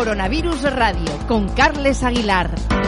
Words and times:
Coronavirus 0.00 0.62
Radio 0.72 1.12
con 1.28 1.46
Carles 1.50 2.02
Aguilar. 2.02 2.79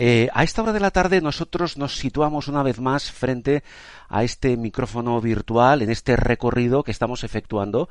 Eh, 0.00 0.28
a 0.32 0.44
esta 0.44 0.62
hora 0.62 0.72
de 0.72 0.78
la 0.78 0.92
tarde 0.92 1.20
nosotros 1.20 1.76
nos 1.76 1.96
situamos 1.96 2.46
una 2.46 2.62
vez 2.62 2.78
más 2.78 3.10
frente 3.10 3.64
a 4.08 4.22
este 4.22 4.56
micrófono 4.56 5.20
virtual 5.20 5.82
en 5.82 5.90
este 5.90 6.14
recorrido 6.14 6.84
que 6.84 6.92
estamos 6.92 7.24
efectuando 7.24 7.88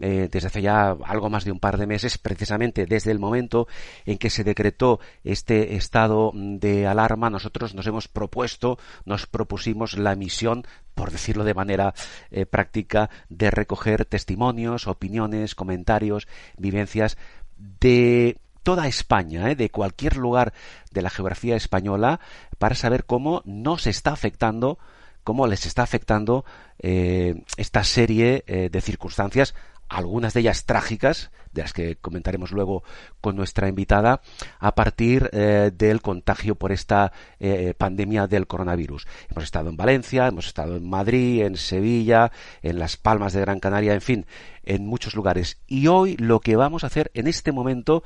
eh, 0.00 0.28
desde 0.30 0.48
hace 0.48 0.62
ya 0.62 0.96
algo 1.04 1.30
más 1.30 1.44
de 1.44 1.52
un 1.52 1.60
par 1.60 1.78
de 1.78 1.86
meses, 1.86 2.18
precisamente 2.18 2.86
desde 2.86 3.12
el 3.12 3.20
momento 3.20 3.68
en 4.04 4.18
que 4.18 4.30
se 4.30 4.42
decretó 4.42 4.98
este 5.22 5.76
estado 5.76 6.32
de 6.34 6.88
alarma, 6.88 7.30
nosotros 7.30 7.74
nos 7.74 7.86
hemos 7.86 8.08
propuesto, 8.08 8.76
nos 9.04 9.26
propusimos 9.26 9.96
la 9.96 10.16
misión 10.16 10.66
por 10.94 11.12
decirlo 11.12 11.44
de 11.44 11.54
manera 11.54 11.94
eh, 12.30 12.46
práctica, 12.46 13.10
de 13.28 13.50
recoger 13.52 14.04
testimonios, 14.04 14.88
opiniones, 14.88 15.54
comentarios, 15.54 16.26
vivencias 16.56 17.16
de 17.56 18.38
toda 18.64 18.88
España, 18.88 19.50
¿eh? 19.50 19.54
de 19.54 19.70
cualquier 19.70 20.16
lugar 20.16 20.52
de 20.90 21.02
la 21.02 21.10
geografía 21.10 21.54
española, 21.54 22.18
para 22.58 22.74
saber 22.74 23.04
cómo 23.04 23.42
nos 23.44 23.86
está 23.86 24.12
afectando, 24.12 24.78
cómo 25.22 25.46
les 25.46 25.66
está 25.66 25.84
afectando 25.84 26.44
eh, 26.80 27.44
esta 27.56 27.84
serie 27.84 28.42
eh, 28.48 28.70
de 28.72 28.80
circunstancias 28.80 29.54
algunas 29.88 30.34
de 30.34 30.40
ellas 30.40 30.64
trágicas, 30.64 31.30
de 31.52 31.62
las 31.62 31.72
que 31.72 31.96
comentaremos 31.96 32.50
luego 32.50 32.82
con 33.20 33.36
nuestra 33.36 33.68
invitada, 33.68 34.20
a 34.58 34.74
partir 34.74 35.30
eh, 35.32 35.70
del 35.72 36.02
contagio 36.02 36.56
por 36.56 36.72
esta 36.72 37.12
eh, 37.38 37.74
pandemia 37.76 38.26
del 38.26 38.46
coronavirus. 38.46 39.06
Hemos 39.30 39.44
estado 39.44 39.70
en 39.70 39.76
Valencia, 39.76 40.26
hemos 40.26 40.46
estado 40.46 40.76
en 40.76 40.88
Madrid, 40.88 41.42
en 41.42 41.56
Sevilla, 41.56 42.32
en 42.62 42.78
Las 42.78 42.96
Palmas 42.96 43.32
de 43.32 43.40
Gran 43.40 43.60
Canaria, 43.60 43.94
en 43.94 44.00
fin, 44.00 44.26
en 44.64 44.86
muchos 44.86 45.14
lugares. 45.14 45.58
Y 45.66 45.86
hoy 45.86 46.16
lo 46.16 46.40
que 46.40 46.56
vamos 46.56 46.84
a 46.84 46.88
hacer 46.88 47.10
en 47.14 47.26
este 47.26 47.52
momento, 47.52 48.02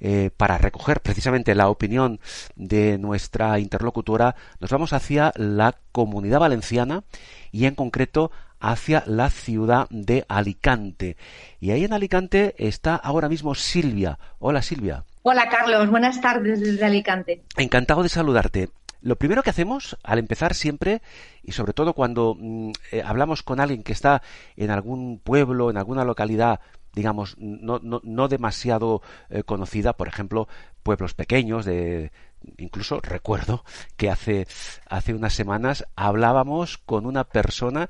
eh, 0.00 0.30
para 0.36 0.58
recoger 0.58 1.00
precisamente 1.00 1.54
la 1.54 1.68
opinión 1.68 2.20
de 2.54 2.98
nuestra 2.98 3.58
interlocutora, 3.58 4.36
nos 4.60 4.70
vamos 4.70 4.92
hacia 4.92 5.32
la 5.36 5.76
comunidad 5.90 6.40
valenciana 6.40 7.04
y 7.50 7.66
en 7.66 7.74
concreto 7.74 8.30
hacia 8.62 9.02
la 9.06 9.28
ciudad 9.28 9.88
de 9.90 10.24
Alicante. 10.28 11.16
Y 11.60 11.72
ahí 11.72 11.84
en 11.84 11.92
Alicante 11.92 12.54
está 12.56 12.94
ahora 12.94 13.28
mismo 13.28 13.54
Silvia. 13.54 14.18
Hola 14.38 14.62
Silvia. 14.62 15.04
Hola 15.22 15.48
Carlos, 15.50 15.90
buenas 15.90 16.20
tardes 16.20 16.60
desde 16.60 16.84
Alicante. 16.84 17.42
Encantado 17.56 18.02
de 18.02 18.08
saludarte. 18.08 18.70
Lo 19.00 19.16
primero 19.16 19.42
que 19.42 19.50
hacemos 19.50 19.98
al 20.04 20.20
empezar 20.20 20.54
siempre, 20.54 21.02
y 21.42 21.52
sobre 21.52 21.72
todo 21.72 21.92
cuando 21.92 22.36
mm, 22.38 22.70
eh, 22.92 23.02
hablamos 23.04 23.42
con 23.42 23.58
alguien 23.58 23.82
que 23.82 23.92
está 23.92 24.22
en 24.56 24.70
algún 24.70 25.18
pueblo, 25.18 25.68
en 25.68 25.76
alguna 25.76 26.04
localidad, 26.04 26.60
digamos, 26.94 27.34
no, 27.38 27.80
no, 27.82 28.00
no 28.04 28.28
demasiado 28.28 29.02
eh, 29.28 29.42
conocida, 29.42 29.94
por 29.94 30.06
ejemplo, 30.06 30.46
pueblos 30.84 31.14
pequeños 31.14 31.64
de, 31.64 32.12
incluso 32.58 33.00
recuerdo 33.00 33.64
que 33.96 34.10
hace, 34.10 34.46
hace 34.88 35.14
unas 35.14 35.34
semanas 35.34 35.86
hablábamos 35.96 36.78
con 36.78 37.06
una 37.06 37.24
persona 37.24 37.88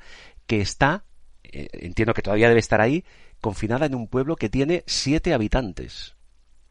que 0.53 0.61
está, 0.61 1.07
eh, 1.45 1.67
entiendo 1.73 2.13
que 2.13 2.21
todavía 2.21 2.49
debe 2.49 2.61
estar 2.61 2.83
ahí, 2.83 3.07
confinada 3.41 3.87
en 3.87 3.95
un 3.95 4.07
pueblo 4.07 4.37
que 4.37 4.51
tiene 4.51 4.85
siete 4.87 5.33
habitantes. 5.33 6.15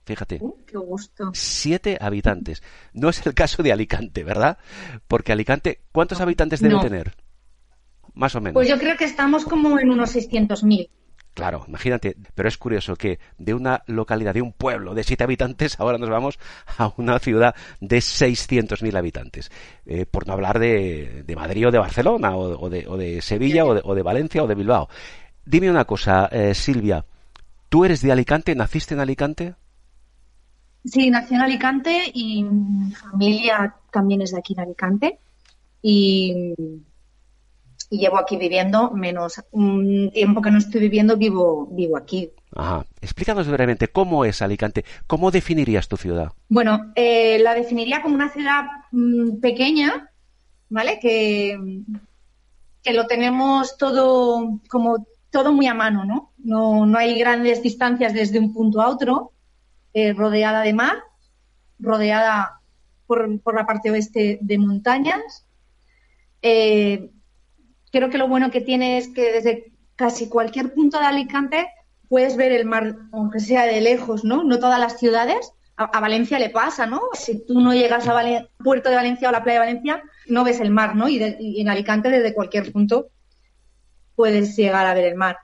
Fíjate. 0.05 0.37
Uh, 0.39 0.55
qué 0.67 0.77
gusto. 0.77 1.31
Siete 1.33 1.97
habitantes. 1.99 2.61
No 2.93 3.09
es 3.09 3.25
el 3.25 3.33
caso 3.33 3.63
de 3.63 3.71
Alicante, 3.71 4.23
¿verdad? 4.23 4.59
Porque 5.07 5.31
Alicante, 5.31 5.81
¿cuántos 5.91 6.21
habitantes 6.21 6.61
debe 6.61 6.79
tener? 6.79 7.15
Más 8.13 8.35
o 8.35 8.41
menos. 8.41 8.53
Pues 8.53 8.69
yo 8.69 8.77
creo 8.77 8.95
que 8.97 9.05
estamos 9.05 9.45
como 9.45 9.79
en 9.79 9.89
unos 9.89 10.15
600.000. 10.15 10.87
Claro, 11.33 11.63
imagínate, 11.67 12.17
pero 12.35 12.49
es 12.49 12.57
curioso 12.57 12.95
que 12.95 13.19
de 13.37 13.53
una 13.53 13.83
localidad, 13.87 14.33
de 14.33 14.41
un 14.41 14.51
pueblo 14.51 14.93
de 14.93 15.03
siete 15.03 15.23
habitantes, 15.23 15.75
ahora 15.79 15.97
nos 15.97 16.09
vamos 16.09 16.39
a 16.77 16.91
una 16.97 17.19
ciudad 17.19 17.55
de 17.79 17.97
600.000 17.97 18.97
habitantes. 18.97 19.49
Eh, 19.85 20.05
por 20.05 20.27
no 20.27 20.33
hablar 20.33 20.59
de, 20.59 21.23
Madrid 21.35 21.67
o 21.67 21.71
de 21.71 21.79
Barcelona, 21.79 22.35
o, 22.35 22.69
de, 22.69 23.21
Sevilla, 23.21 23.65
o 23.65 23.95
de, 23.95 24.03
Valencia, 24.03 24.43
o 24.43 24.47
de 24.47 24.55
Bilbao. 24.55 24.89
Dime 25.45 25.71
una 25.71 25.85
cosa, 25.85 26.27
eh, 26.31 26.53
Silvia, 26.53 27.05
¿tú 27.69 27.85
eres 27.85 28.01
de 28.01 28.11
Alicante? 28.11 28.53
¿Naciste 28.53 28.93
en 28.93 28.99
Alicante? 28.99 29.55
Sí, 30.83 31.09
nací 31.09 31.35
en 31.35 31.41
Alicante 31.41 32.11
y 32.13 32.43
mi 32.43 32.91
familia 32.91 33.75
también 33.91 34.21
es 34.21 34.31
de 34.31 34.39
aquí 34.39 34.53
en 34.53 34.59
Alicante. 34.59 35.19
Y 35.81 36.53
y 37.91 37.99
llevo 37.99 38.17
aquí 38.17 38.37
viviendo, 38.37 38.89
menos 38.91 39.43
un 39.51 40.11
tiempo 40.13 40.41
que 40.41 40.49
no 40.49 40.59
estoy 40.59 40.79
viviendo, 40.79 41.17
vivo, 41.17 41.67
vivo 41.67 41.97
aquí. 41.97 42.31
Ajá. 42.55 42.85
Explícanos 43.01 43.47
brevemente 43.47 43.89
cómo 43.89 44.23
es 44.23 44.41
Alicante. 44.41 44.85
¿Cómo 45.07 45.29
definirías 45.29 45.89
tu 45.89 45.97
ciudad? 45.97 46.31
Bueno, 46.47 46.93
eh, 46.95 47.37
la 47.39 47.53
definiría 47.53 48.01
como 48.01 48.15
una 48.15 48.29
ciudad 48.29 48.63
mm, 48.91 49.41
pequeña, 49.41 50.09
¿vale? 50.69 50.99
Que, 51.01 51.59
que 52.81 52.93
lo 52.93 53.07
tenemos 53.07 53.77
todo 53.77 54.61
como 54.69 55.05
todo 55.29 55.51
muy 55.51 55.67
a 55.67 55.73
mano, 55.73 56.05
¿no? 56.05 56.31
No, 56.37 56.85
no 56.85 56.97
hay 56.97 57.19
grandes 57.19 57.61
distancias 57.61 58.13
desde 58.13 58.39
un 58.39 58.53
punto 58.53 58.81
a 58.81 58.87
otro, 58.87 59.33
eh, 59.93 60.13
rodeada 60.13 60.61
de 60.61 60.73
mar, 60.73 60.95
rodeada 61.77 62.61
por, 63.05 63.41
por, 63.41 63.53
la 63.53 63.65
parte 63.65 63.91
oeste 63.91 64.39
de 64.41 64.57
montañas. 64.57 65.45
Eh, 66.41 67.11
creo 67.91 68.09
que 68.09 68.17
lo 68.17 68.27
bueno 68.27 68.51
que 68.51 68.61
tiene 68.61 68.97
es 68.97 69.09
que 69.09 69.31
desde 69.31 69.71
casi 69.95 70.29
cualquier 70.29 70.73
punto 70.73 70.99
de 70.99 71.05
Alicante 71.05 71.67
puedes 72.09 72.35
ver 72.35 72.51
el 72.51 72.65
mar, 72.65 72.97
aunque 73.11 73.39
sea 73.39 73.65
de 73.65 73.79
lejos, 73.81 74.23
¿no? 74.23 74.43
No 74.43 74.59
todas 74.59 74.79
las 74.79 74.99
ciudades. 74.99 75.53
A, 75.77 75.99
Valencia 75.99 76.37
le 76.37 76.49
pasa, 76.49 76.85
¿no? 76.85 77.01
Si 77.13 77.45
tú 77.45 77.61
no 77.61 77.73
llegas 77.73 78.07
a 78.07 78.21
Puerto 78.63 78.89
de 78.89 78.95
Valencia 78.95 79.29
o 79.29 79.31
la 79.31 79.43
playa 79.43 79.61
de 79.61 79.67
Valencia, 79.67 80.03
no 80.27 80.43
ves 80.43 80.59
el 80.59 80.71
mar, 80.71 80.95
¿no? 80.95 81.07
Y, 81.07 81.21
en 81.59 81.69
Alicante, 81.69 82.09
desde 82.09 82.33
cualquier 82.33 82.71
punto, 82.71 83.07
puedes 84.15 84.55
llegar 84.55 84.85
a 84.85 84.93
ver 84.93 85.05
el 85.05 85.15
mar. 85.15 85.37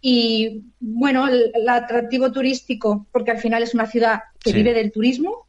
Y 0.00 0.64
bueno, 0.80 1.28
el, 1.28 1.52
atractivo 1.68 2.32
turístico, 2.32 3.06
porque 3.12 3.30
al 3.30 3.38
final 3.38 3.62
es 3.62 3.72
una 3.72 3.86
ciudad 3.86 4.22
que 4.40 4.52
vive 4.52 4.74
del 4.74 4.90
turismo, 4.90 5.46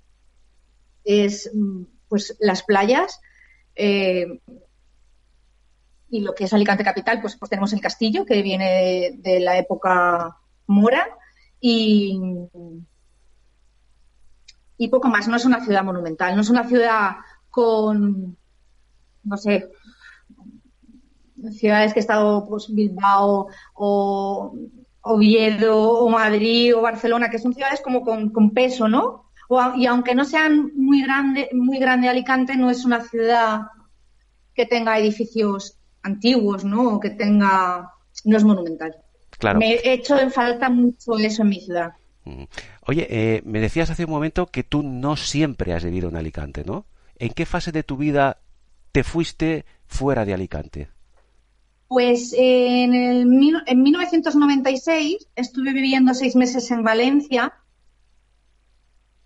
es 1.03 1.49
mm, 1.53 1.83
pues 2.07 2.37
las 2.39 2.63
playas, 2.63 3.19
eh, 3.75 4.39
y 6.13 6.21
lo 6.21 6.35
que 6.35 6.43
es 6.43 6.53
Alicante 6.53 6.83
Capital, 6.83 7.19
pues, 7.21 7.35
pues 7.37 7.49
tenemos 7.49 7.73
el 7.73 7.81
castillo 7.81 8.23
que 8.23 8.43
viene 8.43 9.17
de, 9.17 9.39
la 9.39 9.57
época 9.57 10.37
mora 10.67 11.07
y, 11.59 12.21
y 14.77 14.87
poco 14.89 15.07
más. 15.07 15.27
No 15.27 15.37
es 15.37 15.45
una 15.45 15.65
ciudad 15.65 15.83
monumental, 15.83 16.35
no 16.35 16.43
es 16.43 16.51
una 16.51 16.67
ciudad 16.67 17.15
con, 17.49 18.37
no 19.23 19.37
sé, 19.37 19.71
ciudades 21.49 21.93
que 21.93 21.99
he 21.99 22.05
estado, 22.05 22.45
pues 22.47 22.67
Bilbao 22.71 23.47
o 23.73 24.53
Oviedo 25.01 25.93
o 25.93 26.09
Madrid 26.09 26.75
o 26.75 26.81
Barcelona, 26.81 27.31
que 27.31 27.39
son 27.39 27.55
ciudades 27.55 27.81
como 27.81 28.03
con, 28.03 28.51
peso, 28.51 28.87
¿no? 28.87 29.31
y 29.77 29.87
aunque 29.87 30.13
no 30.13 30.25
sean 30.25 30.73
muy 30.75 31.01
grande, 31.01 31.49
muy 31.53 31.79
grande 31.79 32.07
Alicante, 32.07 32.55
no 32.55 32.69
es 32.69 32.85
una 32.85 33.01
ciudad 33.01 33.61
que 34.53 34.67
tenga 34.67 34.99
edificios 34.99 35.79
antiguos, 36.03 36.63
¿no? 36.63 36.95
O 36.95 36.99
que 36.99 37.09
tenga, 37.09 37.91
no 38.25 38.37
es 38.37 38.43
monumental. 38.43 38.95
Claro. 39.37 39.59
Me 39.59 39.73
he 39.73 39.93
hecho 39.93 40.19
en 40.19 40.31
falta 40.31 40.69
mucho 40.69 41.17
eso 41.17 41.41
en 41.41 41.49
mi 41.49 41.59
ciudad. 41.59 41.93
Mm. 42.25 42.43
Oye, 42.85 43.07
eh, 43.09 43.41
me 43.45 43.59
decías 43.59 43.89
hace 43.89 44.05
un 44.05 44.11
momento 44.11 44.47
que 44.47 44.63
tú 44.63 44.83
no 44.83 45.15
siempre 45.15 45.73
has 45.73 45.83
vivido 45.83 46.09
en 46.09 46.15
Alicante, 46.15 46.63
¿no? 46.65 46.85
¿En 47.17 47.33
qué 47.33 47.45
fase 47.45 47.71
de 47.71 47.83
tu 47.83 47.97
vida 47.97 48.39
te 48.91 49.03
fuiste 49.03 49.65
fuera 49.87 50.25
de 50.25 50.33
Alicante? 50.33 50.89
Pues 51.87 52.33
eh, 52.33 52.83
en, 52.83 52.93
el, 52.93 53.63
en 53.67 53.83
1996 53.83 55.27
estuve 55.35 55.73
viviendo 55.73 56.13
seis 56.13 56.35
meses 56.35 56.71
en 56.71 56.83
Valencia 56.83 57.53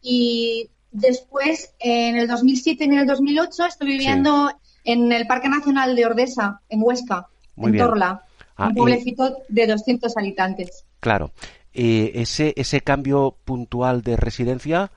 y 0.01 0.69
después 0.91 1.73
en 1.79 2.17
el 2.17 2.27
2007 2.27 2.83
y 2.83 2.87
en 2.87 2.97
el 2.99 3.07
2008 3.07 3.65
estuve 3.65 3.91
viviendo 3.91 4.51
en 4.87 5.11
el 5.11 5.27
Parque 5.27 5.49
Nacional 5.49 5.95
de 5.95 6.05
Ordesa, 6.05 6.61
en 6.69 6.81
Huesca, 6.81 7.27
Muy 7.55 7.67
en 7.67 7.71
bien. 7.73 7.85
Torla, 7.85 8.23
Ah, 8.55 8.67
un 8.67 8.71
y- 8.71 8.75
pueblecito 8.75 9.37
de 9.49 9.67
200 9.67 10.17
habitantes. 10.17 10.85
Claro. 10.99 11.31
Eh, 11.73 12.13
ese, 12.15 12.53
ese 12.57 12.81
cambio 12.81 13.37
puntual 13.45 14.01
de 14.01 14.15
residencia 14.17 14.91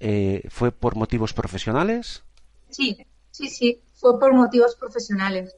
eh, 0.00 0.42
fue 0.50 0.72
por 0.72 0.96
motivos 0.96 1.32
profesionales. 1.32 2.22
Sí, 2.68 2.98
sí, 3.30 3.48
sí, 3.48 3.80
fue 3.94 4.18
por 4.20 4.34
motivos 4.34 4.74
profesionales. 4.76 5.54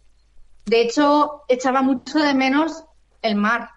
De 0.66 0.80
hecho, 0.82 1.42
echaba 1.48 1.82
mucho 1.82 2.18
de 2.20 2.34
menos 2.34 2.84
el 3.22 3.34
mar. 3.34 3.70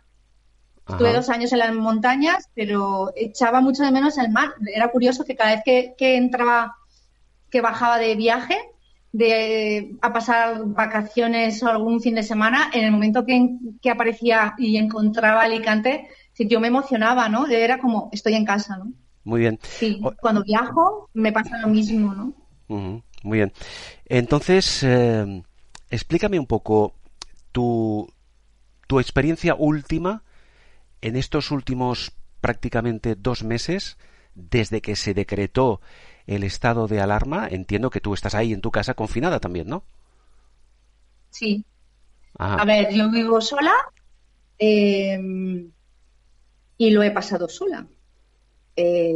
Estuve 0.87 1.09
Ajá. 1.09 1.17
dos 1.17 1.29
años 1.29 1.51
en 1.51 1.59
las 1.59 1.73
montañas, 1.73 2.47
pero 2.53 3.11
echaba 3.15 3.59
mucho 3.61 3.83
de 3.83 3.91
menos 3.91 4.17
el 4.17 4.29
mar. 4.29 4.53
Era 4.73 4.89
curioso 4.89 5.23
que 5.25 5.35
cada 5.35 5.55
vez 5.55 5.61
que, 5.65 5.95
que 5.97 6.15
entraba, 6.17 6.75
que 7.49 7.61
bajaba 7.61 7.97
de 7.97 8.15
viaje, 8.15 8.57
de, 9.17 9.95
a 10.01 10.13
pasar 10.13 10.63
vacaciones 10.65 11.63
o 11.63 11.67
algún 11.67 12.01
fin 12.01 12.13
de 12.13 12.23
semana, 12.23 12.69
en 12.71 12.85
el 12.85 12.91
momento 12.91 13.25
que, 13.25 13.49
que 13.81 13.89
aparecía 13.89 14.53
y 14.59 14.77
encontraba 14.77 15.41
Alicante, 15.41 16.07
sí, 16.33 16.47
yo 16.47 16.59
me 16.59 16.67
emocionaba, 16.67 17.27
¿no? 17.27 17.47
Era 17.47 17.79
como, 17.79 18.09
estoy 18.11 18.35
en 18.35 18.45
casa, 18.45 18.77
¿no? 18.77 18.93
Muy 19.23 19.41
bien. 19.41 19.59
Sí, 19.63 19.99
cuando 20.21 20.43
viajo 20.43 21.09
me 21.13 21.31
pasa 21.31 21.57
lo 21.57 21.67
mismo, 21.67 22.13
¿no? 22.13 22.33
Muy 23.23 23.37
bien. 23.39 23.51
Entonces, 24.05 24.83
eh, 24.83 25.43
explícame 25.89 26.39
un 26.39 26.45
poco 26.45 26.93
tu, 27.51 28.07
tu 28.85 28.99
experiencia 28.99 29.55
última 29.55 30.23
en 31.01 31.15
estos 31.15 31.49
últimos 31.49 32.11
prácticamente 32.39 33.15
dos 33.15 33.43
meses 33.43 33.97
desde 34.35 34.81
que 34.81 34.95
se 34.95 35.15
decretó 35.15 35.81
el 36.27 36.43
estado 36.43 36.87
de 36.87 37.01
alarma. 37.01 37.47
Entiendo 37.49 37.89
que 37.89 38.01
tú 38.01 38.13
estás 38.13 38.35
ahí 38.35 38.53
en 38.53 38.61
tu 38.61 38.71
casa 38.71 38.93
confinada 38.93 39.39
también, 39.39 39.67
¿no? 39.67 39.83
Sí, 41.29 41.65
Ajá. 42.37 42.61
A 42.61 42.65
ver, 42.65 42.93
yo 42.93 43.09
vivo 43.11 43.41
sola 43.41 43.73
eh, 44.59 45.19
y 46.77 46.89
lo 46.91 47.03
he 47.03 47.11
pasado 47.11 47.47
sola. 47.49 47.87
Eh, 48.75 49.15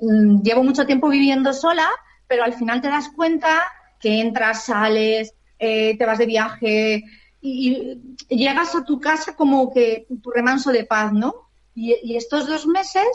mm, 0.00 0.42
llevo 0.42 0.62
mucho 0.62 0.86
tiempo 0.86 1.08
viviendo 1.08 1.52
sola, 1.52 1.88
pero 2.26 2.44
al 2.44 2.54
final 2.54 2.80
te 2.80 2.88
das 2.88 3.08
cuenta 3.10 3.62
que 4.00 4.20
entras, 4.20 4.64
sales, 4.66 5.34
eh, 5.58 5.96
te 5.96 6.06
vas 6.06 6.18
de 6.18 6.26
viaje 6.26 7.04
y, 7.40 7.98
y 8.28 8.36
llegas 8.36 8.74
a 8.74 8.84
tu 8.84 9.00
casa 9.00 9.36
como 9.36 9.72
que 9.72 10.06
tu 10.22 10.30
remanso 10.30 10.72
de 10.72 10.84
paz, 10.84 11.12
¿no? 11.12 11.50
Y, 11.74 11.94
y 12.02 12.16
estos 12.16 12.46
dos 12.46 12.66
meses 12.66 13.06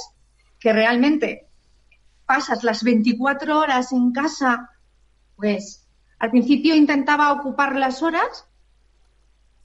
que 0.60 0.74
realmente 0.74 1.49
pasas 2.30 2.64
las 2.64 2.84
24 2.84 3.58
horas 3.58 3.92
en 3.92 4.12
casa, 4.12 4.70
pues 5.36 5.90
al 6.20 6.30
principio 6.30 6.76
intentaba 6.76 7.34
ocupar 7.34 7.76
las 7.76 8.04
horas 8.04 8.46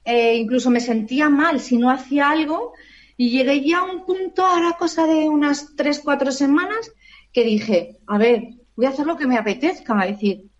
eh, 0.05 0.37
incluso 0.37 0.70
me 0.70 0.81
sentía 0.81 1.31
mal 1.31 1.61
si 1.61 1.78
no 1.78 1.90
hacía 1.90 2.31
algo 2.31 2.75
y 3.16 3.31
llegué 3.31 3.64
ya 3.64 3.78
a 3.78 3.84
un 3.84 4.05
punto, 4.05 4.44
ahora 4.44 4.76
cosa 4.78 5.06
de 5.06 5.28
unas 5.28 5.75
tres, 5.76 6.00
cuatro 6.00 6.31
semanas, 6.31 6.90
que 7.32 7.44
dije, 7.44 8.00
a 8.06 8.19
ver, 8.19 8.49
voy 8.76 8.87
a 8.87 8.90
hacer 8.90 9.06
lo 9.06 9.17
que 9.17 9.26
me 9.26 9.38
apetezca, 9.38 9.99
es 10.05 10.10
decir, 10.12 10.50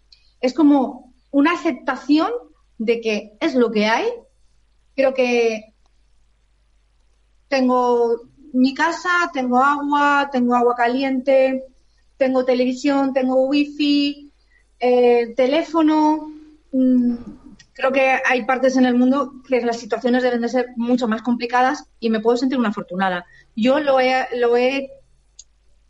es 0.41 0.55
como 0.55 1.15
una 1.31 1.53
aceptación 1.53 2.31
de 2.79 3.01
que 3.01 3.37
es 3.41 3.55
lo 3.55 3.71
que 3.71 3.87
hay. 3.87 4.07
Creo 4.95 5.13
que 5.15 5.75
tengo 7.49 8.21
mi 8.53 8.73
casa, 8.73 9.31
tengo 9.33 9.59
agua, 9.59 10.29
tengo 10.31 10.55
agua 10.55 10.75
caliente, 10.77 11.65
tengo 12.25 12.45
televisión, 12.47 13.13
tengo 13.13 13.47
wifi, 13.49 14.31
eh, 14.81 15.35
teléfono. 15.37 16.31
mm, 16.73 17.15
creo 17.75 17.93
que 17.93 18.07
hay 18.25 18.45
partes 18.45 18.77
en 18.77 18.87
el 18.87 18.95
mundo 18.95 19.43
que 19.47 19.61
las 19.61 19.79
situaciones 19.79 20.23
deben 20.23 20.41
de 20.41 20.49
ser 20.49 20.67
mucho 20.77 21.07
más 21.07 21.23
complicadas 21.23 21.85
y 22.01 22.09
me 22.09 22.21
puedo 22.21 22.37
sentir 22.39 22.59
una 22.59 22.71
afortunada. 22.71 23.27
Yo 23.55 23.79
lo 23.81 24.01
he, 24.01 24.27
lo 24.39 24.57
he, 24.57 24.91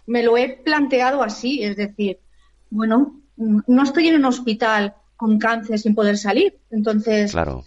me 0.06 0.22
lo 0.22 0.36
he 0.36 0.48
planteado 0.64 1.22
así, 1.22 1.62
es 1.62 1.76
decir, 1.76 2.18
bueno, 2.70 3.20
mm, 3.36 3.60
no 3.68 3.82
estoy 3.84 4.08
en 4.08 4.16
un 4.16 4.24
hospital 4.24 4.94
con 5.16 5.38
cáncer 5.38 5.78
sin 5.78 5.94
poder 5.94 6.16
salir, 6.18 6.58
entonces 6.70 7.30
Claro. 7.30 7.64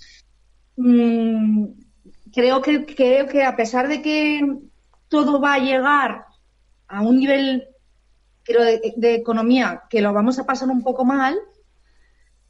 mm, 0.76 1.66
creo 2.34 2.62
que 2.62 2.86
creo 2.86 3.28
que 3.28 3.44
a 3.44 3.56
pesar 3.56 3.88
de 3.88 4.02
que 4.02 4.42
todo 5.08 5.40
va 5.40 5.54
a 5.56 5.60
llegar 5.60 6.26
a 6.90 7.02
un 7.02 7.18
nivel 7.18 7.64
creo 8.48 8.64
de, 8.64 8.94
de 8.96 9.16
economía 9.16 9.84
que 9.90 10.02
lo 10.02 10.14
vamos 10.14 10.40
a 10.40 10.46
pasar 10.46 10.70
un 10.70 10.82
poco 10.82 11.06
mal 11.06 11.38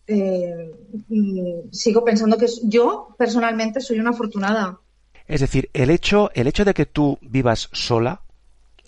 eh, 0.08 0.72
mm, 1.10 1.72
sigo 1.72 2.06
pensando 2.06 2.38
que 2.38 2.46
yo 2.64 3.16
personalmente 3.18 3.82
soy 3.82 4.00
una 4.00 4.12
afortunada 4.12 4.80
Es 5.28 5.42
decir, 5.42 5.70
el 5.74 5.90
hecho, 5.90 6.32
el 6.34 6.48
hecho 6.48 6.64
de 6.64 6.74
que 6.74 6.86
tú 6.86 7.18
vivas 7.22 7.70
sola 7.74 8.22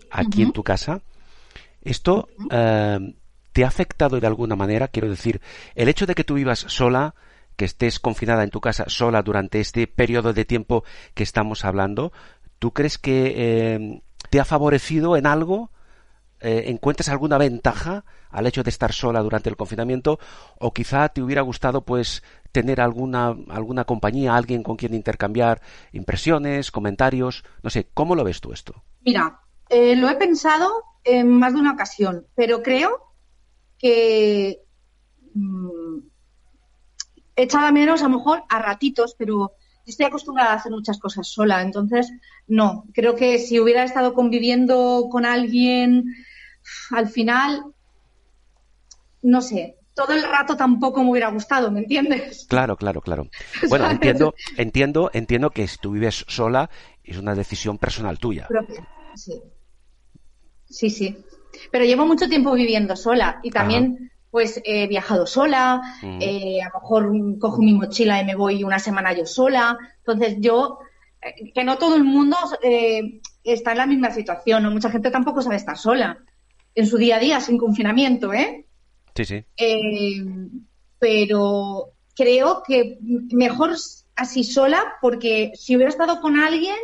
aquí 0.09 0.41
en 0.41 0.53
tu 0.53 0.63
casa, 0.63 1.01
esto 1.81 2.29
eh, 2.49 3.15
te 3.51 3.63
ha 3.63 3.67
afectado 3.67 4.19
de 4.19 4.27
alguna 4.27 4.55
manera. 4.55 4.87
Quiero 4.87 5.09
decir, 5.09 5.41
el 5.75 5.89
hecho 5.89 6.05
de 6.05 6.15
que 6.15 6.23
tú 6.23 6.35
vivas 6.35 6.59
sola, 6.59 7.15
que 7.55 7.65
estés 7.65 7.99
confinada 7.99 8.43
en 8.43 8.49
tu 8.49 8.61
casa 8.61 8.85
sola 8.87 9.21
durante 9.21 9.59
este 9.59 9.87
periodo 9.87 10.31
de 10.31 10.45
tiempo 10.45 10.83
que 11.13 11.23
estamos 11.23 11.65
hablando, 11.65 12.13
¿tú 12.59 12.71
crees 12.71 12.97
que 12.97 13.33
eh, 13.35 14.01
te 14.29 14.39
ha 14.39 14.45
favorecido 14.45 15.17
en 15.17 15.25
algo? 15.25 15.71
Eh, 16.41 16.65
¿Encuentras 16.67 17.09
alguna 17.09 17.37
ventaja 17.37 18.05
al 18.29 18.47
hecho 18.47 18.63
de 18.63 18.69
estar 18.69 18.93
sola 18.93 19.21
durante 19.21 19.49
el 19.49 19.57
confinamiento? 19.57 20.19
¿O 20.59 20.73
quizá 20.73 21.09
te 21.09 21.21
hubiera 21.21 21.41
gustado 21.41 21.81
pues 21.81 22.23
tener 22.51 22.81
alguna, 22.81 23.35
alguna 23.49 23.83
compañía, 23.83 24.35
alguien 24.35 24.63
con 24.63 24.77
quien 24.77 24.93
intercambiar 24.93 25.61
impresiones, 25.91 26.71
comentarios? 26.71 27.43
No 27.61 27.69
sé, 27.69 27.89
¿cómo 27.93 28.15
lo 28.15 28.23
ves 28.23 28.41
tú 28.41 28.53
esto? 28.53 28.83
Mira, 29.01 29.41
eh, 29.69 29.95
lo 29.95 30.09
he 30.09 30.15
pensado 30.15 30.71
en 31.03 31.29
más 31.29 31.53
de 31.53 31.59
una 31.59 31.73
ocasión, 31.73 32.27
pero 32.35 32.61
creo 32.61 33.13
que 33.77 34.61
mm, 35.33 35.99
echaba 37.35 37.71
menos 37.71 38.01
a 38.01 38.09
lo 38.09 38.17
mejor 38.17 38.43
a 38.49 38.59
ratitos, 38.59 39.15
pero 39.17 39.53
estoy 39.85 40.05
acostumbrada 40.05 40.51
a 40.51 40.55
hacer 40.55 40.71
muchas 40.71 40.99
cosas 40.99 41.27
sola, 41.27 41.61
entonces 41.61 42.11
no, 42.47 42.85
creo 42.93 43.15
que 43.15 43.39
si 43.39 43.59
hubiera 43.59 43.83
estado 43.83 44.13
conviviendo 44.13 45.07
con 45.11 45.25
alguien, 45.25 46.05
al 46.91 47.07
final, 47.09 47.63
no 49.21 49.41
sé, 49.41 49.77
todo 49.95 50.13
el 50.13 50.23
rato 50.23 50.55
tampoco 50.55 51.03
me 51.03 51.11
hubiera 51.11 51.29
gustado, 51.29 51.71
¿me 51.71 51.81
entiendes? 51.81 52.45
Claro, 52.47 52.77
claro, 52.77 53.01
claro. 53.01 53.27
Bueno, 53.67 53.85
¿Sabes? 53.85 53.95
entiendo, 53.95 54.33
entiendo, 54.57 55.11
entiendo 55.13 55.49
que 55.49 55.67
si 55.67 55.77
tú 55.77 55.91
vives 55.91 56.25
sola 56.27 56.69
es 57.03 57.17
una 57.17 57.35
decisión 57.35 57.77
personal 57.77 58.19
tuya. 58.19 58.47
propia. 58.47 58.87
Sí. 59.15 59.41
Sí, 60.65 60.89
sí. 60.89 61.17
Pero 61.71 61.83
llevo 61.83 62.05
mucho 62.05 62.29
tiempo 62.29 62.53
viviendo 62.53 62.95
sola 62.95 63.39
y 63.43 63.51
también 63.51 64.11
pues 64.31 64.61
he 64.63 64.87
viajado 64.87 65.25
sola, 65.25 65.81
Ujú. 66.03 66.17
eh, 66.21 66.61
a 66.61 66.69
lo 66.69 66.79
mejor 66.79 67.13
mm, 67.13 67.39
cojo 67.39 67.61
mi 67.61 67.73
mochila 67.73 68.21
y 68.21 68.25
me 68.25 68.35
voy 68.35 68.63
una 68.63 68.79
semana 68.79 69.13
yo 69.13 69.25
sola. 69.25 69.77
Entonces 69.97 70.37
yo, 70.39 70.79
eh, 71.21 71.51
que 71.53 71.63
no 71.63 71.77
todo 71.77 71.95
el 71.95 72.03
mundo 72.03 72.37
eh, 72.61 73.21
está 73.43 73.71
en 73.71 73.77
la 73.77 73.87
misma 73.87 74.11
situación, 74.11 74.63
¿no? 74.63 74.71
Mucha 74.71 74.91
gente 74.91 75.11
tampoco 75.11 75.41
sabe 75.41 75.55
estar 75.55 75.77
sola 75.77 76.19
en 76.75 76.85
su 76.85 76.97
día 76.97 77.17
a 77.17 77.19
día 77.19 77.41
sin 77.41 77.57
confinamiento, 77.57 78.33
¿eh? 78.33 78.65
Sí, 79.15 79.25
sí. 79.25 79.43
Eh, 79.57 80.23
pero 80.99 81.93
creo 82.15 82.63
que 82.67 82.99
mejor 83.31 83.71
así 84.15 84.43
sola, 84.43 84.83
porque 85.01 85.51
si 85.55 85.75
hubiera 85.75 85.89
estado 85.89 86.21
con 86.21 86.37
alguien, 86.39 86.75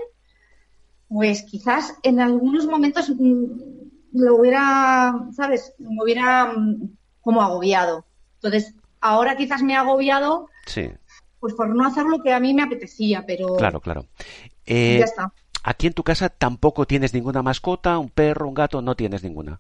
pues 1.08 1.44
quizás 1.44 1.96
en 2.04 2.20
algunos 2.20 2.66
momentos 2.66 3.10
mm, 3.10 3.46
lo 4.14 4.36
hubiera, 4.38 5.14
¿sabes? 5.36 5.74
Me 5.78 6.02
hubiera 6.04 6.46
mm, 6.46 6.90
como 7.26 7.42
agobiado. 7.42 8.06
Entonces, 8.36 8.74
ahora 9.02 9.36
quizás 9.36 9.62
me 9.64 9.74
he 9.74 9.76
agobiado 9.76 10.48
Sí, 10.68 10.90
pues 11.40 11.54
por 11.56 11.68
no 11.76 11.86
hacer 11.86 12.06
lo 12.06 12.22
que 12.24 12.32
a 12.32 12.40
mí 12.40 12.54
me 12.54 12.64
apetecía, 12.64 13.26
pero 13.28 13.56
claro, 13.58 13.82
claro. 13.82 14.06
Eh, 14.66 14.98
ya 15.00 15.06
está. 15.06 15.34
aquí 15.64 15.88
en 15.88 15.94
tu 15.94 16.04
casa 16.04 16.30
tampoco 16.30 16.86
tienes 16.86 17.14
ninguna 17.14 17.42
mascota, 17.42 17.98
un 17.98 18.10
perro, 18.10 18.48
un 18.48 18.54
gato, 18.54 18.82
no 18.82 18.96
tienes 18.96 19.24
ninguna. 19.24 19.60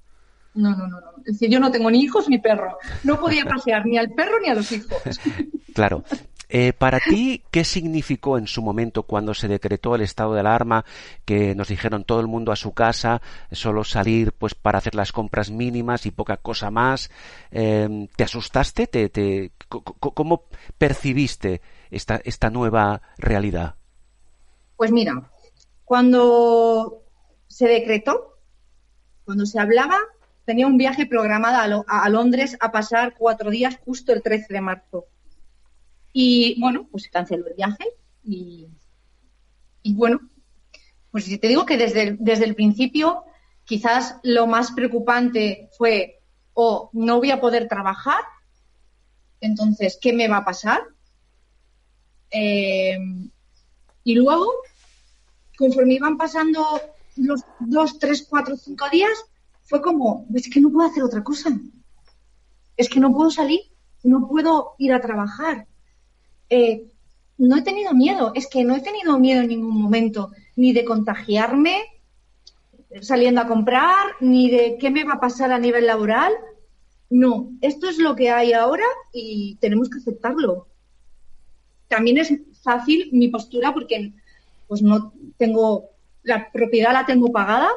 No, 0.54 0.70
no, 0.72 0.88
no, 0.88 1.02
no. 1.02 1.10
Es 1.26 1.34
decir, 1.34 1.50
yo 1.50 1.60
no 1.60 1.70
tengo 1.72 1.92
ni 1.92 2.02
hijos 2.02 2.30
ni 2.30 2.38
perro. 2.38 2.78
No 3.04 3.20
podía 3.20 3.44
pasear 3.50 3.86
ni 3.86 3.98
al 3.98 4.12
perro 4.12 4.40
ni 4.42 4.48
a 4.50 4.56
los 4.56 4.72
hijos. 4.72 4.98
Claro. 5.74 6.04
Eh, 6.50 6.74
para 6.74 7.00
ti, 7.00 7.44
¿qué 7.52 7.64
significó 7.64 8.38
en 8.38 8.48
su 8.48 8.62
momento 8.62 9.04
cuando 9.04 9.34
se 9.34 9.48
decretó 9.48 9.96
el 9.96 10.02
estado 10.02 10.34
de 10.34 10.42
alarma, 10.42 10.86
que 11.26 11.56
nos 11.56 11.68
dijeron 11.68 12.04
todo 12.04 12.20
el 12.20 12.28
mundo 12.28 12.52
a 12.52 12.56
su 12.56 12.74
casa, 12.74 13.22
solo 13.52 13.84
salir 13.84 14.32
pues 14.34 14.56
para 14.56 14.78
hacer 14.78 14.96
las 14.96 15.12
compras 15.12 15.50
mínimas 15.50 16.06
y 16.06 16.12
poca 16.12 16.38
cosa 16.38 16.72
más? 16.72 17.10
Eh, 17.52 18.08
¿Te 18.16 18.24
asustaste? 18.24 18.88
¿Te, 18.88 19.10
te, 19.10 19.52
¿Cómo 19.68 20.46
percibiste 20.78 21.62
esta, 21.92 22.22
esta 22.24 22.50
nueva 22.50 23.02
realidad? 23.18 23.76
Pues 24.78 24.92
mira, 24.92 25.30
cuando 25.86 27.04
se 27.48 27.68
decretó, 27.68 28.38
cuando 29.24 29.46
se 29.46 29.60
hablaba, 29.60 29.98
tenía 30.46 30.68
un 30.68 30.78
viaje 30.78 31.06
programado 31.06 31.86
a, 31.88 32.10
Londres 32.10 32.58
a 32.60 32.72
pasar 32.72 33.16
cuatro 33.18 33.50
días 33.50 33.80
justo 33.86 34.14
el 34.14 34.22
13 34.22 34.54
de 34.54 34.62
marzo. 34.62 35.06
Y 36.18 36.58
bueno, 36.62 36.88
pues 36.90 37.04
se 37.04 37.10
canceló 37.10 37.46
el 37.46 37.56
viaje 37.56 37.84
y, 38.24 38.70
bueno, 39.84 40.22
pues 41.12 41.26
te 41.26 41.48
digo 41.50 41.66
que 41.66 41.76
desde 41.76 42.04
el, 42.04 42.18
desde 42.22 42.46
el 42.46 42.56
principio 42.56 43.26
quizás 43.66 44.16
lo 44.24 44.48
más 44.48 44.72
preocupante 44.72 45.70
fue 45.78 46.22
o 46.54 46.90
no 46.94 47.18
voy 47.18 47.32
a 47.32 47.42
poder 47.42 47.68
trabajar, 47.68 48.22
entonces, 49.42 50.00
¿qué 50.02 50.14
me 50.14 50.30
va 50.30 50.38
a 50.38 50.46
pasar? 50.46 50.84
Eh, 52.32 52.98
y 54.06 54.16
luego, 54.16 54.50
conforme 55.58 55.96
iban 55.96 56.16
pasando 56.16 56.80
los 57.18 57.42
dos, 57.60 58.00
tres, 58.00 58.26
cuatro, 58.30 58.56
cinco 58.56 58.86
días, 58.90 59.26
fue 59.64 59.82
como, 59.82 60.26
es 60.34 60.50
que 60.50 60.62
no 60.62 60.72
puedo 60.72 60.88
hacer 60.90 61.04
otra 61.04 61.26
cosa. 61.26 61.50
Es 62.78 62.88
que 62.88 63.02
no 63.02 63.12
puedo 63.12 63.30
salir, 63.30 63.60
no 64.04 64.30
puedo 64.30 64.76
ir 64.78 64.94
a 64.94 65.02
trabajar. 65.02 65.68
Eh, 66.50 66.86
no 67.38 67.58
he 67.58 67.62
tenido 67.62 67.94
miedo, 67.94 68.32
es 68.36 68.48
que 68.48 68.64
no 68.64 68.76
he 68.76 68.82
tenido 68.82 69.20
miedo 69.20 69.42
en 69.42 69.50
ningún 69.50 69.82
momento, 69.82 70.32
ni 70.56 70.74
de 70.74 70.86
contagiarme 70.86 71.84
saliendo 73.02 73.42
a 73.42 73.48
comprar, 73.48 74.08
ni 74.20 74.50
de 74.50 74.78
qué 74.80 74.90
me 74.90 75.04
va 75.04 75.14
a 75.14 75.20
pasar 75.20 75.52
a 75.52 75.60
nivel 75.60 75.88
laboral. 75.88 76.34
No, 77.10 77.52
esto 77.62 77.90
es 77.90 77.98
lo 77.98 78.16
que 78.16 78.32
hay 78.32 78.54
ahora 78.54 78.86
y 79.14 79.56
tenemos 79.60 79.90
que 79.90 80.00
aceptarlo. 80.00 80.68
También 81.88 82.18
es 82.18 82.34
fácil 82.64 83.10
mi 83.12 83.28
postura 83.28 83.74
porque 83.74 84.14
pues 84.68 84.82
no 84.82 85.14
tengo 85.38 85.90
la 86.24 86.52
propiedad 86.52 86.92
la 86.92 87.06
tengo 87.06 87.32
pagada 87.32 87.70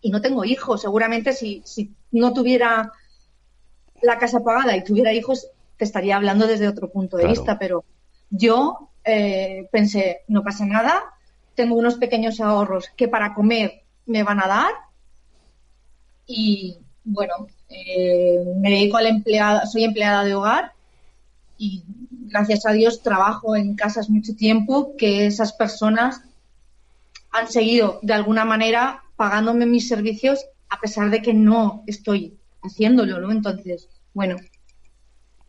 y 0.00 0.10
no 0.10 0.22
tengo 0.22 0.44
hijos. 0.44 0.80
Seguramente 0.80 1.32
si, 1.32 1.62
si 1.64 1.92
no 2.12 2.32
tuviera 2.32 2.92
la 4.00 4.18
casa 4.18 4.42
pagada 4.42 4.76
y 4.76 4.84
tuviera 4.84 5.12
hijos, 5.12 5.48
te 5.76 5.84
estaría 5.84 6.16
hablando 6.16 6.46
desde 6.46 6.68
otro 6.68 6.90
punto 6.90 7.16
de 7.16 7.26
vista, 7.26 7.58
pero 7.58 7.84
yo 8.30 8.90
eh, 9.04 9.68
pensé, 9.70 10.22
no 10.28 10.42
pasa 10.42 10.64
nada, 10.64 11.04
tengo 11.54 11.76
unos 11.76 11.96
pequeños 11.96 12.40
ahorros 12.40 12.90
que 12.96 13.08
para 13.08 13.34
comer 13.34 13.82
me 14.06 14.22
van 14.22 14.40
a 14.42 14.46
dar 14.46 14.72
y 16.26 16.78
bueno, 17.04 17.46
eh, 17.68 18.44
me 18.56 18.70
dedico 18.70 18.96
al 18.96 19.06
empleado, 19.06 19.66
soy 19.66 19.84
empleada 19.84 20.24
de 20.24 20.34
hogar 20.34 20.72
y 21.58 21.84
gracias 22.10 22.66
a 22.66 22.72
Dios 22.72 23.02
trabajo 23.02 23.56
en 23.56 23.76
casas 23.76 24.10
mucho 24.10 24.34
tiempo 24.34 24.96
que 24.96 25.26
esas 25.26 25.52
personas 25.52 26.22
han 27.30 27.48
seguido 27.48 28.00
de 28.02 28.14
alguna 28.14 28.44
manera 28.44 29.04
pagándome 29.16 29.66
mis 29.66 29.88
servicios 29.88 30.46
a 30.68 30.80
pesar 30.80 31.10
de 31.10 31.22
que 31.22 31.32
no 31.32 31.84
estoy 31.86 32.36
haciéndolo, 32.62 33.20
¿no? 33.20 33.30
Entonces, 33.30 33.88
bueno. 34.14 34.36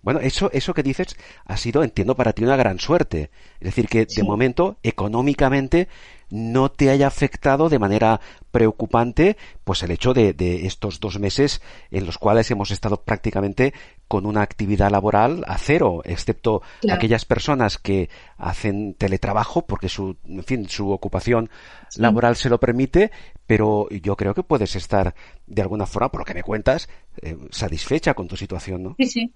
Bueno, 0.01 0.20
eso, 0.20 0.50
eso 0.54 0.74
que 0.74 0.84
dices 0.84 1.18
ha 1.46 1.58
sido, 1.58 1.84
entiendo, 1.84 2.16
para 2.16 2.34
ti 2.34 2.44
una 2.44 2.56
gran 2.56 2.80
suerte. 2.80 3.30
Es 3.60 3.66
decir, 3.66 3.88
que 3.88 4.06
de 4.06 4.24
momento, 4.24 4.77
económicamente, 4.84 5.88
no 6.30 6.70
te 6.70 6.89
haya 6.89 7.08
afectado 7.08 7.70
de 7.70 7.80
manera 7.80 8.20
preocupante 8.51 9.38
pues 9.63 9.84
el 9.84 9.92
hecho 9.92 10.13
de, 10.13 10.36
estos 10.66 11.00
dos 11.00 11.20
meses 11.20 11.62
en 11.92 12.06
los 12.06 12.18
cuales 12.18 12.51
hemos 12.51 12.72
estado 12.72 13.04
prácticamente 13.04 13.74
con 14.08 14.25
una 14.25 14.42
actividad 14.42 14.92
laboral 14.92 15.44
a 15.48 15.58
cero, 15.58 16.01
excepto 16.06 16.62
aquellas 16.89 17.25
personas 17.25 17.77
que 17.77 18.10
hacen 18.38 18.94
teletrabajo 18.94 19.66
porque 19.66 19.89
su, 19.89 20.18
en 20.25 20.44
fin, 20.44 20.70
su 20.70 20.92
ocupación 20.92 21.50
laboral 21.98 22.36
se 22.36 22.50
lo 22.50 22.60
permite, 22.60 23.12
pero 23.46 23.88
yo 23.89 24.16
creo 24.16 24.34
que 24.34 24.44
puedes 24.44 24.75
estar 24.75 25.16
de 25.46 25.62
alguna 25.62 25.86
forma, 25.86 26.12
por 26.12 26.22
lo 26.22 26.25
que 26.25 26.34
me 26.34 26.44
cuentas, 26.44 26.89
eh, 27.22 27.38
satisfecha 27.51 28.13
con 28.13 28.27
tu 28.27 28.36
situación, 28.36 28.84
¿no? 28.84 28.96
Sí, 28.98 29.08
sí. 29.08 29.34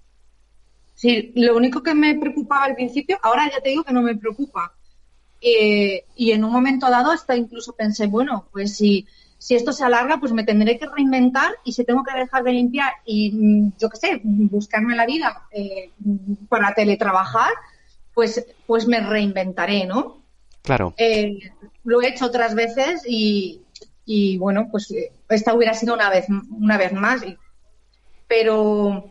Sí, 0.96 1.32
lo 1.36 1.58
único 1.58 1.82
que 1.82 1.96
me 1.96 2.16
preocupaba 2.16 2.66
al 2.66 2.76
principio, 2.76 3.18
ahora 3.24 3.50
ya 3.52 3.62
te 3.62 3.70
digo 3.70 3.84
que 3.84 3.94
no 3.94 4.02
me 4.02 4.16
preocupa, 4.16 4.74
eh, 5.42 6.06
y 6.16 6.32
en 6.32 6.44
un 6.44 6.52
momento 6.52 6.90
dado 6.90 7.12
hasta 7.12 7.36
incluso 7.36 7.74
pensé, 7.74 8.06
bueno, 8.06 8.48
pues 8.52 8.78
si, 8.78 9.08
si 9.40 9.56
esto 9.56 9.74
se 9.74 9.84
alarga, 9.84 10.20
pues 10.20 10.32
me 10.32 10.44
tendré 10.44 10.78
que 10.78 10.86
reinventar 10.86 11.54
y 11.66 11.74
si 11.74 11.84
tengo 11.84 12.04
que 12.04 12.16
dejar 12.16 12.44
de 12.44 12.52
limpiar 12.52 12.94
y, 13.06 13.32
mm, 13.32 13.72
yo 13.80 13.90
qué 13.90 13.98
sé, 13.98 14.22
buscarme 14.24 14.96
la 14.96 15.08
vida 15.08 15.48
eh, 15.52 15.90
para 16.48 16.76
teletrabajar, 16.76 17.52
pues, 18.14 18.46
pues 18.68 18.88
me 18.88 19.00
reinventaré, 19.00 19.88
¿no? 19.88 20.22
Claro. 20.62 20.94
Eh, 20.98 21.40
lo 21.86 22.04
he 22.04 22.10
hecho 22.10 22.26
otras 22.26 22.54
veces 22.54 23.02
y, 23.08 23.64
y, 24.06 24.38
bueno, 24.38 24.68
pues 24.70 24.94
esta 25.28 25.56
hubiera 25.56 25.74
sido 25.74 25.96
una 25.96 26.12
vez, 26.12 26.28
una 26.52 26.78
vez 26.78 26.94
más. 26.94 27.24
pero 28.28 29.10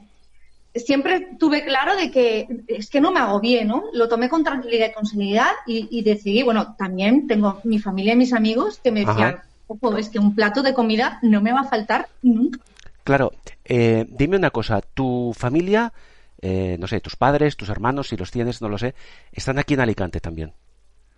siempre 0.74 1.28
tuve 1.38 1.64
claro 1.64 1.96
de 1.96 2.10
que 2.10 2.46
es 2.68 2.88
que 2.88 3.00
no 3.00 3.10
me 3.10 3.20
hago 3.20 3.40
bien, 3.40 3.68
¿no? 3.68 3.84
Lo 3.92 4.08
tomé 4.08 4.28
con 4.28 4.44
tranquilidad 4.44 4.90
y 4.90 4.92
con 4.92 5.06
seriedad 5.06 5.50
y, 5.66 6.02
decidí, 6.02 6.42
bueno, 6.42 6.74
también 6.76 7.26
tengo 7.26 7.60
mi 7.64 7.78
familia 7.78 8.12
y 8.12 8.16
mis 8.16 8.32
amigos 8.32 8.78
que 8.82 8.92
me 8.92 9.04
decían, 9.04 9.40
ojo, 9.66 9.96
es 9.96 10.08
que 10.08 10.18
un 10.18 10.34
plato 10.34 10.62
de 10.62 10.74
comida 10.74 11.18
no 11.22 11.40
me 11.40 11.52
va 11.52 11.60
a 11.60 11.68
faltar 11.68 12.08
nunca. 12.22 12.60
Claro, 13.02 13.32
eh, 13.64 14.06
dime 14.08 14.36
una 14.36 14.50
cosa, 14.50 14.80
tu 14.80 15.32
familia, 15.36 15.92
eh, 16.40 16.76
no 16.78 16.86
sé, 16.86 17.00
tus 17.00 17.16
padres, 17.16 17.56
tus 17.56 17.68
hermanos, 17.68 18.08
si 18.08 18.16
los 18.16 18.30
tienes, 18.30 18.62
no 18.62 18.68
lo 18.68 18.78
sé, 18.78 18.94
están 19.32 19.58
aquí 19.58 19.74
en 19.74 19.80
Alicante 19.80 20.20
también. 20.20 20.52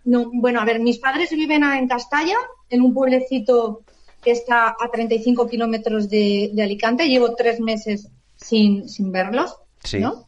No, 0.05 0.29
bueno, 0.33 0.59
a 0.59 0.65
ver, 0.65 0.79
mis 0.79 0.97
padres 0.97 1.29
viven 1.31 1.63
en 1.63 1.87
Castalla, 1.87 2.35
en 2.69 2.81
un 2.81 2.93
pueblecito 2.93 3.81
que 4.21 4.31
está 4.31 4.69
a 4.69 4.89
35 4.91 5.47
kilómetros 5.47 6.09
de, 6.09 6.49
de 6.53 6.63
Alicante. 6.63 7.07
Llevo 7.07 7.35
tres 7.35 7.59
meses 7.59 8.09
sin, 8.43 8.89
sin 8.89 9.11
verlos, 9.11 9.55
¿no? 9.99 10.25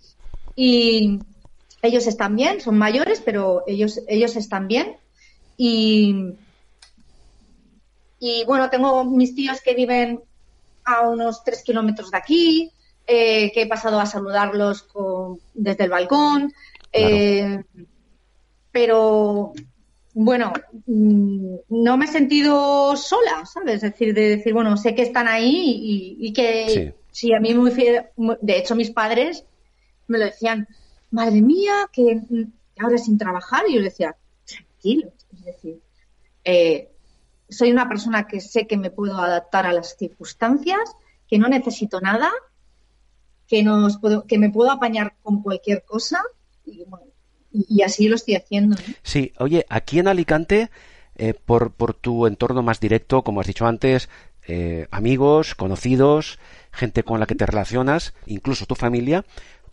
Y 0.56 1.20
ellos 1.82 2.08
están 2.08 2.36
bien, 2.36 2.62
son 2.62 2.78
mayores, 2.78 3.22
pero 3.24 3.64
ellos, 3.68 4.02
ellos 4.08 4.36
están 4.36 4.68
bien. 4.68 4.98
Y, 5.58 6.34
y 8.20 8.44
bueno, 8.46 8.70
tengo 8.70 9.04
mis 9.04 9.36
tíos 9.36 9.62
que 9.62 9.76
viven 9.76 10.22
a 10.86 11.02
unos 11.02 11.44
tres 11.44 11.64
kilómetros 11.64 12.12
de 12.12 12.18
aquí, 12.18 12.72
eh, 13.06 13.52
que 13.52 13.64
he 13.64 13.68
pasado 13.68 14.00
a 14.00 14.06
saludarlos 14.06 14.84
con, 14.84 15.40
desde 15.54 15.84
el 15.84 15.90
balcón. 15.90 16.54
Eh, 16.92 17.64
pero 18.72 19.54
bueno, 20.14 20.54
mm, 20.86 21.56
no 21.70 21.98
me 21.98 22.06
he 22.06 22.08
sentido 22.08 22.96
sola, 22.96 23.46
¿sabes? 23.46 23.76
Es 23.76 23.82
decir, 23.82 24.14
de 24.14 24.38
decir, 24.38 24.54
bueno, 24.54 24.78
sé 24.78 24.96
que 24.96 25.02
están 25.02 25.28
ahí 25.28 26.16
y, 26.20 26.34
que 26.34 26.70
Sí, 26.70 27.05
a 27.34 27.40
mí 27.40 27.54
muy 27.54 27.72
De 28.42 28.58
hecho, 28.58 28.76
mis 28.76 28.92
padres 28.92 29.46
me 30.08 30.18
lo 30.18 30.26
decían, 30.26 30.68
madre 31.12 31.42
mía, 31.42 31.90
que 31.92 32.22
ahora 32.80 32.98
sin 32.98 33.18
trabajar. 33.18 33.64
Y 33.68 33.76
yo 33.76 33.82
les 33.82 33.94
decía, 33.94 34.16
tranquilo. 34.46 35.12
Es 35.34 35.46
decir, 35.46 35.82
eh, 36.44 36.92
soy 37.50 37.72
una 37.72 37.88
persona 37.88 38.28
que 38.28 38.42
sé 38.42 38.68
que 38.68 38.78
me 38.78 38.92
puedo 38.92 39.18
adaptar 39.18 39.66
a 39.66 39.74
las 39.74 39.98
circunstancias, 39.98 40.96
que 41.28 41.38
no 41.40 41.48
necesito 41.48 42.02
nada, 42.02 42.32
que, 43.48 43.64
nos 43.64 44.00
que 44.28 44.38
me 44.38 44.50
puedo 44.50 44.72
apañar 44.72 45.16
con 45.22 45.42
cualquier 45.42 45.84
cosa. 45.84 46.22
Y, 47.52 47.82
así 47.84 48.10
lo 48.10 48.16
estoy 48.16 48.36
haciendo. 48.36 48.76
Sí, 49.02 49.32
oye, 49.40 49.66
aquí 49.70 50.00
en 50.00 50.10
Alicante, 50.10 50.70
eh, 51.16 51.34
por, 51.34 51.72
por 51.72 51.94
tu 51.94 52.28
entorno 52.28 52.62
más 52.64 52.82
directo, 52.82 53.24
como 53.24 53.40
has 53.40 53.48
dicho 53.48 53.66
antes, 53.66 54.10
eh, 54.48 54.88
amigos, 54.92 55.56
conocidos, 55.56 56.40
gente 56.72 57.04
con 57.04 57.20
la 57.20 57.26
que 57.26 57.36
te 57.36 57.46
relacionas, 57.46 58.14
incluso 58.26 58.66
tu 58.66 58.76
familia, 58.76 59.26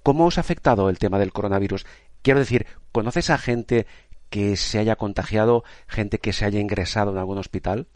¿cómo 0.03 0.27
os 0.27 0.39
ha 0.39 0.41
afectado 0.41 0.89
el 0.89 0.99
tema 0.99 1.19
del 1.19 1.33
coronavirus? 1.33 1.87
Quiero 2.23 2.41
decir, 2.41 2.67
¿conoces 2.93 3.31
a 3.31 3.39
gente 3.39 3.87
que 4.31 4.57
se 4.57 4.79
haya 4.79 4.97
contagiado, 4.97 5.65
gente 5.87 6.19
que 6.19 6.33
se 6.33 6.45
haya 6.45 6.61
ingresado 6.61 7.11
en 7.11 7.19
algún 7.19 7.39
hospital? 7.39 7.87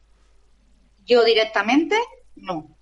Yo 1.06 1.25
directamente, 1.25 1.97
no. 2.35 2.76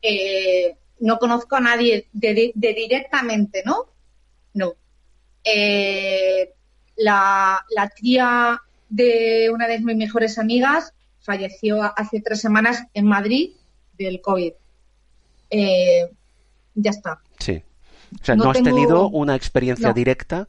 Eh, 0.00 0.76
no 1.00 1.18
conozco 1.18 1.56
a 1.56 1.60
nadie 1.60 2.08
de, 2.12 2.52
directamente, 2.54 3.62
¿no? 3.66 3.86
No. 4.54 4.74
Eh, 5.44 6.54
la, 6.96 7.64
la 7.70 7.88
tía 7.88 8.62
de 8.88 9.50
una 9.52 9.66
de 9.66 9.80
mis 9.80 9.96
mejores 9.96 10.38
amigas 10.38 10.94
falleció 11.22 11.82
hace 11.82 12.20
tres 12.20 12.40
semanas 12.40 12.84
en 12.94 13.06
Madrid 13.06 13.52
del 13.96 14.20
COVID. 14.20 14.52
Eh, 15.50 16.10
ya 16.74 16.90
está. 16.90 17.20
Sí. 17.38 17.62
O 18.20 18.24
sea, 18.24 18.36
no, 18.36 18.50
has 18.50 18.62
tenido 18.62 19.08
una 19.08 19.34
experiencia 19.34 19.92
directa 19.92 20.48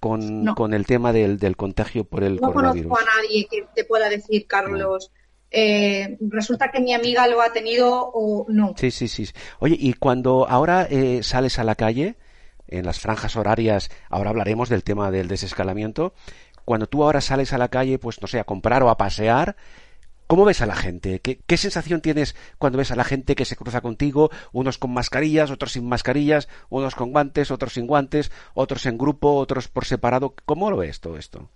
con, 0.00 0.74
el 0.74 0.86
tema 0.86 1.12
del, 1.12 1.38
del, 1.38 1.56
contagio 1.56 2.04
por 2.04 2.24
el 2.24 2.40
coronavirus. 2.40 2.90
No 2.90 2.94
conozco 2.94 3.10
a 3.10 3.22
nadie 3.22 3.46
que 3.50 3.66
te 3.74 3.84
pueda 3.84 4.08
decir, 4.08 4.46
Carlos. 4.46 5.10
Eh, 5.50 6.16
resulta 6.20 6.70
que 6.70 6.80
mi 6.80 6.94
amiga 6.94 7.26
lo 7.28 7.40
ha 7.40 7.52
tenido 7.52 8.10
o 8.12 8.46
no. 8.48 8.74
Sí, 8.76 8.90
sí, 8.90 9.06
sí. 9.06 9.28
Oye, 9.60 9.76
y 9.78 9.92
cuando 9.94 10.48
ahora 10.48 10.86
eh, 10.90 11.22
sales 11.22 11.58
a 11.58 11.64
la 11.64 11.74
calle, 11.74 12.16
en 12.68 12.86
las 12.86 13.00
franjas 13.00 13.36
horarias, 13.36 13.90
ahora 14.08 14.30
hablaremos 14.30 14.68
del 14.68 14.82
tema 14.82 15.10
del 15.10 15.28
desescalamiento, 15.28 16.14
cuando 16.64 16.86
tú 16.86 17.04
ahora 17.04 17.20
sales 17.20 17.52
a 17.52 17.58
la 17.58 17.68
calle, 17.68 17.98
pues 17.98 18.20
no 18.22 18.28
sé, 18.28 18.40
a 18.40 18.44
comprar 18.44 18.82
o 18.82 18.88
a 18.88 18.96
pasear, 18.96 19.56
¿Cómo 20.32 20.46
ves 20.46 20.62
a 20.62 20.66
la 20.66 20.76
gente? 20.76 21.20
¿Qué, 21.20 21.56
sensación 21.58 22.00
tienes 22.00 22.34
cuando 22.56 22.78
ves 22.78 22.90
a 22.90 22.96
la 22.96 23.04
gente 23.04 23.34
que 23.34 23.44
se 23.44 23.54
cruza 23.54 23.82
contigo? 23.82 24.30
Unos 24.50 24.78
con 24.78 24.90
mascarillas, 24.90 25.50
otros 25.50 25.72
sin 25.72 25.86
mascarillas, 25.86 26.48
unos 26.70 26.94
con 26.94 27.12
guantes, 27.12 27.50
otros 27.50 27.74
sin 27.74 27.86
guantes, 27.86 28.32
otros 28.54 28.86
en 28.86 28.96
grupo, 28.96 29.34
otros 29.34 29.68
por 29.68 29.84
separado. 29.84 30.34
¿Cómo 30.46 30.70
lo 30.70 30.78
ves 30.78 31.00
todo 31.00 31.18
esto? 31.18 31.50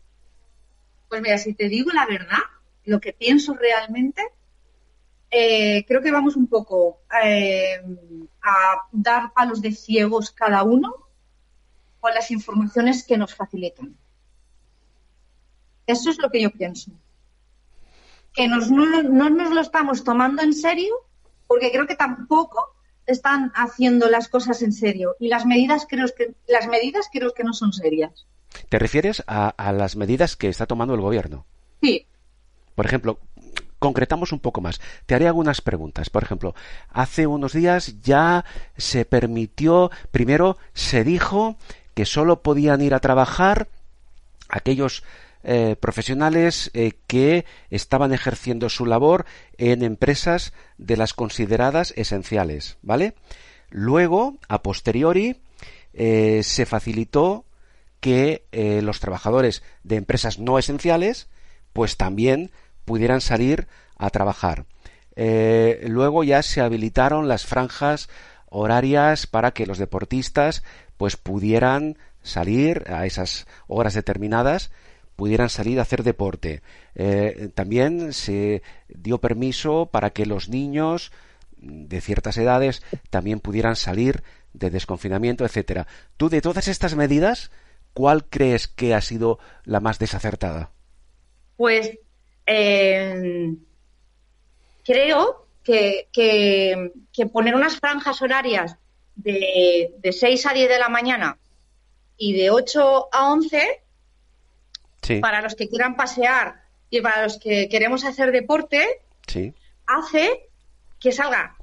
Pues 1.08 1.22
mira, 1.22 1.38
si 1.38 1.54
te 1.54 1.70
digo 1.70 1.90
la 1.90 2.04
verdad, 2.04 2.36
lo 2.84 3.00
que 3.00 3.14
pienso 3.14 3.54
realmente, 3.54 4.20
eh, 5.30 5.86
creo 5.86 6.02
que 6.02 6.12
vamos 6.12 6.36
un 6.36 6.46
poco 6.46 7.00
eh, 7.24 7.80
a 8.42 8.88
dar 8.92 9.32
palos 9.32 9.62
de 9.62 9.72
ciegos 9.72 10.32
cada 10.32 10.64
uno 10.64 10.94
con 11.98 12.12
las 12.12 12.30
informaciones 12.30 13.04
que 13.04 13.16
nos 13.16 13.34
facilitan. 13.34 13.96
Eso 15.86 16.10
es 16.10 16.18
lo 16.18 16.28
que 16.28 16.42
yo 16.42 16.50
pienso 16.50 16.92
que 18.36 18.46
no, 18.48 18.58
nos 18.60 19.50
lo 19.50 19.60
estamos 19.60 20.04
tomando 20.04 20.42
en 20.42 20.52
serio 20.52 20.94
porque 21.46 21.72
creo 21.72 21.86
que 21.86 21.96
tampoco 21.96 22.74
están 23.06 23.50
haciendo 23.54 24.08
las 24.08 24.28
cosas 24.28 24.62
en 24.62 24.72
serio 24.72 25.16
y 25.18 25.28
las 25.28 25.46
medidas 25.46 25.86
creo 25.88 26.06
que 26.16 26.34
las 26.46 26.66
medidas 26.68 27.08
creo 27.10 27.32
que 27.32 27.44
no 27.44 27.52
son 27.52 27.72
serias. 27.72 28.26
¿Te 28.68 28.78
refieres 28.78 29.22
a, 29.26 29.48
a 29.48 29.72
las 29.72 29.96
medidas 29.96 30.36
que 30.36 30.48
está 30.48 30.66
tomando 30.66 30.94
el 30.94 31.00
gobierno? 31.00 31.46
Sí. 31.80 32.06
Por 32.74 32.86
ejemplo, 32.86 33.18
concretamos 33.78 34.32
un 34.32 34.40
poco 34.40 34.60
más. 34.60 34.80
Te 35.06 35.14
haré 35.14 35.26
algunas 35.26 35.60
preguntas. 35.60 36.10
Por 36.10 36.22
ejemplo, 36.22 36.54
hace 36.90 37.26
unos 37.26 37.52
días 37.52 38.00
ya 38.02 38.44
se 38.76 39.04
permitió, 39.04 39.90
primero 40.10 40.58
se 40.74 41.04
dijo 41.04 41.56
que 41.94 42.04
solo 42.04 42.42
podían 42.42 42.82
ir 42.82 42.94
a 42.94 43.00
trabajar 43.00 43.68
aquellos 44.48 45.04
eh, 45.48 45.76
profesionales 45.78 46.72
eh, 46.74 46.94
que 47.06 47.44
estaban 47.70 48.12
ejerciendo 48.12 48.68
su 48.68 48.84
labor 48.84 49.26
en 49.58 49.84
empresas 49.84 50.52
de 50.76 50.96
las 50.96 51.14
consideradas 51.14 51.94
esenciales, 51.96 52.78
¿vale? 52.82 53.14
Luego, 53.70 54.38
a 54.48 54.64
posteriori, 54.64 55.40
eh, 55.92 56.40
se 56.42 56.66
facilitó 56.66 57.44
que 58.00 58.44
los 58.82 58.98
trabajadores 58.98 59.62
de 59.84 59.94
empresas 59.94 60.40
no 60.40 60.58
esenciales, 60.58 61.28
pues 61.72 61.96
también 61.96 62.50
pudieran 62.84 63.20
salir 63.20 63.68
a 63.96 64.10
trabajar. 64.10 64.66
luego 65.16 66.24
ya 66.24 66.42
se 66.42 66.60
habilitaron 66.60 67.28
las 67.28 67.46
franjas 67.46 68.08
horarias 68.46 69.26
para 69.28 69.52
que 69.52 69.66
los 69.66 69.78
deportistas 69.78 70.64
pues 70.96 71.16
pudieran 71.16 71.98
salir 72.22 72.84
a 72.88 73.06
esas 73.06 73.46
horas 73.66 73.94
determinadas 73.94 74.70
pudieran 75.16 75.48
salir 75.48 75.78
a 75.78 75.82
hacer 75.82 76.02
deporte. 76.02 76.62
Eh, 76.94 77.48
también 77.54 78.12
se 78.12 78.62
dio 78.88 79.18
permiso 79.18 79.86
para 79.86 80.10
que 80.10 80.26
los 80.26 80.48
niños 80.48 81.10
de 81.56 82.00
ciertas 82.00 82.36
edades 82.36 82.82
también 83.10 83.40
pudieran 83.40 83.76
salir 83.76 84.22
de 84.52 84.70
desconfinamiento, 84.70 85.44
etcétera. 85.44 85.86
Tú 86.16 86.28
de 86.28 86.42
todas 86.42 86.68
estas 86.68 86.94
medidas, 86.94 87.50
¿cuál 87.94 88.26
crees 88.26 88.68
que 88.68 88.94
ha 88.94 89.00
sido 89.00 89.38
la 89.64 89.80
más 89.80 89.98
desacertada? 89.98 90.70
Pues 91.56 91.98
eh, 92.46 93.54
creo 94.84 95.46
que, 95.64 96.08
que, 96.12 97.26
poner 97.26 97.54
unas 97.54 97.78
franjas 97.78 98.22
horarias 98.22 98.76
de, 99.16 99.92
de 99.98 100.12
6 100.12 100.46
a 100.46 100.52
10 100.52 100.68
de 100.68 100.78
la 100.78 100.88
mañana 100.88 101.38
y 102.16 102.34
de 102.34 102.50
8 102.50 103.08
a 103.12 103.32
11 103.32 103.82
para 105.20 105.40
los 105.40 105.54
que 105.54 105.68
quieran 105.68 105.96
pasear 105.96 106.62
y 106.90 107.00
para 107.00 107.22
los 107.22 107.38
que 107.38 107.68
queremos 107.68 108.04
hacer 108.04 108.32
deporte, 108.32 109.02
hace 109.86 110.48
que 111.00 111.12
salga 111.12 111.56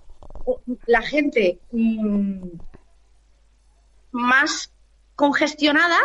la 0.86 1.02
gente 1.02 1.60
mm, 1.72 2.50
más 4.12 4.72
congestionada 5.16 6.00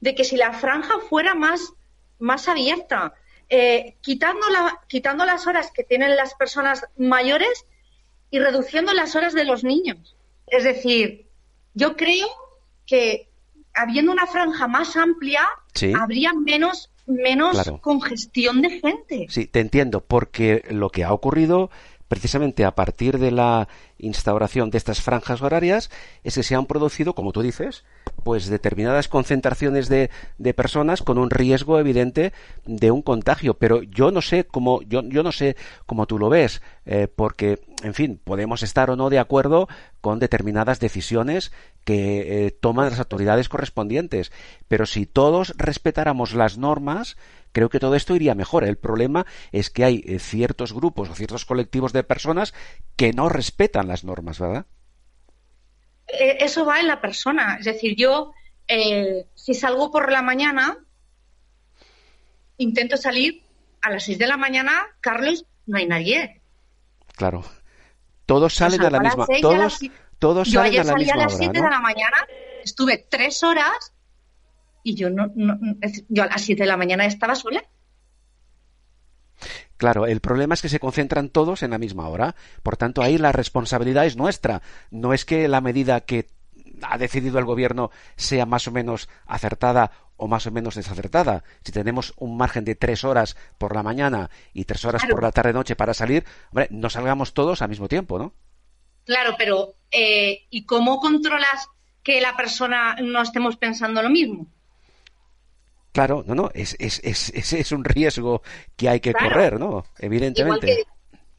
de 0.00 0.14
que 0.14 0.24
si 0.24 0.36
la 0.36 0.52
franja 0.52 0.98
fuera 1.08 1.34
más, 1.34 1.72
más 2.18 2.48
abierta, 2.48 3.14
eh, 3.48 3.96
quitando, 4.00 4.48
la, 4.50 4.80
quitando 4.88 5.24
las 5.24 5.46
horas 5.46 5.70
que 5.72 5.84
tienen 5.84 6.16
las 6.16 6.34
personas 6.34 6.86
mayores 6.96 7.66
y 8.30 8.38
reduciendo 8.38 8.92
las 8.92 9.14
horas 9.16 9.32
de 9.32 9.44
los 9.44 9.64
niños. 9.64 10.16
Es 10.46 10.64
decir, 10.64 11.28
yo 11.74 11.96
creo 11.96 12.28
que 12.86 13.28
habiendo 13.74 14.12
una 14.12 14.26
franja 14.26 14.68
más 14.68 14.96
amplia, 14.96 15.46
habría 15.98 16.32
menos 16.32 16.90
menos 17.06 17.70
congestión 17.80 18.62
de 18.62 18.80
gente. 18.80 19.26
Sí, 19.28 19.46
te 19.46 19.60
entiendo, 19.60 20.02
porque 20.02 20.64
lo 20.70 20.90
que 20.90 21.04
ha 21.04 21.12
ocurrido 21.12 21.70
precisamente 22.08 22.64
a 22.64 22.74
partir 22.74 23.18
de 23.18 23.30
la 23.30 23.68
instauración 23.98 24.70
de 24.70 24.78
estas 24.78 25.00
franjas 25.00 25.42
horarias 25.42 25.90
es 26.22 26.34
que 26.34 26.42
se 26.42 26.54
han 26.54 26.66
producido, 26.66 27.14
como 27.14 27.32
tú 27.32 27.42
dices, 27.42 27.84
pues 28.22 28.46
determinadas 28.46 29.08
concentraciones 29.08 29.88
de, 29.88 30.10
de 30.38 30.54
personas 30.54 31.02
con 31.02 31.18
un 31.18 31.30
riesgo 31.30 31.78
evidente 31.78 32.32
de 32.66 32.90
un 32.90 33.02
contagio. 33.02 33.54
Pero 33.54 33.82
yo 33.82 34.10
no 34.10 34.22
sé 34.22 34.44
cómo, 34.44 34.82
yo, 34.82 35.02
yo 35.02 35.22
no 35.22 35.32
sé 35.32 35.56
cómo 35.86 36.06
tú 36.06 36.18
lo 36.18 36.28
ves, 36.28 36.62
eh, 36.86 37.08
porque, 37.08 37.60
en 37.82 37.94
fin, 37.94 38.20
podemos 38.22 38.62
estar 38.62 38.90
o 38.90 38.96
no 38.96 39.10
de 39.10 39.18
acuerdo 39.18 39.68
con 40.00 40.18
determinadas 40.18 40.80
decisiones 40.80 41.52
que 41.84 42.46
eh, 42.46 42.50
toman 42.50 42.90
las 42.90 42.98
autoridades 42.98 43.48
correspondientes. 43.48 44.32
Pero 44.68 44.86
si 44.86 45.06
todos 45.06 45.54
respetáramos 45.56 46.34
las 46.34 46.58
normas, 46.58 47.16
creo 47.54 47.70
que 47.70 47.80
todo 47.80 47.94
esto 47.94 48.14
iría 48.14 48.34
mejor. 48.34 48.64
El 48.64 48.76
problema 48.76 49.24
es 49.52 49.70
que 49.70 49.84
hay 49.84 50.04
eh, 50.04 50.18
ciertos 50.18 50.74
grupos 50.74 51.08
o 51.08 51.14
ciertos 51.14 51.46
colectivos 51.46 51.94
de 51.94 52.02
personas 52.02 52.52
que 52.96 53.12
no 53.14 53.30
respetan 53.30 53.88
las 53.88 54.04
normas, 54.04 54.40
¿verdad? 54.40 54.66
Eh, 56.08 56.38
eso 56.40 56.66
va 56.66 56.80
en 56.80 56.88
la 56.88 57.00
persona. 57.00 57.56
Es 57.58 57.64
decir, 57.64 57.94
yo, 57.96 58.32
eh, 58.68 59.26
si 59.34 59.54
salgo 59.54 59.90
por 59.90 60.10
la 60.12 60.20
mañana, 60.20 60.76
intento 62.58 62.96
salir 62.96 63.42
a 63.80 63.90
las 63.90 64.04
6 64.04 64.18
de 64.18 64.26
la 64.26 64.36
mañana, 64.36 64.86
Carlos, 65.00 65.46
no 65.66 65.78
hay 65.78 65.86
nadie. 65.86 66.42
Claro. 67.16 67.44
Todos 68.26 68.54
salen 68.54 68.82
a 68.82 68.90
la 68.90 69.00
misma 69.00 69.26
todos, 69.40 69.78
todos 70.18 70.48
yo 70.48 70.60
salen 70.60 70.80
a 70.80 70.84
la 70.84 70.94
misma 70.96 71.14
a 71.14 71.16
las 71.18 71.36
7 71.36 71.52
de 71.52 71.70
la 71.70 71.80
mañana, 71.80 72.26
estuve 72.64 72.98
tres 72.98 73.42
horas 73.42 73.93
y 74.84 74.94
yo 74.94 75.10
no, 75.10 75.32
no, 75.34 75.58
yo 76.08 76.22
a 76.22 76.26
las 76.26 76.42
7 76.42 76.62
de 76.62 76.68
la 76.68 76.76
mañana 76.76 77.06
estaba 77.06 77.34
sola. 77.34 77.64
Claro, 79.76 80.06
el 80.06 80.20
problema 80.20 80.54
es 80.54 80.62
que 80.62 80.68
se 80.68 80.78
concentran 80.78 81.30
todos 81.30 81.64
en 81.64 81.72
la 81.72 81.78
misma 81.78 82.08
hora. 82.08 82.36
Por 82.62 82.76
tanto, 82.76 83.02
ahí 83.02 83.18
la 83.18 83.32
responsabilidad 83.32 84.06
es 84.06 84.16
nuestra. 84.16 84.62
No 84.90 85.12
es 85.12 85.24
que 85.24 85.48
la 85.48 85.60
medida 85.60 86.02
que 86.02 86.28
ha 86.82 86.98
decidido 86.98 87.38
el 87.38 87.44
gobierno 87.44 87.90
sea 88.16 88.46
más 88.46 88.68
o 88.68 88.70
menos 88.70 89.08
acertada 89.26 89.90
o 90.16 90.28
más 90.28 90.46
o 90.46 90.52
menos 90.52 90.76
desacertada. 90.76 91.42
Si 91.64 91.72
tenemos 91.72 92.14
un 92.18 92.36
margen 92.36 92.64
de 92.64 92.76
tres 92.76 93.02
horas 93.04 93.36
por 93.58 93.74
la 93.74 93.82
mañana 93.82 94.30
y 94.52 94.64
tres 94.64 94.84
horas 94.84 95.02
por 95.08 95.22
la 95.22 95.32
tarde-noche 95.32 95.74
para 95.76 95.94
salir, 95.94 96.24
hombre, 96.50 96.68
no 96.70 96.88
salgamos 96.88 97.34
todos 97.34 97.62
al 97.62 97.68
mismo 97.68 97.88
tiempo, 97.88 98.18
¿no? 98.18 98.32
Claro, 99.04 99.34
pero 99.36 99.74
eh, 99.90 100.46
¿y 100.50 100.64
cómo 100.64 101.00
controlas 101.00 101.68
que 102.02 102.20
la 102.20 102.36
persona 102.36 102.96
no 103.02 103.22
estemos 103.22 103.56
pensando 103.56 104.02
lo 104.02 104.10
mismo? 104.10 104.46
Claro, 105.94 106.24
no, 106.26 106.34
no, 106.34 106.50
es, 106.54 106.74
es, 106.80 107.00
es, 107.04 107.52
es 107.52 107.70
un 107.70 107.84
riesgo 107.84 108.42
que 108.76 108.88
hay 108.88 108.98
que 108.98 109.12
correr, 109.12 109.60
¿no? 109.60 109.84
Evidentemente. 110.00 110.66
Igual 110.66 110.84
que 110.84 110.94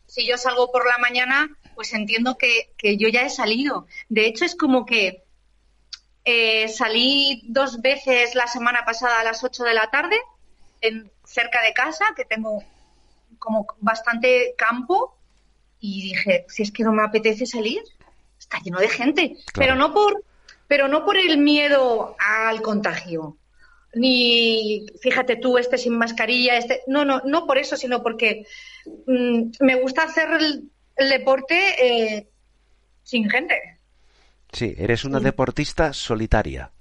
si 0.07 0.25
yo 0.25 0.37
salgo 0.37 0.71
por 0.71 0.85
la 0.87 0.97
mañana, 0.97 1.49
pues 1.75 1.93
entiendo 1.93 2.37
que, 2.37 2.71
que 2.77 2.95
yo 2.95 3.09
ya 3.09 3.23
he 3.23 3.29
salido. 3.29 3.85
De 4.07 4.25
hecho, 4.25 4.45
es 4.45 4.55
como 4.55 4.85
que 4.85 5.25
eh, 6.23 6.69
salí 6.69 7.41
dos 7.49 7.81
veces 7.81 8.33
la 8.33 8.47
semana 8.47 8.85
pasada 8.85 9.19
a 9.19 9.23
las 9.25 9.43
8 9.43 9.61
de 9.65 9.73
la 9.73 9.91
tarde, 9.91 10.15
en, 10.79 11.11
cerca 11.25 11.61
de 11.61 11.73
casa, 11.73 12.05
que 12.15 12.23
tengo 12.23 12.63
como 13.37 13.67
bastante 13.81 14.55
campo, 14.57 15.17
y 15.81 16.01
dije, 16.01 16.45
si 16.47 16.63
es 16.63 16.71
que 16.71 16.85
no 16.85 16.93
me 16.93 17.03
apetece 17.03 17.45
salir, 17.45 17.83
está 18.39 18.59
lleno 18.59 18.79
de 18.79 18.87
gente. 18.87 19.35
Pero 19.53 19.75
no 19.75 19.93
por, 19.93 20.23
pero 20.69 20.87
no 20.87 21.03
por 21.03 21.17
el 21.17 21.39
miedo 21.39 22.15
al 22.19 22.61
contagio 22.61 23.35
ni 23.95 24.85
fíjate 25.01 25.37
tú, 25.37 25.57
este 25.57 25.77
sin 25.77 25.97
mascarilla, 25.97 26.57
este. 26.57 26.81
No, 26.87 27.05
no, 27.05 27.21
no 27.25 27.47
por 27.47 27.57
eso, 27.57 27.77
sino 27.77 28.03
porque 28.03 28.45
mm, 29.07 29.51
me 29.61 29.75
gusta 29.75 30.03
hacer 30.03 30.29
el, 30.31 30.69
deporte 31.09 31.55
eh, 31.79 32.27
sin 33.03 33.29
gente. 33.29 33.79
Sí, 34.51 34.75
eres 34.77 35.05
una 35.05 35.19
deportista 35.19 35.93
solitaria. 35.93 36.71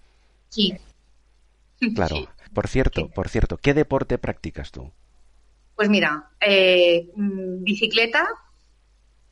Sí. 0.48 0.76
Claro. 1.94 2.28
Por 2.54 2.68
cierto, 2.68 3.08
por 3.08 3.28
cierto, 3.28 3.56
¿qué 3.56 3.74
deporte 3.74 4.16
practicas 4.16 4.70
tú? 4.70 4.92
Pues 5.74 5.88
mira, 5.88 6.30
eh, 6.40 7.10
mm, 7.16 7.64
bicicleta, 7.64 8.28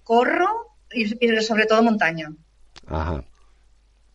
corro 0.02 0.74
y, 0.92 1.06
sobre 1.40 1.66
todo 1.66 1.84
montaña. 1.84 2.32
Ajá. 2.88 3.22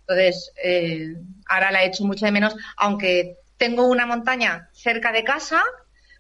Entonces, 0.02 0.52
eh, 0.62 1.16
ahora 1.48 1.72
la 1.72 1.84
he 1.84 1.88
hecho 1.88 2.04
mucho 2.04 2.26
de 2.26 2.34
menos, 2.34 2.54
aunque 2.76 3.38
tengo 3.58 3.88
una 3.88 4.06
montaña 4.06 4.70
cerca 4.72 5.12
de 5.12 5.24
casa, 5.24 5.64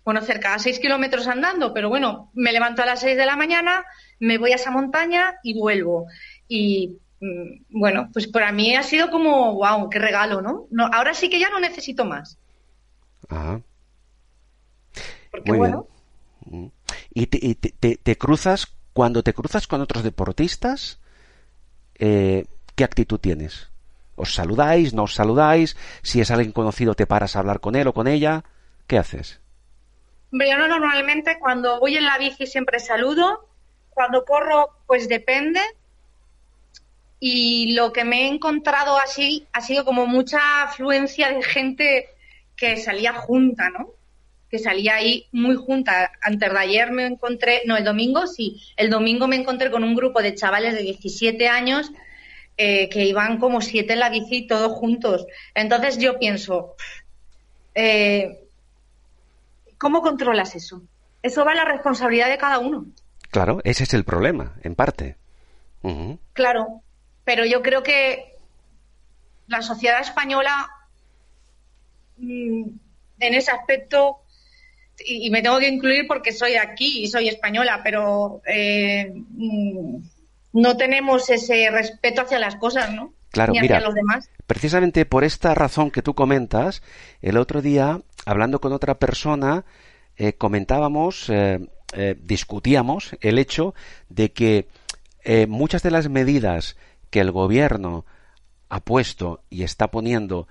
bueno, 0.03 0.21
cerca 0.21 0.53
a 0.53 0.59
seis 0.59 0.79
kilómetros 0.79 1.27
andando, 1.27 1.73
pero 1.73 1.89
bueno, 1.89 2.31
me 2.33 2.51
levanto 2.51 2.81
a 2.81 2.85
las 2.85 3.01
seis 3.01 3.17
de 3.17 3.25
la 3.25 3.35
mañana, 3.35 3.85
me 4.19 4.37
voy 4.37 4.51
a 4.51 4.55
esa 4.55 4.71
montaña 4.71 5.35
y 5.43 5.59
vuelvo. 5.59 6.07
Y 6.47 6.97
mm, 7.19 7.65
bueno, 7.69 8.09
pues 8.13 8.27
para 8.27 8.51
mí 8.51 8.75
ha 8.75 8.83
sido 8.83 9.11
como, 9.11 9.55
wow, 9.55 9.89
qué 9.89 9.99
regalo, 9.99 10.41
¿no? 10.41 10.67
no 10.71 10.87
ahora 10.87 11.13
sí 11.13 11.29
que 11.29 11.39
ya 11.39 11.49
no 11.49 11.59
necesito 11.59 12.05
más. 12.05 12.37
Ajá. 13.29 13.61
Porque 15.31 15.51
bueno. 15.51 15.87
Mm. 16.45 16.67
¿Y, 17.13 17.25
te, 17.25 18.17
cruzas, 18.17 18.67
cuando 18.93 19.23
te 19.23 19.33
cruzas 19.33 19.67
con 19.67 19.81
otros 19.81 20.03
deportistas, 20.03 20.99
eh, 21.95 22.45
¿qué 22.75 22.83
actitud 22.83 23.19
tienes? 23.19 23.69
¿Os 24.17 24.33
saludáis? 24.33 24.95
¿No 24.95 25.03
os 25.03 25.13
saludáis? 25.13 25.77
Si 26.01 26.19
es 26.19 26.31
alguien 26.31 26.51
conocido, 26.51 26.95
te 26.95 27.05
paras 27.05 27.35
a 27.35 27.39
hablar 27.39 27.59
con 27.59 27.75
él 27.75 27.87
o 27.87 27.93
con 27.93 28.07
ella. 28.07 28.43
¿Qué 28.87 28.97
haces? 28.97 29.39
yo 30.31 30.57
no, 30.57 30.67
normalmente 30.67 31.37
cuando 31.39 31.79
voy 31.79 31.97
en 31.97 32.05
la 32.05 32.17
bici 32.17 32.47
siempre 32.47 32.79
saludo. 32.79 33.47
Cuando 33.91 34.25
corro, 34.25 34.71
pues 34.87 35.07
depende. 35.07 35.61
Y 37.19 37.75
lo 37.75 37.93
que 37.93 38.05
me 38.05 38.23
he 38.23 38.27
encontrado 38.27 38.97
así 38.97 39.47
ha 39.53 39.61
sido 39.61 39.85
como 39.85 40.07
mucha 40.07 40.63
afluencia 40.63 41.31
de 41.31 41.43
gente 41.43 42.09
que 42.55 42.77
salía 42.77 43.13
junta, 43.13 43.69
¿no? 43.69 43.91
Que 44.49 44.57
salía 44.57 44.95
ahí 44.95 45.27
muy 45.31 45.55
junta. 45.55 46.11
Antes 46.21 46.51
de 46.51 46.57
ayer 46.57 46.91
me 46.91 47.05
encontré, 47.05 47.61
no, 47.65 47.77
el 47.77 47.83
domingo 47.83 48.25
sí, 48.25 48.59
el 48.77 48.89
domingo 48.89 49.27
me 49.27 49.35
encontré 49.35 49.69
con 49.69 49.83
un 49.83 49.95
grupo 49.95 50.23
de 50.23 50.33
chavales 50.33 50.73
de 50.73 50.81
17 50.81 51.47
años 51.47 51.91
eh, 52.57 52.89
que 52.89 53.05
iban 53.05 53.37
como 53.37 53.61
siete 53.61 53.93
en 53.93 53.99
la 53.99 54.09
bici 54.09 54.47
todos 54.47 54.71
juntos. 54.71 55.27
Entonces 55.53 55.99
yo 55.99 56.17
pienso, 56.17 56.75
eh, 57.75 58.39
¿cómo 59.77 60.01
controlas 60.01 60.55
eso? 60.55 60.81
Eso 61.21 61.45
va 61.45 61.51
a 61.51 61.55
la 61.55 61.65
responsabilidad 61.65 62.29
de 62.29 62.37
cada 62.37 62.59
uno. 62.59 62.87
Claro, 63.29 63.59
ese 63.63 63.83
es 63.83 63.93
el 63.93 64.03
problema, 64.03 64.55
en 64.63 64.75
parte. 64.75 65.17
Claro, 66.33 66.81
pero 67.23 67.45
yo 67.45 67.61
creo 67.61 67.83
que 67.83 68.33
la 69.47 69.61
sociedad 69.61 70.01
española 70.01 70.67
mm, 72.17 72.63
en 73.19 73.33
ese 73.33 73.51
aspecto, 73.51 74.21
y, 75.05 75.29
me 75.29 75.41
tengo 75.41 75.59
que 75.59 75.67
incluir 75.67 76.07
porque 76.07 76.31
soy 76.31 76.55
aquí 76.55 77.03
y 77.03 77.07
soy 77.07 77.29
española, 77.29 77.81
pero 77.83 78.41
eh, 78.47 79.13
mm, 79.13 79.97
no 80.57 80.75
tenemos 80.75 81.29
ese 81.29 81.69
respeto 81.69 82.21
hacia 82.21 82.39
las 82.39 82.55
cosas, 82.55 82.91
¿no? 82.91 83.13
Claro, 83.29 83.53
mira, 83.53 83.79
precisamente 84.47 85.05
por 85.05 85.23
esta 85.23 85.53
razón 85.53 85.91
que 85.91 86.01
tú 86.01 86.15
comentas, 86.15 86.81
el 87.21 87.37
otro 87.37 87.61
día, 87.61 88.01
hablando 88.25 88.59
con 88.59 88.73
otra 88.73 88.97
persona, 88.97 89.65
eh, 90.15 90.33
comentábamos, 90.33 91.29
eh, 91.29 91.59
eh, 91.93 92.15
discutíamos 92.19 93.15
el 93.21 93.37
hecho 93.37 93.75
de 94.09 94.31
que 94.31 94.67
muchas 95.47 95.83
de 95.83 95.91
las 95.91 96.09
medidas 96.09 96.77
que 97.09 97.19
el 97.19 97.31
gobierno 97.31 98.05
ha 98.69 98.79
puesto 98.79 99.41
y 99.49 99.63
está 99.63 99.91
poniendo 99.91 100.47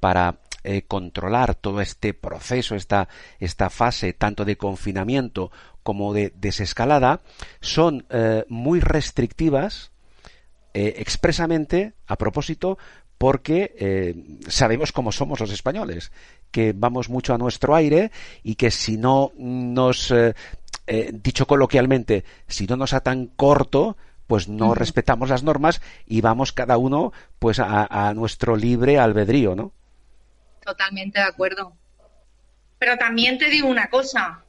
para 0.00 0.40
controlar 0.88 1.54
todo 1.54 1.80
este 1.80 2.14
proceso, 2.14 2.74
esta, 2.74 3.08
esta 3.38 3.70
fase 3.70 4.12
tanto 4.12 4.44
de 4.44 4.56
confinamiento 4.56 5.50
como 5.82 6.12
de 6.12 6.32
desescalada, 6.36 7.20
son 7.60 8.06
muy 8.48 8.80
restrictivas 8.80 9.92
eh, 10.78 11.00
expresamente 11.00 11.94
a 12.06 12.16
propósito 12.18 12.76
porque 13.16 13.74
eh, 13.78 14.14
sabemos 14.46 14.92
cómo 14.92 15.10
somos 15.10 15.40
los 15.40 15.50
españoles, 15.50 16.12
que 16.50 16.74
vamos 16.76 17.08
mucho 17.08 17.32
a 17.32 17.38
nuestro 17.38 17.74
aire 17.74 18.10
y 18.42 18.56
que 18.56 18.70
si 18.70 18.98
no 18.98 19.32
nos, 19.38 20.10
eh, 20.10 20.34
dicho 21.14 21.46
coloquialmente, 21.46 22.26
si 22.46 22.66
no 22.66 22.76
nos 22.76 22.92
atan 22.92 23.30
corto, 23.36 23.96
pues 24.26 24.48
no 24.48 24.74
respetamos 24.74 25.30
las 25.30 25.42
normas 25.42 25.80
y 26.06 26.20
vamos 26.20 26.52
cada 26.52 26.76
uno 26.76 27.14
pues 27.38 27.58
a, 27.58 28.12
nuestro 28.14 28.54
libre 28.54 28.98
albedrío, 28.98 29.54
¿no? 29.54 29.72
Totalmente 30.66 31.20
de 31.20 31.24
acuerdo. 31.24 31.72
Pero 32.78 32.98
también 32.98 33.38
te 33.38 33.48
digo 33.48 33.68
una 33.68 33.88
cosa. 33.88 34.44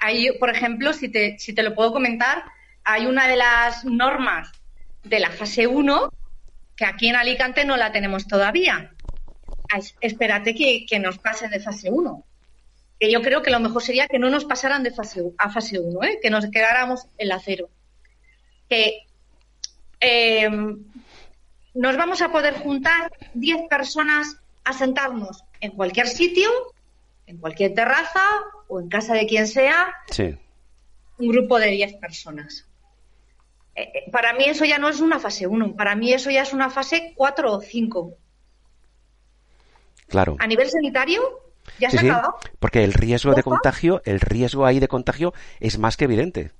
hay, 0.00 0.32
por 0.40 0.48
ejemplo, 0.48 0.94
si 0.94 1.10
te, 1.10 1.38
si 1.38 1.52
te 1.52 1.62
lo 1.62 1.74
puedo 1.74 1.92
comentar, 1.92 2.42
hay 2.82 3.04
una 3.04 3.28
de 3.28 3.36
las 3.36 3.84
normas 3.84 4.50
de 5.04 5.20
la 5.20 5.30
fase 5.30 5.66
1 5.66 6.10
que 6.74 6.86
aquí 6.86 7.08
en 7.08 7.16
Alicante 7.16 7.64
no 7.64 7.76
la 7.76 7.92
tenemos 7.92 8.26
todavía. 8.26 8.92
Espérate 10.00 10.54
que, 10.54 10.98
nos 10.98 11.18
pasen 11.18 11.50
de 11.50 11.60
fase 11.60 11.90
1. 11.90 12.24
Que 12.98 13.10
yo 13.10 13.20
creo 13.20 13.42
que 13.42 13.50
lo 13.50 13.60
mejor 13.60 13.82
sería 13.82 14.08
que 14.08 14.18
no 14.18 14.30
nos 14.30 14.46
pasaran 14.46 14.82
de 14.82 14.90
fase, 14.90 15.22
a 15.36 15.50
fase 15.50 15.78
1, 15.78 16.02
¿eh? 16.04 16.18
que 16.22 16.30
nos 16.30 16.50
quedáramos 16.50 17.06
en 17.18 17.28
la 17.28 17.40
cero. 17.40 17.68
Que 18.70 19.06
eh, 20.00 20.48
nos 21.74 21.96
vamos 21.96 22.22
a 22.22 22.30
poder 22.30 22.54
juntar 22.54 23.12
10 23.34 23.68
personas 23.68 24.38
a 24.66 24.72
sentarnos 24.72 25.44
en 25.60 25.70
cualquier 25.70 26.08
sitio, 26.08 26.50
en 27.26 27.38
cualquier 27.38 27.72
terraza 27.72 28.20
o 28.68 28.80
en 28.80 28.88
casa 28.88 29.14
de 29.14 29.26
quien 29.26 29.46
sea. 29.46 29.94
Sí. 30.10 30.36
Un 31.18 31.28
grupo 31.28 31.58
de 31.58 31.68
10 31.68 31.94
personas. 31.94 32.66
Eh, 33.76 33.82
eh, 33.82 34.10
para 34.10 34.32
mí 34.32 34.44
eso 34.44 34.64
ya 34.64 34.78
no 34.78 34.88
es 34.88 35.00
una 35.00 35.20
fase 35.20 35.46
1, 35.46 35.76
para 35.76 35.94
mí 35.94 36.12
eso 36.12 36.30
ya 36.30 36.42
es 36.42 36.52
una 36.52 36.68
fase 36.68 37.12
4 37.14 37.52
o 37.52 37.60
5. 37.60 38.16
Claro. 40.08 40.36
A 40.40 40.46
nivel 40.48 40.68
sanitario, 40.68 41.22
ya 41.78 41.90
se 41.90 41.98
ha 41.98 42.00
acabado. 42.00 42.38
Porque 42.58 42.82
el 42.82 42.92
riesgo 42.92 43.34
de 43.34 43.44
contagio, 43.44 44.02
el 44.04 44.20
riesgo 44.20 44.66
ahí 44.66 44.80
de 44.80 44.88
contagio 44.88 45.32
es 45.60 45.78
más 45.78 45.96
que 45.96 46.04
evidente. 46.04 46.50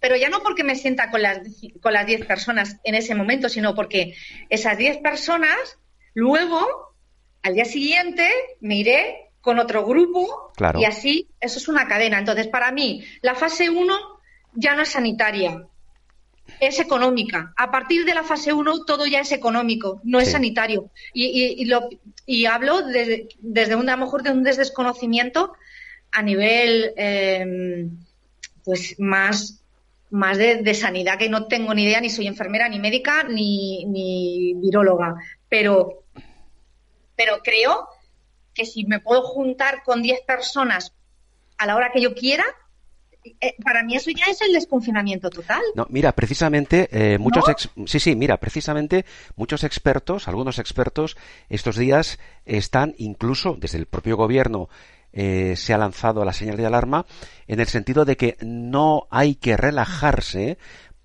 Pero 0.00 0.16
ya 0.16 0.28
no 0.28 0.42
porque 0.42 0.64
me 0.64 0.74
sienta 0.74 1.10
con 1.10 1.22
las 1.22 1.40
con 1.80 1.94
las 1.94 2.04
10 2.04 2.26
personas 2.26 2.76
en 2.84 2.94
ese 2.94 3.14
momento, 3.14 3.48
sino 3.48 3.74
porque 3.74 4.14
esas 4.50 4.76
10 4.76 4.98
personas 4.98 5.78
luego 6.12 6.93
al 7.44 7.54
día 7.54 7.66
siguiente 7.66 8.28
me 8.60 8.76
iré 8.76 9.30
con 9.42 9.58
otro 9.58 9.84
grupo 9.84 10.52
y 10.78 10.84
así 10.86 11.28
eso 11.38 11.58
es 11.58 11.68
una 11.68 11.86
cadena. 11.86 12.18
Entonces, 12.18 12.48
para 12.48 12.72
mí, 12.72 13.04
la 13.20 13.34
fase 13.34 13.68
1 13.68 13.94
ya 14.54 14.74
no 14.74 14.82
es 14.82 14.88
sanitaria, 14.88 15.66
es 16.58 16.80
económica. 16.80 17.52
A 17.56 17.70
partir 17.70 18.06
de 18.06 18.14
la 18.14 18.22
fase 18.22 18.54
1 18.54 18.84
todo 18.86 19.06
ya 19.06 19.20
es 19.20 19.30
económico, 19.32 20.00
no 20.04 20.20
es 20.20 20.32
sanitario. 20.32 20.90
Y, 21.12 21.66
lo, 21.66 21.90
y 22.24 22.46
hablo 22.46 22.80
desde 22.82 23.76
un, 23.76 23.90
a 23.90 23.96
lo 23.96 24.04
mejor 24.06 24.22
de 24.22 24.30
un 24.30 24.42
desconocimiento 24.42 25.52
a 26.12 26.22
nivel 26.22 26.94
em, 26.96 27.90
pues 28.64 28.94
más, 28.98 29.62
más 30.08 30.38
de, 30.38 30.72
sanidad, 30.72 31.18
que 31.18 31.28
no 31.28 31.46
tengo 31.46 31.74
ni 31.74 31.84
idea, 31.84 32.00
ni 32.00 32.08
soy 32.08 32.26
enfermera, 32.26 32.70
ni 32.70 32.78
médica, 32.78 33.24
ni, 33.24 33.84
ni 33.84 34.54
viróloga. 34.54 35.16
Pero, 35.50 36.04
pero 37.16 37.42
creo 37.42 37.88
que 38.54 38.64
si 38.66 38.84
me 38.84 39.00
puedo 39.00 39.22
juntar 39.22 39.82
con 39.82 40.02
10 40.02 40.20
personas 40.26 40.94
a 41.58 41.66
la 41.66 41.76
hora 41.76 41.90
que 41.92 42.00
yo 42.00 42.14
quiera, 42.14 42.44
eh, 43.24 43.54
para 43.64 43.82
mí 43.82 43.96
eso 43.96 44.10
ya 44.10 44.26
es 44.26 44.40
el 44.42 44.52
desconfinamiento 44.52 45.30
total. 45.30 45.62
No, 45.74 45.86
mira, 45.88 46.12
precisamente 46.12 46.88
eh, 46.92 47.18
muchos 47.18 47.44
sí, 47.86 47.98
sí, 47.98 48.14
mira, 48.14 48.38
precisamente 48.38 49.06
muchos 49.34 49.64
expertos, 49.64 50.28
algunos 50.28 50.58
expertos 50.58 51.16
estos 51.48 51.76
días 51.76 52.18
están 52.44 52.94
incluso 52.98 53.56
desde 53.58 53.78
el 53.78 53.86
propio 53.86 54.16
gobierno 54.16 54.68
eh, 55.16 55.54
se 55.56 55.72
ha 55.72 55.78
lanzado 55.78 56.24
la 56.24 56.32
señal 56.32 56.56
de 56.56 56.66
alarma 56.66 57.06
en 57.46 57.60
el 57.60 57.68
sentido 57.68 58.04
de 58.04 58.16
que 58.16 58.36
no 58.40 59.06
hay 59.10 59.36
que 59.36 59.56
relajarse 59.56 60.58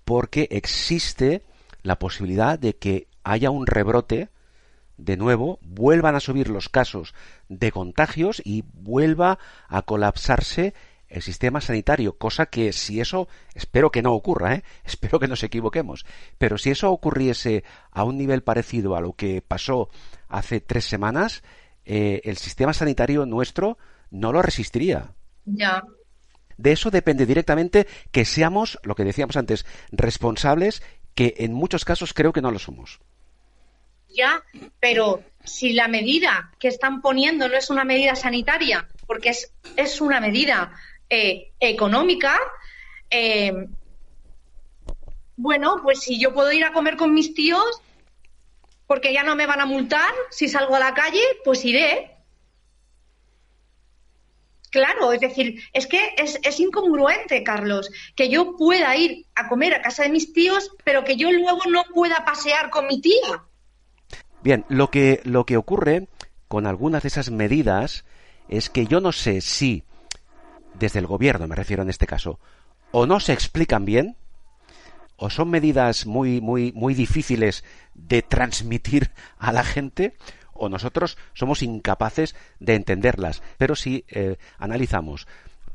porque 0.04 0.48
existe 0.50 1.42
la 1.82 1.98
posibilidad 1.98 2.58
de 2.58 2.74
que 2.74 3.06
haya 3.22 3.50
un 3.50 3.66
rebrote 3.66 4.28
de 5.00 5.16
nuevo, 5.16 5.58
vuelvan 5.62 6.14
a 6.14 6.20
subir 6.20 6.48
los 6.48 6.68
casos 6.68 7.14
de 7.48 7.72
contagios 7.72 8.42
y 8.44 8.64
vuelva 8.74 9.38
a 9.68 9.82
colapsarse 9.82 10.74
el 11.08 11.22
sistema 11.22 11.60
sanitario, 11.60 12.18
cosa 12.18 12.46
que 12.46 12.72
si 12.72 13.00
eso, 13.00 13.26
espero 13.54 13.90
que 13.90 14.02
no 14.02 14.14
ocurra, 14.14 14.54
¿eh? 14.54 14.64
espero 14.84 15.18
que 15.18 15.26
nos 15.26 15.42
equivoquemos, 15.42 16.06
pero 16.38 16.56
si 16.56 16.70
eso 16.70 16.90
ocurriese 16.92 17.64
a 17.90 18.04
un 18.04 18.16
nivel 18.16 18.42
parecido 18.42 18.94
a 18.94 19.00
lo 19.00 19.14
que 19.14 19.42
pasó 19.42 19.90
hace 20.28 20.60
tres 20.60 20.84
semanas, 20.84 21.42
eh, 21.84 22.20
el 22.24 22.36
sistema 22.36 22.72
sanitario 22.72 23.26
nuestro 23.26 23.78
no 24.10 24.32
lo 24.32 24.42
resistiría. 24.42 25.14
Ya. 25.44 25.82
De 26.56 26.72
eso 26.72 26.90
depende 26.90 27.26
directamente 27.26 27.86
que 28.12 28.24
seamos, 28.24 28.78
lo 28.82 28.94
que 28.94 29.04
decíamos 29.04 29.36
antes, 29.36 29.66
responsables, 29.90 30.82
que 31.14 31.34
en 31.38 31.54
muchos 31.54 31.84
casos 31.84 32.12
creo 32.12 32.32
que 32.32 32.42
no 32.42 32.50
lo 32.50 32.58
somos. 32.58 33.00
Ya, 34.14 34.42
pero 34.80 35.22
si 35.44 35.72
la 35.72 35.88
medida 35.88 36.52
que 36.58 36.68
están 36.68 37.00
poniendo 37.00 37.48
no 37.48 37.56
es 37.56 37.70
una 37.70 37.84
medida 37.84 38.14
sanitaria, 38.16 38.88
porque 39.06 39.30
es, 39.30 39.52
es 39.76 40.00
una 40.00 40.20
medida 40.20 40.72
eh, 41.08 41.52
económica, 41.60 42.38
eh, 43.08 43.66
bueno, 45.36 45.80
pues 45.82 46.00
si 46.00 46.20
yo 46.20 46.34
puedo 46.34 46.52
ir 46.52 46.64
a 46.64 46.72
comer 46.72 46.96
con 46.96 47.14
mis 47.14 47.34
tíos, 47.34 47.82
porque 48.86 49.12
ya 49.12 49.22
no 49.22 49.36
me 49.36 49.46
van 49.46 49.60
a 49.60 49.66
multar 49.66 50.12
si 50.30 50.48
salgo 50.48 50.76
a 50.76 50.80
la 50.80 50.94
calle, 50.94 51.22
pues 51.44 51.64
iré. 51.64 52.16
Claro, 54.70 55.12
es 55.12 55.20
decir, 55.20 55.62
es 55.72 55.86
que 55.86 56.14
es, 56.16 56.38
es, 56.42 56.60
incongruente, 56.60 57.42
Carlos, 57.42 57.90
que 58.14 58.28
yo 58.28 58.56
pueda 58.56 58.94
ir 58.96 59.26
a 59.34 59.48
comer 59.48 59.74
a 59.74 59.82
casa 59.82 60.04
de 60.04 60.10
mis 60.10 60.32
tíos, 60.32 60.70
pero 60.84 61.02
que 61.04 61.16
yo 61.16 61.32
luego 61.32 61.62
no 61.68 61.84
pueda 61.92 62.24
pasear 62.24 62.70
con 62.70 62.86
mi 62.86 63.00
tía. 63.00 63.44
Bien, 64.42 64.64
lo 64.68 64.90
que, 64.90 65.20
lo 65.24 65.44
que 65.44 65.56
ocurre 65.56 66.08
con 66.48 66.66
algunas 66.66 67.02
de 67.02 67.08
esas 67.08 67.30
medidas 67.30 68.04
es 68.48 68.70
que 68.70 68.86
yo 68.86 69.00
no 69.00 69.12
sé 69.12 69.40
si, 69.40 69.84
desde 70.74 70.98
el 70.98 71.06
gobierno 71.06 71.46
me 71.46 71.56
refiero 71.56 71.82
en 71.82 71.90
este 71.90 72.06
caso, 72.06 72.40
o 72.90 73.06
no 73.06 73.20
se 73.20 73.32
explican 73.32 73.84
bien, 73.84 74.16
o 75.16 75.28
son 75.28 75.50
medidas 75.50 76.06
muy, 76.06 76.40
muy, 76.40 76.72
muy 76.72 76.94
difíciles 76.94 77.62
de 77.94 78.22
transmitir 78.22 79.10
a 79.38 79.52
la 79.52 79.62
gente, 79.62 80.16
o 80.54 80.70
nosotros 80.70 81.18
somos 81.34 81.62
incapaces 81.62 82.34
de 82.58 82.74
entenderlas. 82.74 83.42
Pero 83.58 83.76
si 83.76 84.04
eh, 84.08 84.36
analizamos 84.58 85.28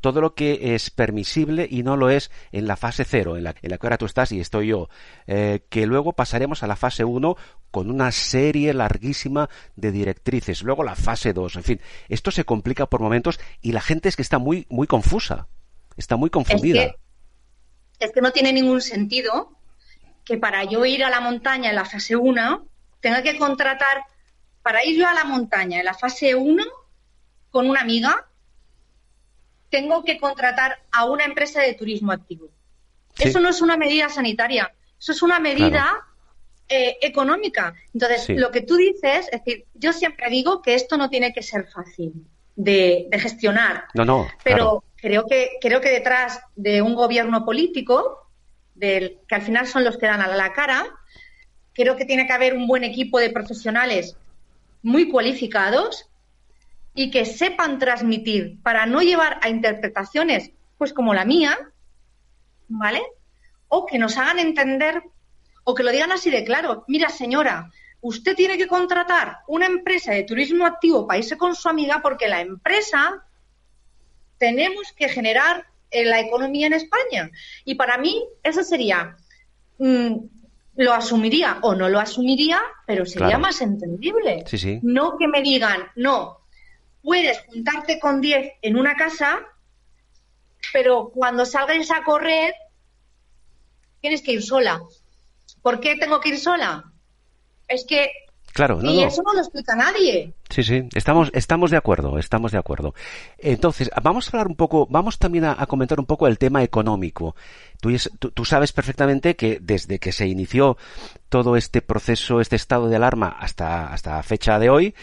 todo 0.06 0.20
lo 0.20 0.36
que 0.36 0.76
es 0.76 0.90
permisible 0.90 1.66
y 1.68 1.82
no 1.82 1.96
lo 1.96 2.10
es 2.10 2.30
en 2.52 2.68
la 2.68 2.76
fase 2.76 3.04
cero, 3.04 3.36
en 3.36 3.42
la, 3.42 3.56
en 3.60 3.70
la 3.72 3.76
que 3.76 3.86
ahora 3.88 3.98
tú 3.98 4.06
estás 4.06 4.30
y 4.30 4.38
estoy 4.38 4.68
yo, 4.68 4.88
eh, 5.26 5.64
que 5.68 5.84
luego 5.84 6.12
pasaremos 6.12 6.62
a 6.62 6.68
la 6.68 6.76
fase 6.76 7.02
1 7.02 7.36
con 7.72 7.90
una 7.90 8.12
serie 8.12 8.72
larguísima 8.72 9.50
de 9.74 9.90
directrices, 9.90 10.62
luego 10.62 10.84
la 10.84 10.94
fase 10.94 11.32
2, 11.32 11.56
en 11.56 11.64
fin, 11.64 11.80
esto 12.08 12.30
se 12.30 12.44
complica 12.44 12.86
por 12.86 13.00
momentos 13.00 13.40
y 13.60 13.72
la 13.72 13.80
gente 13.80 14.08
es 14.08 14.14
que 14.14 14.22
está 14.22 14.38
muy, 14.38 14.64
muy 14.70 14.86
confusa, 14.86 15.48
está 15.96 16.14
muy 16.14 16.30
confundida. 16.30 16.84
Es 16.84 16.92
que, 17.98 18.04
es 18.04 18.12
que 18.12 18.20
no 18.20 18.30
tiene 18.30 18.52
ningún 18.52 18.82
sentido 18.82 19.58
que 20.24 20.38
para 20.38 20.62
yo 20.62 20.86
ir 20.86 21.02
a 21.02 21.10
la 21.10 21.18
montaña 21.18 21.70
en 21.70 21.74
la 21.74 21.84
fase 21.84 22.14
1 22.14 22.64
tenga 23.00 23.22
que 23.24 23.36
contratar 23.38 24.04
para 24.62 24.84
ir 24.84 25.00
yo 25.00 25.08
a 25.08 25.14
la 25.14 25.24
montaña 25.24 25.80
en 25.80 25.84
la 25.84 25.94
fase 25.94 26.36
1 26.36 26.62
con 27.50 27.68
una 27.68 27.80
amiga, 27.80 28.28
tengo 29.70 30.04
que 30.04 30.18
contratar 30.18 30.78
a 30.92 31.04
una 31.04 31.24
empresa 31.24 31.60
de 31.60 31.74
turismo 31.74 32.12
activo. 32.12 32.48
Eso 33.18 33.40
no 33.40 33.48
es 33.48 33.62
una 33.62 33.76
medida 33.76 34.08
sanitaria, 34.08 34.72
eso 34.98 35.12
es 35.12 35.22
una 35.22 35.38
medida 35.38 36.04
eh, 36.68 36.96
económica. 37.00 37.74
Entonces, 37.94 38.28
lo 38.36 38.50
que 38.50 38.60
tú 38.60 38.76
dices, 38.76 39.28
es 39.32 39.44
decir, 39.44 39.64
yo 39.74 39.92
siempre 39.92 40.28
digo 40.30 40.60
que 40.62 40.74
esto 40.74 40.96
no 40.96 41.08
tiene 41.08 41.32
que 41.32 41.42
ser 41.42 41.66
fácil 41.68 42.12
de, 42.56 43.08
gestionar. 43.12 43.84
No, 43.94 44.04
no. 44.04 44.26
Pero 44.42 44.84
creo, 44.96 45.26
que, 45.26 45.52
creo 45.60 45.80
que 45.80 45.90
detrás 45.90 46.40
de 46.56 46.82
un 46.82 46.94
gobierno 46.94 47.44
político, 47.44 48.28
del, 48.74 49.18
que 49.28 49.34
al 49.34 49.42
final 49.42 49.66
son 49.66 49.84
los 49.84 49.96
que 49.96 50.06
dan 50.06 50.20
a 50.20 50.26
la 50.26 50.52
cara, 50.52 50.86
creo 51.72 51.96
que 51.96 52.04
tiene 52.04 52.26
que 52.26 52.32
haber 52.32 52.54
un 52.54 52.66
buen 52.66 52.84
equipo 52.84 53.18
de 53.18 53.30
profesionales 53.30 54.16
muy 54.82 55.08
cualificados 55.08 56.08
y 56.96 57.10
que 57.10 57.26
sepan 57.26 57.78
transmitir 57.78 58.60
para 58.62 58.86
no 58.86 59.02
llevar 59.02 59.38
a 59.42 59.48
interpretaciones 59.48 60.50
pues 60.78 60.92
como 60.92 61.14
la 61.14 61.24
mía, 61.24 61.56
¿vale? 62.68 63.02
O 63.68 63.86
que 63.86 63.98
nos 63.98 64.16
hagan 64.16 64.38
entender 64.38 65.02
o 65.64 65.74
que 65.74 65.82
lo 65.82 65.92
digan 65.92 66.10
así 66.10 66.30
de 66.30 66.44
claro. 66.44 66.84
Mira, 66.88 67.10
señora, 67.10 67.70
usted 68.00 68.34
tiene 68.34 68.56
que 68.56 68.66
contratar 68.66 69.38
una 69.46 69.66
empresa 69.66 70.12
de 70.12 70.22
turismo 70.22 70.64
activo 70.64 71.06
para 71.06 71.18
irse 71.18 71.36
con 71.36 71.54
su 71.54 71.68
amiga 71.68 72.00
porque 72.02 72.28
la 72.28 72.40
empresa 72.40 73.24
tenemos 74.38 74.92
que 74.92 75.08
generar 75.08 75.66
eh, 75.90 76.04
la 76.04 76.20
economía 76.20 76.66
en 76.66 76.72
España. 76.72 77.30
Y 77.64 77.74
para 77.74 77.98
mí 77.98 78.24
eso 78.42 78.62
sería 78.62 79.16
mm, 79.78 80.14
lo 80.76 80.92
asumiría 80.92 81.58
o 81.62 81.74
no 81.74 81.88
lo 81.88 81.98
asumiría, 81.98 82.60
pero 82.86 83.04
sería 83.04 83.38
más 83.38 83.60
entendible. 83.60 84.44
No 84.82 85.16
que 85.18 85.28
me 85.28 85.42
digan, 85.42 85.88
no, 85.96 86.45
puedes 87.06 87.38
juntarte 87.46 88.00
con 88.00 88.20
10 88.20 88.54
en 88.62 88.76
una 88.76 88.96
casa, 88.96 89.38
pero 90.72 91.08
cuando 91.14 91.46
salgáis 91.46 91.88
a 91.92 92.02
correr, 92.02 92.52
tienes 94.00 94.22
que 94.22 94.32
ir 94.32 94.42
sola. 94.42 94.82
¿Por 95.62 95.78
qué 95.78 95.94
tengo 95.94 96.18
que 96.18 96.30
ir 96.30 96.38
sola? 96.40 96.92
Es 97.68 97.84
que 97.86 98.10
Claro, 98.52 98.80
y 98.82 99.02
eso 99.02 99.22
no 99.22 99.34
lo 99.34 99.40
explica 99.40 99.76
nadie. 99.76 100.32
Sí, 100.48 100.62
sí, 100.62 100.88
estamos, 100.94 101.30
estamos 101.34 101.70
de 101.70 101.76
acuerdo, 101.76 102.18
estamos 102.18 102.52
de 102.52 102.58
acuerdo. 102.58 102.94
Entonces, 103.36 103.90
vamos 104.02 104.26
a 104.26 104.30
hablar 104.30 104.46
un 104.46 104.56
poco, 104.56 104.86
vamos 104.88 105.18
también 105.18 105.44
a, 105.44 105.66
comentar 105.66 106.00
un 106.00 106.06
poco 106.06 106.26
el 106.26 106.38
tema 106.38 106.62
económico. 106.62 107.36
Tú, 107.82 107.94
tú, 108.32 108.44
sabes 108.46 108.72
perfectamente 108.72 109.36
que 109.36 109.58
desde 109.60 109.98
que 109.98 110.10
se 110.10 110.26
inició 110.26 110.78
todo 111.28 111.56
este 111.56 111.82
proceso, 111.82 112.40
este 112.40 112.56
estado 112.56 112.88
de 112.88 112.96
alarma 112.96 113.28
hasta, 113.28 113.92
hasta 113.92 114.22
fecha 114.22 114.58
de 114.58 114.70
hoy, 114.70 114.94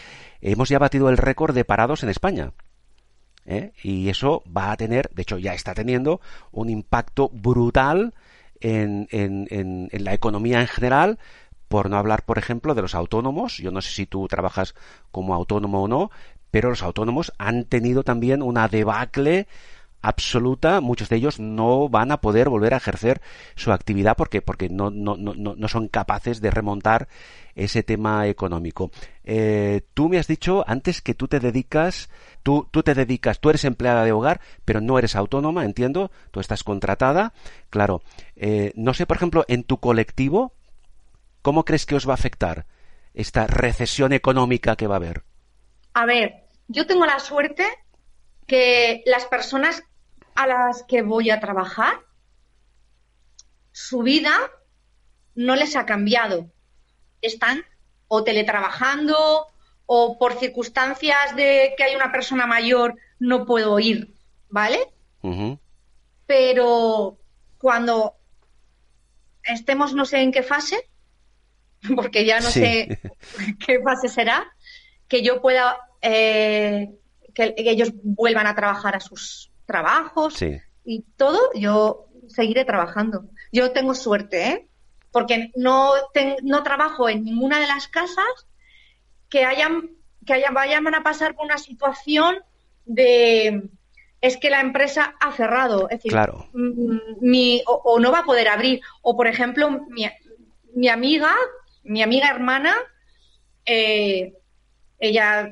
hemos 0.52 0.68
ya 0.68 0.78
batido 0.78 1.08
el 1.08 1.16
récord 1.16 1.54
de 1.54 1.64
parados 1.64 2.02
en 2.02 2.08
España. 2.10 2.52
¿eh? 3.46 3.72
Y 3.82 4.08
eso 4.08 4.42
va 4.44 4.72
a 4.72 4.76
tener, 4.76 5.10
de 5.12 5.22
hecho 5.22 5.38
ya 5.38 5.54
está 5.54 5.74
teniendo, 5.74 6.20
un 6.52 6.70
impacto 6.70 7.28
brutal 7.30 8.14
en, 8.60 9.08
en, 9.10 9.48
en 9.50 10.04
la 10.04 10.14
economía 10.14 10.60
en 10.60 10.68
general, 10.68 11.18
por 11.68 11.90
no 11.90 11.96
hablar, 11.96 12.24
por 12.24 12.38
ejemplo, 12.38 12.74
de 12.74 12.82
los 12.82 12.94
autónomos. 12.94 13.56
Yo 13.58 13.70
no 13.70 13.80
sé 13.80 13.90
si 13.90 14.06
tú 14.06 14.28
trabajas 14.28 14.74
como 15.10 15.34
autónomo 15.34 15.82
o 15.82 15.88
no, 15.88 16.10
pero 16.50 16.70
los 16.70 16.82
autónomos 16.82 17.32
han 17.38 17.64
tenido 17.64 18.04
también 18.04 18.42
una 18.42 18.68
debacle 18.68 19.48
absoluta, 20.04 20.82
muchos 20.82 21.08
de 21.08 21.16
ellos 21.16 21.40
no 21.40 21.88
van 21.88 22.12
a 22.12 22.20
poder 22.20 22.50
volver 22.50 22.74
a 22.74 22.76
ejercer 22.76 23.22
su 23.56 23.72
actividad 23.72 24.16
porque, 24.16 24.42
porque 24.42 24.68
no, 24.68 24.90
no, 24.90 25.16
no, 25.16 25.34
no 25.34 25.68
son 25.68 25.88
capaces 25.88 26.42
de 26.42 26.50
remontar 26.50 27.08
ese 27.54 27.82
tema 27.82 28.26
económico. 28.26 28.90
Eh, 29.24 29.82
tú 29.94 30.08
me 30.08 30.18
has 30.18 30.26
dicho 30.26 30.64
antes 30.66 31.00
que 31.02 31.14
tú 31.14 31.28
te 31.28 31.40
dedicas, 31.40 32.10
tú, 32.42 32.68
tú 32.70 32.82
te 32.82 32.94
dedicas, 32.94 33.40
tú 33.40 33.50
eres 33.50 33.64
empleada 33.64 34.04
de 34.04 34.12
hogar, 34.12 34.40
pero 34.64 34.80
no 34.80 34.98
eres 34.98 35.16
autónoma, 35.16 35.64
entiendo, 35.64 36.10
tú 36.30 36.40
estás 36.40 36.62
contratada. 36.62 37.32
Claro, 37.70 38.02
eh, 38.36 38.72
no 38.74 38.94
sé, 38.94 39.06
por 39.06 39.16
ejemplo, 39.16 39.44
en 39.48 39.64
tu 39.64 39.78
colectivo, 39.78 40.54
¿Cómo 41.44 41.66
crees 41.66 41.84
que 41.84 41.94
os 41.94 42.08
va 42.08 42.12
a 42.12 42.14
afectar 42.14 42.64
esta 43.12 43.46
recesión 43.46 44.14
económica 44.14 44.76
que 44.76 44.86
va 44.86 44.94
a 44.94 44.96
haber? 44.96 45.24
A 45.92 46.06
ver, 46.06 46.46
yo 46.68 46.86
tengo 46.86 47.04
la 47.04 47.18
suerte 47.18 47.66
que 48.46 49.02
las 49.04 49.26
personas 49.26 49.82
a 50.34 50.46
las 50.46 50.82
que 50.84 51.02
voy 51.02 51.28
a 51.28 51.40
trabajar, 51.40 52.00
su 53.72 54.02
vida 54.02 54.32
no 55.34 55.54
les 55.54 55.76
ha 55.76 55.84
cambiado. 55.84 56.50
Están 57.24 57.64
o 58.08 58.22
teletrabajando 58.22 59.48
o 59.86 60.18
por 60.18 60.38
circunstancias 60.38 61.36
de 61.36 61.74
que 61.76 61.84
hay 61.84 61.96
una 61.96 62.12
persona 62.12 62.46
mayor 62.46 62.96
no 63.18 63.44
puedo 63.44 63.78
ir, 63.78 64.14
¿vale? 64.48 64.78
Pero 66.26 67.18
cuando 67.58 68.14
estemos 69.42 69.94
no 69.94 70.04
sé 70.04 70.20
en 70.20 70.32
qué 70.32 70.42
fase, 70.42 70.88
porque 71.96 72.24
ya 72.24 72.40
no 72.40 72.50
sé 72.50 72.98
qué 73.66 73.80
fase 73.80 74.08
será, 74.08 74.46
que 75.08 75.22
yo 75.22 75.40
pueda, 75.40 75.76
eh, 76.00 76.90
que, 77.34 77.54
ellos 77.56 77.92
vuelvan 78.02 78.46
a 78.46 78.54
trabajar 78.54 78.96
a 78.96 79.00
sus 79.00 79.50
trabajos 79.66 80.40
y 80.84 81.02
todo, 81.16 81.38
yo 81.54 82.06
seguiré 82.28 82.64
trabajando. 82.64 83.26
Yo 83.52 83.72
tengo 83.72 83.94
suerte, 83.94 84.48
¿eh? 84.48 84.68
Porque 85.14 85.50
no, 85.56 85.92
no 86.42 86.62
trabajo 86.62 87.08
en 87.08 87.24
ninguna 87.24 87.58
de 87.58 87.66
las 87.66 87.88
casas 87.88 88.46
que 89.30 89.46
hayan 89.46 89.90
que 90.26 90.34
hayan, 90.34 90.52
vayan 90.52 90.94
a 90.94 91.02
pasar 91.02 91.34
por 91.34 91.46
una 91.46 91.58
situación 91.58 92.38
de 92.84 93.70
es 94.20 94.36
que 94.36 94.50
la 94.50 94.60
empresa 94.60 95.14
ha 95.20 95.32
cerrado, 95.32 95.88
es 95.88 95.98
decir, 95.98 96.12
claro. 96.12 96.48
mi, 96.52 97.62
o, 97.66 97.98
no 98.00 98.10
va 98.10 98.20
a 98.20 98.24
poder 98.24 98.48
abrir. 98.48 98.80
O, 99.02 99.16
por 99.16 99.26
ejemplo, 99.26 99.70
mi, 99.90 100.10
mi 100.74 100.88
amiga 100.88 101.34
mi 101.84 102.02
amiga 102.02 102.28
hermana, 102.30 102.74
eh, 103.64 104.34
ella 104.98 105.50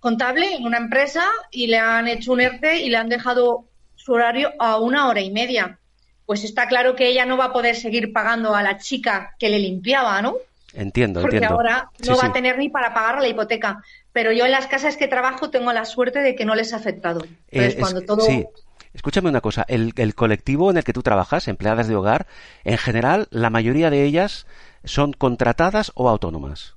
contable 0.00 0.54
en 0.54 0.66
una 0.66 0.78
empresa 0.78 1.24
y 1.50 1.68
le 1.68 1.78
han 1.78 2.08
hecho 2.08 2.32
un 2.32 2.40
ERTE 2.40 2.82
y 2.82 2.90
le 2.90 2.98
han 2.98 3.08
dejado 3.08 3.64
su 3.94 4.12
horario 4.12 4.52
a 4.58 4.78
una 4.78 5.08
hora 5.08 5.20
y 5.20 5.30
media. 5.30 5.78
Pues 6.26 6.44
está 6.44 6.66
claro 6.66 6.96
que 6.96 7.08
ella 7.08 7.26
no 7.26 7.36
va 7.36 7.46
a 7.46 7.52
poder 7.52 7.76
seguir 7.76 8.12
pagando 8.12 8.54
a 8.54 8.62
la 8.62 8.78
chica 8.78 9.34
que 9.38 9.48
le 9.48 9.58
limpiaba, 9.58 10.20
¿no? 10.22 10.36
Entiendo, 10.72 11.20
Porque 11.20 11.44
ahora 11.44 11.90
no 12.06 12.16
va 12.16 12.26
a 12.26 12.32
tener 12.32 12.58
ni 12.58 12.68
para 12.68 12.92
pagar 12.94 13.20
la 13.20 13.28
hipoteca. 13.28 13.82
Pero 14.12 14.32
yo 14.32 14.44
en 14.44 14.50
las 14.50 14.66
casas 14.66 14.96
que 14.96 15.06
trabajo 15.06 15.50
tengo 15.50 15.72
la 15.72 15.84
suerte 15.84 16.20
de 16.20 16.34
que 16.34 16.44
no 16.44 16.54
les 16.54 16.72
ha 16.72 16.76
afectado. 16.76 17.24
Entonces, 17.50 17.74
eh, 17.74 17.78
cuando 17.78 18.02
todo... 18.02 18.22
Sí. 18.22 18.44
Escúchame 18.92 19.28
una 19.28 19.40
cosa, 19.40 19.64
el, 19.66 19.92
el, 19.96 20.14
colectivo 20.14 20.70
en 20.70 20.76
el 20.76 20.84
que 20.84 20.92
tú 20.92 21.02
trabajas, 21.02 21.48
empleadas 21.48 21.88
de 21.88 21.96
hogar, 21.96 22.28
en 22.62 22.78
general, 22.78 23.26
la 23.30 23.50
mayoría 23.50 23.90
de 23.90 24.04
ellas 24.04 24.46
¿Son 24.84 25.14
contratadas 25.14 25.92
o 25.94 26.08
autónomas? 26.08 26.74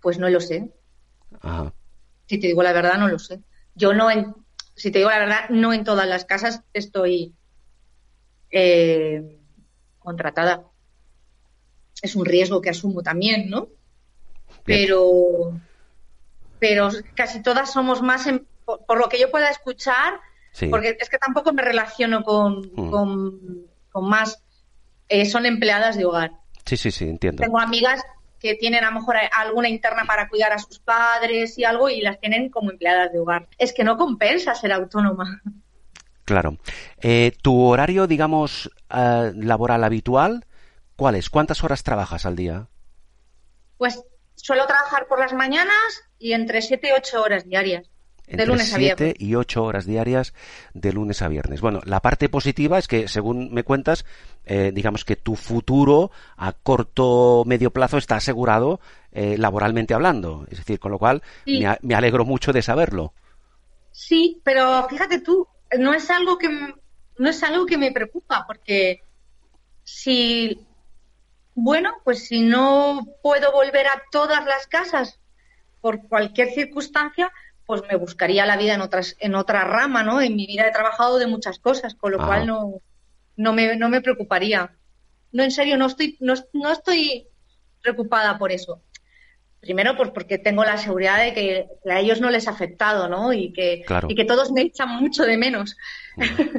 Pues 0.00 0.18
no 0.18 0.28
lo 0.28 0.40
sé. 0.40 0.70
Si 2.26 2.38
te 2.38 2.46
digo 2.48 2.62
la 2.62 2.72
verdad, 2.72 2.98
no 2.98 3.08
lo 3.08 3.18
sé. 3.18 3.40
Yo 3.74 3.94
no, 3.94 4.10
en, 4.10 4.34
si 4.74 4.90
te 4.90 4.98
digo 4.98 5.10
la 5.10 5.18
verdad, 5.18 5.48
no 5.48 5.72
en 5.72 5.84
todas 5.84 6.06
las 6.06 6.26
casas 6.26 6.62
estoy 6.74 7.34
eh, 8.58 9.22
contratada. 9.98 10.64
Es 12.00 12.16
un 12.16 12.24
riesgo 12.24 12.62
que 12.62 12.70
asumo 12.70 13.02
también, 13.02 13.50
¿no? 13.50 13.68
Pero, 14.64 15.60
pero 16.58 16.88
casi 17.14 17.42
todas 17.42 17.70
somos 17.70 18.00
más, 18.00 18.26
por, 18.64 18.98
lo 18.98 19.10
que 19.10 19.20
yo 19.20 19.30
pueda 19.30 19.50
escuchar, 19.50 20.20
porque 20.70 20.96
es 20.98 21.10
que 21.10 21.18
tampoco 21.18 21.52
me 21.52 21.60
relaciono 21.60 22.22
con, 22.22 22.60
mm. 22.74 22.90
con, 23.92 24.08
más, 24.08 24.42
eh, 25.10 25.26
son 25.26 25.44
empleadas 25.44 25.98
de 25.98 26.06
hogar. 26.06 26.32
Sí, 26.64 26.78
sí, 26.78 26.90
sí, 26.90 27.06
entiendo. 27.08 27.42
Tengo 27.42 27.60
amigas 27.60 28.02
que 28.40 28.54
tienen 28.54 28.84
a 28.84 28.90
lo 28.90 29.00
mejor 29.00 29.16
alguna 29.32 29.68
interna 29.68 30.04
para 30.06 30.30
cuidar 30.30 30.52
a 30.52 30.58
sus 30.58 30.78
padres 30.78 31.58
y 31.58 31.64
algo 31.64 31.90
y 31.90 32.00
las 32.00 32.18
tienen 32.20 32.48
como 32.48 32.70
empleadas 32.70 33.12
de 33.12 33.18
hogar. 33.18 33.48
Es 33.58 33.74
que 33.74 33.84
no 33.84 33.98
compensa 33.98 34.54
ser 34.54 34.72
autónoma. 34.72 35.42
Claro. 36.26 36.58
Eh, 37.00 37.32
¿Tu 37.40 37.58
horario, 37.62 38.08
digamos, 38.08 38.70
eh, 38.90 39.32
laboral 39.36 39.84
habitual, 39.84 40.44
cuál 40.96 41.14
es? 41.14 41.30
¿Cuántas 41.30 41.62
horas 41.62 41.84
trabajas 41.84 42.26
al 42.26 42.34
día? 42.34 42.66
Pues 43.78 44.02
suelo 44.34 44.66
trabajar 44.66 45.06
por 45.06 45.20
las 45.20 45.32
mañanas 45.32 46.02
y 46.18 46.32
entre 46.32 46.62
7 46.62 46.88
y 46.88 46.92
8 46.92 47.22
horas 47.22 47.44
diarias. 47.44 47.88
Entre 48.26 48.44
de 48.44 48.46
lunes 48.48 48.74
a 48.74 48.78
viernes. 48.78 49.14
y 49.20 49.36
8 49.36 49.62
horas 49.62 49.86
diarias 49.86 50.34
de 50.74 50.92
lunes 50.92 51.22
a 51.22 51.28
viernes. 51.28 51.60
Bueno, 51.60 51.80
la 51.84 52.00
parte 52.00 52.28
positiva 52.28 52.76
es 52.76 52.88
que, 52.88 53.06
según 53.06 53.54
me 53.54 53.62
cuentas, 53.62 54.04
eh, 54.46 54.72
digamos 54.74 55.04
que 55.04 55.14
tu 55.14 55.36
futuro 55.36 56.10
a 56.36 56.50
corto 56.50 57.44
medio 57.46 57.70
plazo 57.70 57.98
está 57.98 58.16
asegurado 58.16 58.80
eh, 59.12 59.38
laboralmente 59.38 59.94
hablando. 59.94 60.44
Es 60.50 60.58
decir, 60.58 60.80
con 60.80 60.90
lo 60.90 60.98
cual 60.98 61.22
me, 61.46 61.78
me, 61.82 61.94
alegro 61.94 62.24
mucho 62.24 62.52
de 62.52 62.62
saberlo. 62.62 63.12
Sí, 63.92 64.40
pero 64.42 64.88
fíjate 64.88 65.20
tú, 65.20 65.46
no 65.78 65.94
es 65.94 66.10
algo 66.10 66.38
que 66.38 66.48
no 67.18 67.28
es 67.28 67.42
algo 67.42 67.66
que 67.66 67.78
me 67.78 67.92
preocupa 67.92 68.44
porque 68.46 69.02
si 69.84 70.66
bueno, 71.54 71.94
pues 72.04 72.26
si 72.26 72.42
no 72.42 73.06
puedo 73.22 73.50
volver 73.50 73.86
a 73.86 74.02
todas 74.12 74.44
las 74.44 74.66
casas 74.66 75.18
por 75.80 76.06
cualquier 76.06 76.52
circunstancia, 76.52 77.32
pues 77.64 77.82
me 77.90 77.96
buscaría 77.96 78.44
la 78.44 78.58
vida 78.58 78.74
en 78.74 78.82
otras 78.82 79.16
en 79.20 79.34
otra 79.34 79.64
rama, 79.64 80.02
¿no? 80.02 80.20
En 80.20 80.36
mi 80.36 80.46
vida 80.46 80.68
he 80.68 80.72
trabajado 80.72 81.18
de 81.18 81.26
muchas 81.26 81.58
cosas, 81.58 81.94
con 81.94 82.12
lo 82.12 82.18
cual 82.18 82.46
no 82.46 82.82
no 83.36 83.52
me, 83.52 83.76
no 83.76 83.88
me 83.88 84.02
preocuparía. 84.02 84.76
No, 85.32 85.42
en 85.42 85.50
serio, 85.50 85.78
no 85.78 85.86
estoy 85.86 86.16
no, 86.20 86.34
no 86.52 86.70
estoy 86.70 87.26
preocupada 87.80 88.38
por 88.38 88.52
eso. 88.52 88.82
Primero, 89.60 89.96
pues 89.96 90.10
porque 90.10 90.38
tengo 90.38 90.64
la 90.64 90.76
seguridad 90.76 91.18
de 91.18 91.34
que, 91.34 91.66
a 91.90 91.98
ellos 91.98 92.20
no 92.20 92.30
les 92.30 92.46
ha 92.46 92.52
afectado, 92.52 93.08
¿no? 93.08 93.32
Y 93.32 93.52
que, 93.52 93.84
y 94.08 94.14
que 94.14 94.24
todos 94.24 94.52
me 94.52 94.62
echan 94.62 94.88
mucho 94.88 95.24
de 95.24 95.36
menos. 95.36 95.76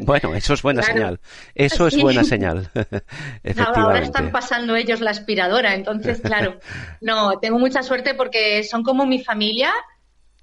Bueno, 0.01 0.35
eso 0.35 0.53
es 0.53 0.61
buena 0.61 0.81
señal. 0.83 1.19
Eso 1.55 1.87
es 1.87 2.01
buena 2.01 2.23
señal. 2.23 2.69
Ahora 3.75 3.99
están 3.99 4.31
pasando 4.31 4.75
ellos 4.75 4.99
la 4.99 5.11
aspiradora, 5.11 5.73
entonces, 5.73 6.19
claro. 6.21 6.59
No, 7.01 7.39
tengo 7.39 7.59
mucha 7.59 7.83
suerte 7.83 8.13
porque 8.13 8.63
son 8.63 8.83
como 8.83 9.05
mi 9.05 9.23
familia. 9.23 9.71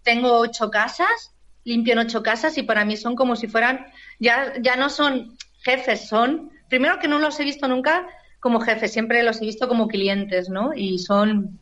Tengo 0.03 0.39
ocho 0.39 0.71
casas, 0.71 1.35
limpio 1.65 1.95
en 1.95 2.01
ocho 2.01 2.23
casas 2.23 2.57
y 2.59 2.63
para 2.63 2.85
mí 2.85 2.97
son 2.97 3.17
como 3.17 3.37
si 3.37 3.47
fueran, 3.47 3.87
ya, 4.19 4.53
ya 4.61 4.77
no 4.77 4.91
son 4.91 5.37
jefes, 5.63 6.09
son, 6.09 6.51
primero 6.69 6.99
que 6.99 7.09
no 7.09 7.19
los 7.19 7.41
he 7.41 7.45
visto 7.45 7.67
nunca 7.69 8.07
como 8.39 8.61
jefes, 8.61 8.93
siempre 8.93 9.23
los 9.23 9.41
he 9.41 9.47
visto 9.47 9.67
como 9.67 9.89
clientes, 9.89 10.51
¿no? 10.51 10.75
Y 10.75 10.99
son 10.99 11.59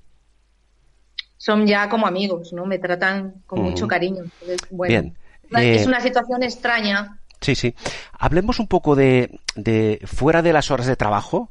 son 1.42 1.66
ya 1.66 1.88
como 1.88 2.06
amigos, 2.06 2.52
¿no? 2.52 2.66
Me 2.66 2.78
tratan 2.78 3.42
con 3.46 3.62
mucho 3.62 3.88
cariño. 3.88 4.22
Bien. 4.70 5.16
es 5.50 5.82
eh, 5.82 5.88
una 5.88 6.00
situación 6.00 6.44
extraña. 6.44 7.18
Sí, 7.40 7.56
sí. 7.56 7.74
Hablemos 8.16 8.60
un 8.60 8.68
poco 8.68 8.94
de, 8.94 9.40
de 9.56 9.98
fuera 10.04 10.40
de 10.42 10.52
las 10.52 10.70
horas 10.70 10.86
de 10.86 10.94
trabajo, 10.94 11.50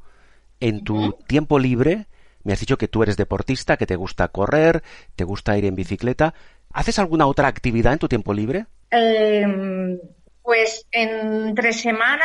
en 0.62 0.86
tu 0.86 1.12
tiempo 1.28 1.60
libre. 1.60 2.06
Me 2.44 2.54
has 2.54 2.62
dicho 2.62 2.78
que 2.78 2.88
tú 2.88 3.04
eres 3.04 3.18
deportista, 3.18 3.76
que 3.76 3.86
te 3.86 3.98
gusta 3.98 4.30
correr, 4.30 4.82
te 5.18 5.26
gusta 5.26 5.58
ir 5.58 5.66
en 5.66 5.76
bicicleta. 5.76 6.36
¿Haces 6.72 6.98
alguna 6.98 7.28
otra 7.28 7.50
actividad 7.50 7.92
en 7.92 8.00
tu 8.00 8.08
tiempo 8.08 8.34
libre? 8.34 8.68
Em, 8.92 10.00
pues 10.42 10.88
entre 10.94 11.74
semana, 11.74 12.24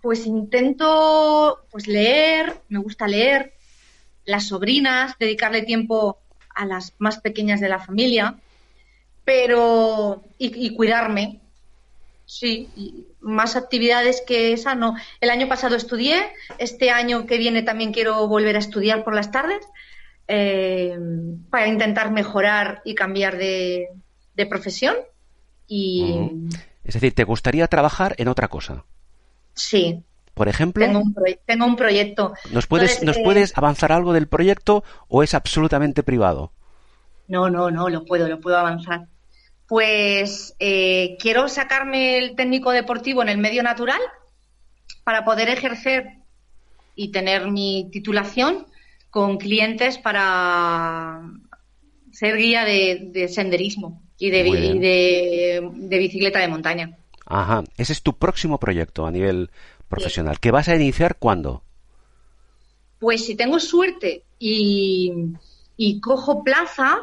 pues 0.00 0.24
intento 0.24 1.66
pues 1.70 1.86
leer, 1.86 2.54
me 2.70 2.78
gusta 2.78 3.06
leer, 3.06 3.52
las 4.24 4.46
sobrinas, 4.46 5.14
dedicarle 5.18 5.60
tiempo 5.60 6.22
a 6.54 6.66
las 6.66 6.94
más 6.98 7.20
pequeñas 7.20 7.60
de 7.60 7.68
la 7.68 7.78
familia, 7.78 8.36
pero 9.24 10.24
y, 10.38 10.74
cuidarme, 10.74 11.40
sí, 12.26 12.68
y 12.76 13.06
más 13.20 13.56
actividades 13.56 14.22
que 14.26 14.52
esa 14.52 14.74
no. 14.74 14.96
El 15.20 15.30
año 15.30 15.48
pasado 15.48 15.76
estudié, 15.76 16.32
este 16.58 16.90
año 16.90 17.26
que 17.26 17.38
viene 17.38 17.62
también 17.62 17.92
quiero 17.92 18.26
volver 18.26 18.56
a 18.56 18.60
estudiar 18.60 19.04
por 19.04 19.14
las 19.14 19.30
tardes 19.30 19.64
eh, 20.28 20.98
para 21.50 21.68
intentar 21.68 22.10
mejorar 22.10 22.82
y 22.84 22.94
cambiar 22.94 23.36
de, 23.36 23.88
profesión. 24.48 24.96
Y... 25.68 26.30
Es 26.82 26.94
decir, 26.94 27.14
¿te 27.14 27.24
gustaría 27.24 27.68
trabajar 27.68 28.14
en 28.18 28.26
otra 28.26 28.48
cosa? 28.48 28.84
Sí, 29.54 30.02
por 30.34 30.48
ejemplo. 30.48 30.84
Tengo 30.84 31.00
un, 31.00 31.14
tengo 31.46 31.66
un 31.66 31.76
proyecto. 31.76 32.32
¿Nos 32.50 32.66
puedes, 32.66 33.02
¿nos 33.02 33.16
eh, 33.16 33.22
puedes 33.24 33.56
avanzar 33.56 33.92
algo 33.92 34.12
del 34.12 34.28
proyecto 34.28 34.84
o 35.08 35.22
es 35.22 35.34
absolutamente 35.34 36.02
privado? 36.02 36.52
No, 37.28 37.50
no, 37.50 37.70
no, 37.70 37.88
lo 37.88 38.04
puedo, 38.04 38.28
lo 38.28 38.40
puedo 38.40 38.58
avanzar. 38.58 39.06
Pues 39.66 40.54
eh, 40.58 41.16
quiero 41.20 41.48
sacarme 41.48 42.18
el 42.18 42.36
técnico 42.36 42.72
deportivo 42.72 43.22
en 43.22 43.28
el 43.28 43.38
medio 43.38 43.62
natural 43.62 44.00
para 45.04 45.24
poder 45.24 45.48
ejercer 45.48 46.18
y 46.94 47.10
tener 47.10 47.50
mi 47.50 47.88
titulación 47.90 48.66
con 49.10 49.38
clientes 49.38 49.98
para 49.98 51.22
ser 52.12 52.36
guía 52.36 52.64
de, 52.64 53.28
senderismo 53.32 54.02
y, 54.18 54.30
de, 54.30 55.70
de, 55.72 55.98
bicicleta 55.98 56.38
de 56.38 56.48
montaña. 56.48 56.96
Ajá, 57.26 57.64
ese 57.76 57.92
es 57.92 58.02
tu 58.02 58.18
próximo 58.18 58.58
proyecto 58.58 59.06
a 59.06 59.10
nivel 59.10 59.50
profesional. 59.92 60.40
¿Qué 60.40 60.50
vas 60.50 60.68
a 60.68 60.74
iniciar 60.74 61.16
cuándo? 61.18 61.62
Pues 62.98 63.26
si 63.26 63.36
tengo 63.36 63.60
suerte 63.60 64.24
y, 64.38 65.10
cojo 66.00 66.42
plaza, 66.42 67.00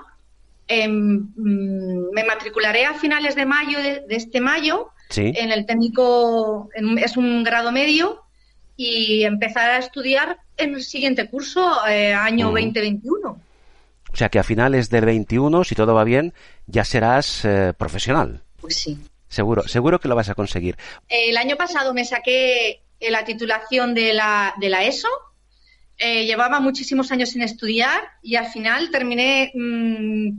mm, 0.67 2.11
me 2.11 2.23
matricularé 2.23 2.85
a 2.85 2.95
finales 2.95 3.35
de 3.35 3.45
mayo 3.45 3.79
de, 3.79 4.03
este 4.09 4.41
mayo 4.41 4.89
en 5.15 5.51
el 5.51 5.65
técnico, 5.65 6.69
es 6.97 7.17
un 7.17 7.43
grado 7.43 7.71
medio 7.71 8.23
y 8.75 9.23
empezar 9.23 9.69
a 9.71 9.77
estudiar 9.77 10.39
en 10.57 10.73
el 10.73 10.83
siguiente 10.83 11.29
curso, 11.29 11.85
eh, 11.87 12.13
año 12.13 12.47
2021. 12.47 13.39
O 14.11 14.15
sea 14.15 14.29
que 14.29 14.39
a 14.39 14.43
finales 14.43 14.89
del 14.89 15.05
21, 15.05 15.63
si 15.63 15.75
todo 15.75 15.93
va 15.93 16.03
bien, 16.03 16.33
ya 16.65 16.83
serás 16.83 17.45
eh, 17.45 17.73
profesional. 17.77 18.41
Pues 18.61 18.75
sí. 18.75 18.97
Seguro, 19.29 19.67
seguro 19.67 19.99
que 19.99 20.07
lo 20.07 20.15
vas 20.15 20.29
a 20.29 20.35
conseguir. 20.35 20.75
El 21.07 21.37
año 21.37 21.55
pasado 21.55 21.93
me 21.93 22.03
saqué 22.03 22.81
eh, 22.99 23.11
la 23.11 23.23
titulación 23.23 23.93
de 23.93 24.13
la, 24.13 24.55
de 24.59 24.69
la 24.69 24.83
ESO. 24.83 25.07
Eh, 25.97 26.25
llevaba 26.25 26.59
muchísimos 26.59 27.11
años 27.11 27.29
sin 27.29 27.43
estudiar 27.43 28.01
y 28.23 28.35
al 28.35 28.47
final 28.47 28.89
terminé 28.89 29.51
mm, 29.53 30.29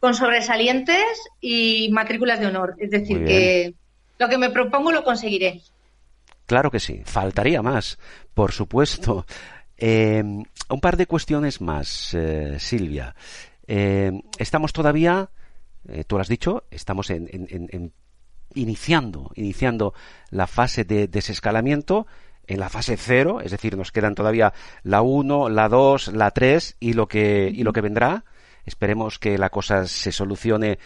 con 0.00 0.14
sobresalientes 0.14 1.04
y 1.40 1.90
matrículas 1.92 2.40
de 2.40 2.46
honor. 2.46 2.76
Es 2.78 2.90
decir, 2.90 3.24
que 3.24 3.74
lo 4.18 4.28
que 4.28 4.38
me 4.38 4.50
propongo 4.50 4.90
lo 4.90 5.04
conseguiré. 5.04 5.60
Claro 6.46 6.70
que 6.70 6.80
sí, 6.80 7.02
faltaría 7.04 7.60
más, 7.60 7.98
por 8.32 8.52
supuesto. 8.52 9.26
Eh, 9.76 10.22
un 10.22 10.80
par 10.80 10.96
de 10.96 11.06
cuestiones 11.06 11.60
más, 11.60 12.16
Silvia. 12.58 13.14
estamos 13.66 14.72
todavía, 14.72 15.30
tú 16.06 16.16
lo 16.16 16.22
has 16.22 16.28
dicho, 16.28 16.64
estamos 16.70 17.10
en, 17.10 17.28
en 17.32 17.92
iniciando, 18.54 19.30
iniciando 19.34 19.94
la 20.30 20.46
fase 20.46 20.84
de 20.84 21.08
desescalamiento 21.08 22.06
en 22.46 22.58
la 22.58 22.68
fase 22.68 22.96
cero, 22.96 23.40
es 23.40 23.52
decir, 23.52 23.76
nos 23.76 23.92
quedan 23.92 24.14
todavía 24.14 24.52
la 24.82 25.02
1, 25.02 25.48
la 25.50 25.68
2, 25.68 26.08
la 26.14 26.32
3 26.32 26.76
y 26.80 26.94
lo 26.94 27.06
que, 27.06 27.50
y 27.54 27.62
lo 27.62 27.72
que 27.72 27.80
vendrá. 27.80 28.24
Esperemos 28.66 29.18
que 29.18 29.38
la 29.38 29.50
cosa 29.50 29.86
se 29.86 30.12
solucione 30.12 30.78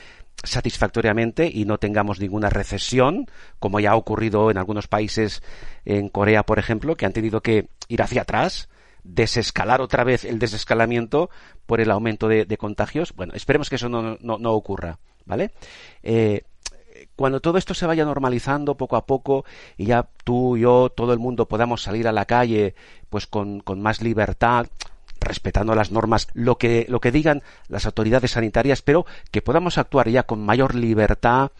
satisfactoriamente 0.43 1.51
y 1.53 1.65
no 1.65 1.79
tengamos 1.79 2.21
ninguna 2.21 2.51
recesión, 2.51 3.27
como 3.59 3.81
ya 3.81 3.93
ha 3.93 3.97
ocurrido 3.97 4.51
en 4.51 4.59
algunos 4.59 4.89
países, 4.89 5.43
en 5.85 6.09
Corea, 6.09 6.43
por 6.43 6.59
ejemplo, 6.59 6.97
que 6.97 7.07
han 7.07 7.13
tenido 7.13 7.41
que 7.41 7.69
ir 7.89 8.03
hacia 8.03 8.23
atrás, 8.23 8.69
desescalar 9.03 9.81
otra 9.81 10.05
vez 10.05 10.25
el 10.25 10.39
desescalamiento 10.39 11.31
por 11.67 11.81
el 11.81 11.91
aumento 11.91 12.29
de, 12.29 12.57
contagios. 12.59 13.15
Bueno, 13.15 13.33
esperemos 13.35 13.71
que 13.71 13.77
eso 13.77 13.89
no, 13.89 14.19
no, 14.21 14.39
no 14.39 14.53
ocurra, 14.53 14.99
¿vale? 15.25 15.53
Eh, 16.03 16.43
cuando 17.17 17.41
todo 17.41 17.59
esto 17.59 17.75
se 17.75 17.87
vaya 17.87 18.05
normalizando 18.05 18.77
poco 18.77 18.97
a 18.97 19.07
poco 19.07 19.45
y 19.77 19.87
ya 19.87 20.09
tú, 20.25 20.57
yo, 20.57 20.91
todo 20.91 21.13
el 21.13 21.19
mundo 21.19 21.47
podamos 21.47 21.83
salir 21.83 22.09
a 22.09 22.13
la 22.13 22.25
calle 22.25 22.75
pues 23.09 23.27
con, 23.27 23.63
más 23.77 24.03
libertad, 24.03 24.67
respetando 25.21 25.75
las 25.75 25.93
normas, 25.93 26.29
lo 26.35 26.59
que, 26.59 26.87
lo 26.89 27.01
que 27.01 27.13
digan 27.13 27.43
las 27.69 27.87
autoridades 27.87 28.33
sanitarias, 28.33 28.83
pero 28.83 29.07
que 29.31 29.43
podamos 29.43 29.79
actuar 29.79 30.09
ya 30.09 30.25
con 30.25 30.45
mayor 30.45 30.75
libertad. 30.75 31.53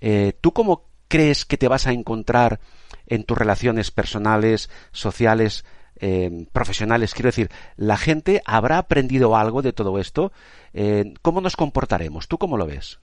Eh, 0.00 0.34
¿Tú 0.40 0.52
cómo 0.52 0.84
crees 1.08 1.44
que 1.44 1.56
te 1.56 1.68
vas 1.68 1.86
a 1.86 1.92
encontrar 1.92 2.60
en 3.06 3.24
tus 3.24 3.36
relaciones 3.36 3.90
personales, 3.90 4.70
sociales, 4.92 5.64
eh, 5.96 6.46
profesionales? 6.52 7.14
Quiero 7.14 7.28
decir, 7.28 7.50
¿la 7.76 7.96
gente 7.96 8.42
habrá 8.44 8.78
aprendido 8.78 9.36
algo 9.36 9.62
de 9.62 9.72
todo 9.72 9.98
esto? 9.98 10.32
Eh, 10.74 11.14
¿Cómo 11.22 11.40
nos 11.40 11.56
comportaremos? 11.56 12.28
¿Tú 12.28 12.36
cómo 12.36 12.58
lo 12.58 12.66
ves? 12.66 13.00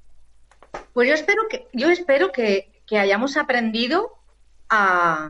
Pues 0.93 1.07
yo 1.07 1.13
espero 1.15 1.47
que, 1.49 1.67
yo 1.73 1.89
espero 1.89 2.31
que, 2.31 2.69
hayamos 2.91 3.35
aprendido 3.35 4.13
a, 4.69 5.29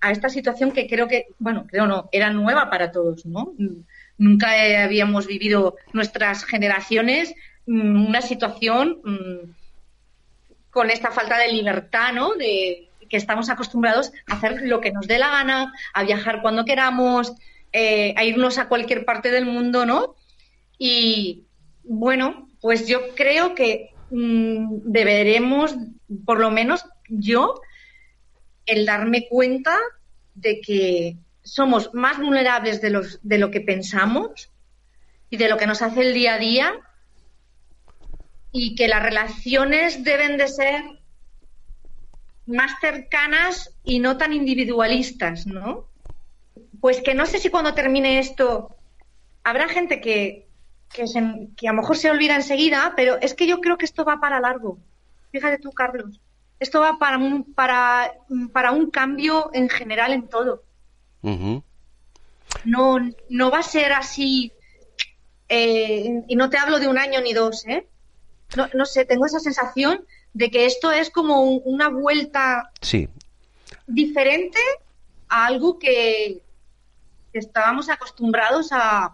a 0.00 0.10
esta 0.10 0.28
situación 0.28 0.72
que 0.72 0.88
creo 0.88 1.08
que, 1.08 1.26
bueno, 1.38 1.66
creo 1.68 1.86
no, 1.86 2.08
era 2.12 2.30
nueva 2.30 2.68
para 2.68 2.90
todos, 2.90 3.24
¿no? 3.26 3.54
Nunca 4.18 4.48
habíamos 4.82 5.26
vivido 5.26 5.76
nuestras 5.92 6.44
generaciones 6.44 7.34
mm, 7.66 8.06
una 8.08 8.22
situación 8.22 9.00
mm, 9.04 9.50
con 10.70 10.90
esta 10.90 11.10
falta 11.10 11.38
de 11.38 11.52
libertad, 11.52 12.12
¿no? 12.12 12.34
De 12.34 12.90
que 13.08 13.16
estamos 13.16 13.48
acostumbrados 13.50 14.12
a 14.26 14.34
hacer 14.34 14.62
lo 14.62 14.80
que 14.80 14.92
nos 14.92 15.06
dé 15.06 15.18
la 15.18 15.30
gana, 15.30 15.72
a 15.94 16.02
viajar 16.02 16.42
cuando 16.42 16.64
queramos, 16.64 17.32
eh, 17.72 18.14
a 18.16 18.24
irnos 18.24 18.58
a 18.58 18.68
cualquier 18.68 19.04
parte 19.04 19.30
del 19.30 19.46
mundo, 19.46 19.86
¿no? 19.86 20.16
Y 20.78 21.44
bueno, 21.84 22.48
pues 22.60 22.86
yo 22.86 23.14
creo 23.14 23.54
que 23.54 23.90
mm, 24.10 24.82
deberemos, 24.84 25.76
por 26.24 26.40
lo 26.40 26.50
menos 26.50 26.84
yo, 27.08 27.60
el 28.66 28.86
darme 28.86 29.28
cuenta 29.28 29.76
de 30.34 30.60
que 30.60 31.16
somos 31.42 31.94
más 31.94 32.18
vulnerables 32.18 32.80
de, 32.80 32.90
los, 32.90 33.20
de 33.22 33.38
lo 33.38 33.50
que 33.50 33.60
pensamos 33.60 34.50
y 35.30 35.36
de 35.36 35.48
lo 35.48 35.56
que 35.56 35.66
nos 35.66 35.82
hace 35.82 36.02
el 36.02 36.14
día 36.14 36.34
a 36.34 36.38
día 36.38 36.74
y 38.52 38.74
que 38.74 38.88
las 38.88 39.02
relaciones 39.02 40.02
deben 40.02 40.36
de 40.36 40.48
ser 40.48 40.82
más 42.46 42.72
cercanas 42.80 43.74
y 43.84 43.98
no 43.98 44.16
tan 44.16 44.32
individualistas, 44.32 45.46
¿no? 45.46 45.88
Pues 46.80 47.00
que 47.00 47.14
no 47.14 47.26
sé 47.26 47.38
si 47.38 47.50
cuando 47.50 47.74
termine 47.74 48.18
esto 48.18 48.76
habrá 49.44 49.68
gente 49.68 50.00
que, 50.00 50.45
que, 50.92 51.04
que 51.56 51.68
a 51.68 51.72
lo 51.72 51.80
mejor 51.80 51.96
se 51.96 52.10
olvida 52.10 52.36
enseguida, 52.36 52.94
pero 52.96 53.18
es 53.20 53.34
que 53.34 53.46
yo 53.46 53.60
creo 53.60 53.78
que 53.78 53.84
esto 53.84 54.04
va 54.04 54.20
para 54.20 54.40
largo. 54.40 54.78
Fíjate 55.30 55.58
tú, 55.58 55.72
Carlos 55.72 56.20
esto 56.58 56.80
va 56.80 56.98
para 56.98 57.18
un, 57.18 57.44
para, 57.54 58.14
para 58.52 58.72
un 58.72 58.90
cambio 58.90 59.50
en 59.52 59.68
general 59.68 60.12
en 60.12 60.28
todo. 60.28 60.62
no, 61.22 62.98
no 63.28 63.50
va 63.50 63.58
a 63.58 63.62
ser 63.62 63.92
así, 63.92 64.52
eh, 65.48 66.22
y 66.26 66.36
no 66.36 66.48
te 66.50 66.58
hablo 66.58 66.78
de 66.78 66.88
un 66.88 66.98
año 66.98 67.20
ni 67.20 67.32
dos, 67.32 67.66
¿eh? 67.66 67.86
No, 68.56 68.68
no 68.74 68.86
sé, 68.86 69.04
tengo 69.04 69.26
esa 69.26 69.40
sensación 69.40 70.04
de 70.32 70.50
que 70.50 70.66
esto 70.66 70.92
es 70.92 71.10
como 71.10 71.42
una 71.42 71.88
vuelta 71.88 72.70
sí. 72.80 73.08
diferente 73.86 74.58
a 75.28 75.46
algo 75.46 75.78
que, 75.78 76.42
estábamos 77.32 77.90
acostumbrados 77.90 78.70
a 78.72 79.12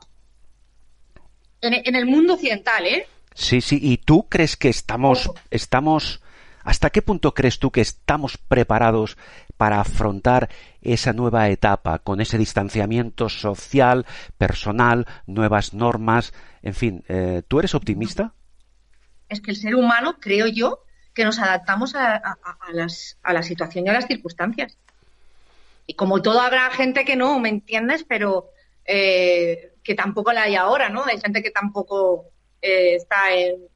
en, 1.63 1.75
en, 1.75 1.97
el 1.97 2.07
mundo 2.07 2.35
occidental, 2.35 2.87
¿eh? 2.87 3.07
Sí, 3.35 3.61
sí. 3.61 3.79
¿Y 3.81 3.97
tú 3.97 4.29
crees 4.29 4.57
que 4.57 4.69
estamos, 4.69 5.31
estamos 5.51 6.21
¿Hasta 6.65 6.91
qué 6.91 7.03
punto 7.03 7.35
crees 7.35 7.59
tú 7.59 7.71
que 7.71 7.81
estamos 7.81 8.39
preparados 8.39 9.17
para 9.57 9.81
afrontar 9.81 10.49
esa 10.81 11.13
nueva 11.13 11.49
etapa 11.49 11.99
con 11.99 12.21
ese 12.21 12.39
distanciamiento 12.39 13.29
social, 13.29 14.07
personal, 14.39 15.07
nuevas 15.27 15.75
normas? 15.75 16.33
En 16.63 16.75
fin, 16.75 17.05
eh, 17.09 17.43
¿tú 17.49 17.59
eres 17.59 17.75
optimista? 17.75 18.35
Es 19.29 19.41
que 19.41 19.51
el 19.51 19.57
ser 19.57 19.75
humano, 19.75 20.19
creo 20.21 20.47
yo, 20.47 20.85
que 21.15 21.25
nos 21.25 21.39
adaptamos 21.39 21.95
a, 21.95 22.39
las, 22.73 23.19
a 23.23 23.33
la 23.33 23.43
situación 23.43 23.87
y 23.87 23.91
a 23.91 23.95
las 23.95 24.07
circunstancias. 24.07 24.79
Y 25.87 25.95
como 25.95 26.23
todo 26.23 26.41
habrá 26.41 26.71
gente 26.71 27.05
que 27.05 27.17
no, 27.17 27.39
¿me 27.41 27.49
entiendes? 27.49 28.05
Pero 28.05 28.51
eh, 28.85 29.72
que 29.83 29.95
tampoco 29.95 30.33
la 30.33 30.43
hay 30.43 30.57
ahora, 30.57 30.89
¿no? 30.89 31.05
Hay 31.05 31.21
gente 31.21 31.43
que 31.43 31.51
tampoco 31.51 32.27
eh, 32.61 32.97
está 32.97 33.35
en, 33.35 33.69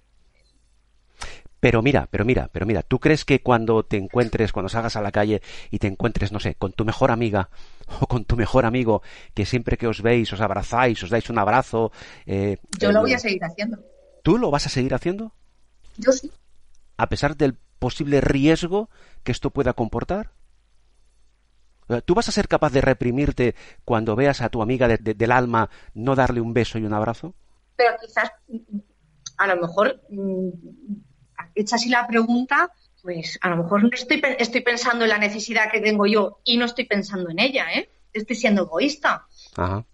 pero 1.66 1.82
mira, 1.82 2.06
pero 2.10 2.24
mira, 2.24 2.48
pero 2.52 2.64
mira, 2.64 2.82
¿tú 2.82 3.00
crees 3.00 3.24
que 3.24 3.40
cuando 3.40 3.82
te 3.82 3.96
encuentres, 3.96 4.52
cuando 4.52 4.68
salgas 4.68 4.94
a 4.94 5.00
la 5.00 5.10
calle 5.10 5.42
y 5.70 5.78
te 5.78 5.86
encuentres, 5.86 6.30
no 6.30 6.38
sé, 6.38 6.54
con 6.54 6.72
tu 6.72 6.84
mejor 6.84 7.10
amiga 7.10 7.48
o 8.00 8.06
con 8.06 8.24
tu 8.24 8.36
mejor 8.36 8.66
amigo, 8.66 9.02
que 9.34 9.46
siempre 9.46 9.76
que 9.76 9.88
os 9.88 10.02
veis 10.02 10.32
os 10.32 10.40
abrazáis, 10.40 11.02
os 11.02 11.10
dais 11.10 11.28
un 11.30 11.38
abrazo? 11.38 11.90
Eh, 12.26 12.58
Yo 12.78 12.92
lo 12.92 13.00
voy 13.00 13.14
a 13.14 13.18
seguir 13.18 13.42
haciendo. 13.44 13.78
¿Tú 14.22 14.38
lo 14.38 14.52
vas 14.52 14.66
a 14.66 14.68
seguir 14.68 14.94
haciendo? 14.94 15.32
Yo 15.96 16.12
sí. 16.12 16.30
A 16.98 17.08
pesar 17.08 17.36
del 17.36 17.58
posible 17.80 18.20
riesgo 18.20 18.88
que 19.24 19.32
esto 19.32 19.50
pueda 19.50 19.72
comportar. 19.72 20.30
¿Tú 22.04 22.14
vas 22.14 22.28
a 22.28 22.32
ser 22.32 22.48
capaz 22.48 22.72
de 22.72 22.80
reprimirte 22.80 23.54
cuando 23.84 24.16
veas 24.16 24.40
a 24.40 24.48
tu 24.48 24.62
amiga 24.62 24.88
del 24.88 25.32
alma 25.32 25.70
no 25.94 26.14
darle 26.14 26.40
un 26.40 26.52
beso 26.52 26.78
y 26.78 26.84
un 26.84 26.92
abrazo? 26.92 27.34
Pero 27.76 27.90
quizás, 28.00 28.30
a 29.38 29.46
lo 29.46 29.60
mejor, 29.60 30.00
mm, 30.08 30.48
hecha 31.54 31.76
así 31.76 31.88
la 31.88 32.06
pregunta, 32.06 32.72
pues 33.02 33.38
a 33.40 33.50
lo 33.50 33.58
mejor 33.58 33.84
no 33.84 33.90
estoy, 33.92 34.20
estoy 34.38 34.62
pensando 34.62 35.04
en 35.04 35.10
la 35.10 35.18
necesidad 35.18 35.70
que 35.70 35.80
tengo 35.80 36.06
yo 36.06 36.40
y 36.44 36.56
no 36.56 36.64
estoy 36.64 36.86
pensando 36.86 37.30
en 37.30 37.38
ella, 37.38 37.72
¿eh? 37.72 37.88
Estoy 38.12 38.36
siendo 38.36 38.62
egoísta. 38.62 39.26
Ajá. 39.56 39.84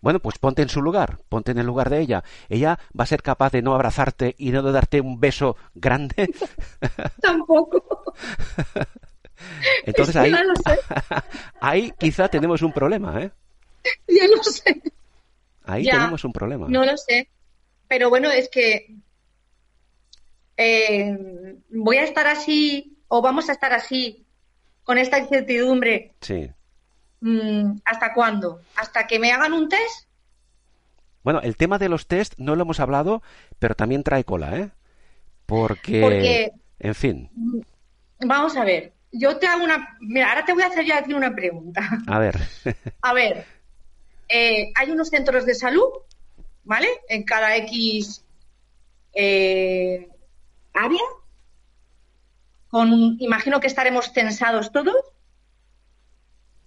Bueno, 0.00 0.18
pues 0.18 0.38
ponte 0.38 0.62
en 0.62 0.68
su 0.68 0.82
lugar, 0.82 1.20
ponte 1.28 1.52
en 1.52 1.58
el 1.58 1.66
lugar 1.66 1.88
de 1.88 2.00
ella. 2.00 2.24
¿Ella 2.48 2.78
va 2.98 3.04
a 3.04 3.06
ser 3.06 3.22
capaz 3.22 3.52
de 3.52 3.62
no 3.62 3.74
abrazarte 3.74 4.34
y 4.36 4.50
no 4.50 4.62
de 4.62 4.72
darte 4.72 5.00
un 5.00 5.20
beso 5.20 5.56
grande? 5.74 6.32
Tampoco. 7.22 8.12
Entonces 9.86 10.16
ahí, 10.16 10.32
ahí 11.60 11.92
quizá 11.98 12.28
tenemos 12.28 12.62
un 12.62 12.72
problema, 12.72 13.22
¿eh? 13.22 13.30
Ya 14.08 14.26
lo 14.28 14.42
sé. 14.42 14.82
Ahí 15.64 15.84
tenemos 15.84 16.24
un 16.24 16.32
problema. 16.32 16.66
No 16.68 16.84
lo 16.84 16.96
sé. 16.96 17.28
Pero 17.88 18.08
bueno, 18.10 18.30
es 18.30 18.48
que 18.48 18.94
eh, 20.56 21.16
voy 21.70 21.96
a 21.96 22.04
estar 22.04 22.26
así 22.26 22.96
o 23.08 23.20
vamos 23.20 23.48
a 23.48 23.52
estar 23.52 23.72
así 23.72 24.24
con 24.84 24.98
esta 24.98 25.18
incertidumbre. 25.18 26.14
Sí. 26.20 26.50
Mm, 27.20 27.78
¿Hasta 27.84 28.14
cuándo? 28.14 28.60
¿Hasta 28.76 29.06
que 29.06 29.18
me 29.18 29.32
hagan 29.32 29.52
un 29.52 29.68
test? 29.68 30.08
Bueno, 31.22 31.40
el 31.40 31.56
tema 31.56 31.78
de 31.78 31.88
los 31.88 32.06
test 32.06 32.34
no 32.38 32.56
lo 32.56 32.62
hemos 32.62 32.80
hablado, 32.80 33.22
pero 33.58 33.74
también 33.76 34.02
trae 34.02 34.24
cola, 34.24 34.58
¿eh? 34.58 34.70
Porque, 35.46 36.00
Porque 36.00 36.52
en 36.78 36.94
fin. 36.94 37.30
Vamos 38.20 38.56
a 38.56 38.64
ver. 38.64 38.92
Yo 39.12 39.36
te 39.36 39.46
hago 39.46 39.62
una. 39.62 39.96
Mira, 40.00 40.30
ahora 40.30 40.44
te 40.44 40.54
voy 40.54 40.62
a 40.62 40.68
hacer 40.68 40.84
yo 40.84 40.94
aquí 40.94 41.12
una 41.12 41.34
pregunta. 41.34 41.82
A 42.06 42.18
ver. 42.18 42.38
a 43.02 43.12
ver. 43.12 43.46
Eh, 44.28 44.72
hay 44.74 44.90
unos 44.90 45.08
centros 45.08 45.44
de 45.44 45.54
salud, 45.54 45.88
¿vale? 46.64 46.88
En 47.08 47.22
cada 47.24 47.54
X 47.56 48.24
eh, 49.12 50.08
área? 50.72 51.02
Con, 52.68 53.16
imagino 53.20 53.60
que 53.60 53.66
estaremos 53.66 54.12
tensados 54.12 54.72
todos. 54.72 54.96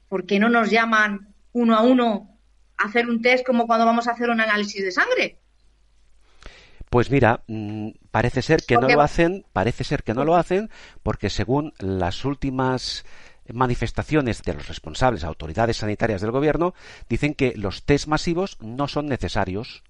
¿Por 0.07 0.25
qué 0.25 0.39
no 0.39 0.49
nos 0.49 0.69
llaman 0.69 1.33
uno 1.53 1.75
a 1.75 1.81
uno 1.81 2.37
a 2.77 2.85
hacer 2.85 3.09
un 3.09 3.21
test 3.21 3.45
como 3.45 3.65
cuando 3.65 3.85
vamos 3.85 4.07
a 4.07 4.11
hacer 4.11 4.29
un 4.29 4.39
análisis 4.39 4.83
de 4.83 4.91
sangre? 4.91 5.39
Pues 6.95 7.11
mira, 7.11 7.43
mm, 7.47 7.89
parece 8.09 8.41
ser 8.41 8.63
que 8.65 8.77
no 8.77 8.87
lo 8.87 9.01
hacen, 9.01 9.45
parece 9.51 9.83
ser 9.83 10.03
que 10.03 10.13
no 10.13 10.23
lo 10.23 10.37
hacen, 10.37 10.69
porque 11.03 11.29
según 11.29 11.73
las 11.77 12.23
últimas 12.23 13.03
manifestaciones 13.51 14.43
de 14.43 14.53
los 14.53 14.69
responsables, 14.69 15.25
autoridades 15.25 15.75
sanitarias 15.75 16.21
del 16.21 16.31
gobierno, 16.31 16.73
dicen 17.09 17.33
que 17.33 17.51
los 17.57 17.83
test 17.83 18.07
masivos 18.07 18.55
no 18.61 18.87
son 18.87 19.07
necesarios 19.07 19.83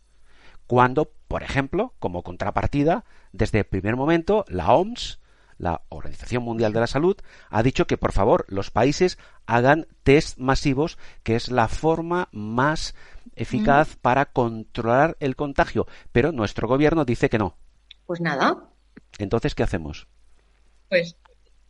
cuando, 0.66 1.12
por 1.28 1.44
ejemplo, 1.44 1.94
como 2.00 2.24
contrapartida, 2.24 3.06
desde 3.34 3.60
el 3.60 3.66
primer 3.66 3.96
momento, 3.96 4.44
la 4.48 4.74
OMS, 4.74 5.20
la 5.58 5.82
Organización 5.90 6.44
Mundial 6.44 6.74
de 6.74 6.80
la 6.80 6.88
Salud, 6.88 7.18
ha 7.50 7.64
dicho 7.64 7.88
que, 7.88 7.98
por 7.98 8.12
favor, 8.12 8.46
los 8.50 8.72
países 8.72 9.18
hagan 9.46 9.88
test 10.04 10.38
masivos, 10.38 10.98
que 11.24 11.36
es 11.36 11.50
la 11.50 11.68
forma 11.68 12.30
más 12.32 12.96
eficaz 13.36 13.96
mm. 13.96 14.00
para 14.02 14.26
controlar 14.26 15.18
el 15.20 15.36
contagio. 15.36 15.88
Pero 16.12 16.32
nuestro 16.32 16.68
gobierno 16.68 17.06
dice 17.06 17.30
que 17.30 17.38
no. 17.38 17.58
Pues 18.06 18.22
nada. 18.22 18.70
Entonces, 19.18 19.56
¿qué 19.56 19.64
hacemos? 19.64 20.08
Pues, 20.90 21.16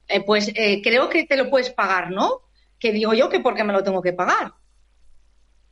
eh, 0.07 0.23
pues 0.23 0.51
eh, 0.55 0.81
creo 0.83 1.09
que 1.09 1.25
te 1.25 1.37
lo 1.37 1.49
puedes 1.49 1.69
pagar, 1.69 2.11
¿no? 2.11 2.41
Que 2.79 2.91
digo 2.91 3.13
yo 3.13 3.29
que 3.29 3.39
porque 3.39 3.63
me 3.63 3.73
lo 3.73 3.83
tengo 3.83 4.01
que 4.01 4.13
pagar. 4.13 4.53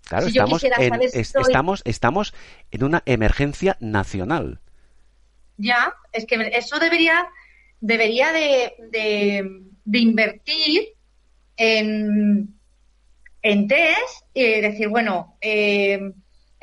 Claro, 0.07 0.27
estamos, 0.27 0.63
en, 0.63 0.73
estamos, 1.13 1.81
estamos 1.85 2.33
en 2.71 2.83
una 2.83 3.03
emergencia 3.05 3.77
nacional. 3.79 4.59
Ya, 5.57 5.93
es 6.11 6.25
que 6.25 6.35
eso 6.53 6.79
debería, 6.79 7.27
debería 7.83 8.31
de, 8.31 8.73
de, 9.83 9.99
invertir 9.99 10.93
en, 11.57 12.55
en 13.41 13.67
test 13.67 14.25
y 14.33 14.61
decir, 14.61 14.87
bueno, 14.87 15.37
eh, 15.41 15.99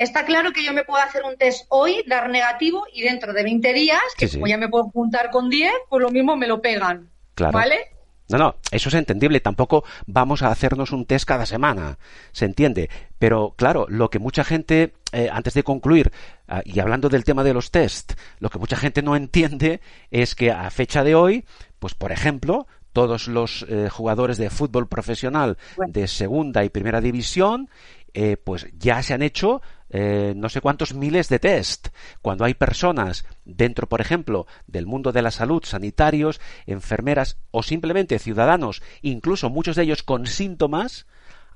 Está 0.01 0.25
claro 0.25 0.51
que 0.51 0.65
yo 0.65 0.73
me 0.73 0.83
puedo 0.83 0.99
hacer 1.03 1.21
un 1.23 1.37
test 1.37 1.67
hoy, 1.69 2.03
dar 2.07 2.27
negativo, 2.27 2.87
y 2.91 3.03
dentro 3.03 3.33
de 3.33 3.43
20 3.43 3.71
días, 3.71 4.01
que 4.17 4.27
como 4.27 4.47
ya 4.47 4.57
me 4.57 4.67
puedo 4.67 4.85
juntar 4.85 5.29
con 5.29 5.47
10, 5.47 5.71
pues 5.91 6.01
lo 6.01 6.09
mismo 6.09 6.35
me 6.35 6.47
lo 6.47 6.59
pegan. 6.59 7.11
Claro. 7.35 7.53
¿Vale? 7.53 7.91
No, 8.27 8.39
no, 8.39 8.55
eso 8.71 8.89
es 8.89 8.95
entendible. 8.95 9.41
Tampoco 9.41 9.83
vamos 10.07 10.41
a 10.41 10.47
hacernos 10.47 10.91
un 10.91 11.05
test 11.05 11.25
cada 11.25 11.45
semana. 11.45 11.99
Se 12.31 12.45
entiende. 12.45 12.89
Pero 13.21 13.53
claro, 13.55 13.85
lo 13.87 14.09
que 14.09 14.17
mucha 14.17 14.43
gente, 14.43 14.95
eh, 15.11 15.29
antes 15.31 15.53
de 15.53 15.61
concluir, 15.61 16.11
ah, 16.47 16.63
y 16.65 16.79
hablando 16.79 17.07
del 17.07 17.23
tema 17.23 17.43
de 17.43 17.53
los 17.53 17.69
test, 17.69 18.13
lo 18.39 18.49
que 18.49 18.57
mucha 18.57 18.75
gente 18.75 19.03
no 19.03 19.15
entiende 19.15 19.79
es 20.09 20.33
que 20.33 20.49
a 20.49 20.67
fecha 20.71 21.03
de 21.03 21.13
hoy, 21.13 21.45
pues 21.77 21.93
por 21.93 22.11
ejemplo, 22.11 22.65
todos 22.93 23.27
los 23.27 23.63
eh, 23.69 23.89
jugadores 23.89 24.39
de 24.39 24.49
fútbol 24.49 24.87
profesional 24.87 25.59
de 25.87 26.07
segunda 26.07 26.65
y 26.65 26.69
primera 26.69 26.99
división 26.99 27.69
eh, 28.15 28.37
pues 28.37 28.67
ya 28.77 29.01
se 29.03 29.13
han 29.13 29.21
hecho 29.21 29.61
eh, 29.91 30.33
no 30.35 30.49
sé 30.49 30.61
cuántos 30.61 30.93
miles 30.93 31.29
de 31.29 31.39
test. 31.39 31.89
Cuando 32.21 32.45
hay 32.45 32.53
personas 32.53 33.25
dentro, 33.45 33.87
por 33.87 34.01
ejemplo, 34.01 34.47
del 34.65 34.85
mundo 34.85 35.11
de 35.11 35.21
la 35.21 35.31
salud, 35.31 35.63
sanitarios, 35.63 36.41
enfermeras 36.65 37.37
o 37.51 37.61
simplemente 37.61 38.17
ciudadanos, 38.17 38.81
incluso 39.01 39.49
muchos 39.49 39.75
de 39.75 39.83
ellos 39.83 40.01
con 40.01 40.27
síntomas, 40.27 41.05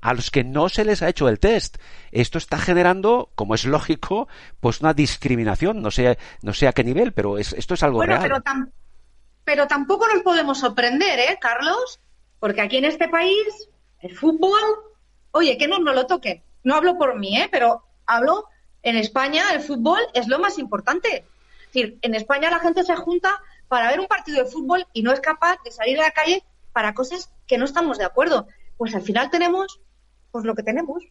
a 0.00 0.14
los 0.14 0.30
que 0.30 0.44
no 0.44 0.68
se 0.68 0.84
les 0.84 1.02
ha 1.02 1.08
hecho 1.08 1.28
el 1.28 1.38
test. 1.38 1.78
Esto 2.12 2.38
está 2.38 2.58
generando, 2.58 3.30
como 3.34 3.54
es 3.54 3.64
lógico, 3.64 4.28
pues 4.60 4.80
una 4.80 4.94
discriminación. 4.94 5.82
No 5.82 5.90
sé, 5.90 6.18
no 6.42 6.52
sé 6.52 6.68
a 6.68 6.72
qué 6.72 6.84
nivel, 6.84 7.12
pero 7.12 7.38
esto 7.38 7.74
es 7.74 7.82
algo 7.82 8.02
real. 8.02 8.22
Pero, 8.22 8.42
pero 9.44 9.66
tampoco 9.66 10.06
nos 10.08 10.22
podemos 10.22 10.58
sorprender, 10.58 11.18
¿eh, 11.18 11.38
Carlos? 11.40 12.00
Porque 12.38 12.60
aquí 12.60 12.76
en 12.76 12.84
este 12.84 13.08
país, 13.08 13.68
el 14.00 14.16
fútbol, 14.16 14.60
oye, 15.32 15.56
que 15.56 15.68
no 15.68 15.78
nos 15.78 15.94
lo 15.94 16.06
toquen 16.06 16.42
no 16.66 16.74
hablo 16.74 16.98
por 16.98 17.16
mí, 17.16 17.38
¿eh? 17.38 17.48
pero 17.48 17.84
hablo 18.06 18.48
en 18.82 18.96
España, 18.96 19.44
el 19.52 19.60
fútbol 19.60 20.00
es 20.14 20.26
lo 20.26 20.40
más 20.40 20.58
importante. 20.58 21.24
Es 21.60 21.66
decir, 21.72 21.98
en 22.02 22.16
España 22.16 22.50
la 22.50 22.58
gente 22.58 22.82
se 22.82 22.96
junta 22.96 23.40
para 23.68 23.88
ver 23.88 24.00
un 24.00 24.08
partido 24.08 24.42
de 24.42 24.50
fútbol 24.50 24.84
y 24.92 25.02
no 25.02 25.12
es 25.12 25.20
capaz 25.20 25.58
de 25.64 25.70
salir 25.70 26.00
a 26.00 26.04
la 26.04 26.10
calle 26.10 26.42
para 26.72 26.92
cosas 26.92 27.32
que 27.46 27.56
no 27.56 27.66
estamos 27.66 27.98
de 27.98 28.04
acuerdo. 28.04 28.48
Pues 28.76 28.94
al 28.94 29.02
final 29.02 29.30
tenemos 29.30 29.80
pues 30.30 30.44
lo 30.44 30.54
que 30.54 30.62
tenemos. 30.62 31.02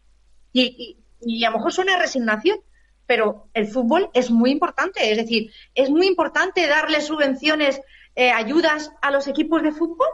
Y, 0.53 0.97
a 1.43 1.49
lo 1.49 1.57
mejor 1.57 1.73
suena 1.73 1.97
resignación, 1.97 2.59
pero 3.07 3.49
el 3.53 3.67
fútbol 3.67 4.09
es 4.13 4.29
muy 4.29 4.51
importante. 4.51 5.11
Es 5.11 5.17
decir, 5.17 5.51
es 5.73 5.89
muy 5.89 6.07
importante 6.07 6.67
darle 6.67 7.01
subvenciones, 7.01 7.81
eh, 8.15 8.31
ayudas 8.31 8.91
a 9.01 9.11
los 9.11 9.27
equipos 9.27 9.63
de 9.63 9.71
fútbol, 9.71 10.07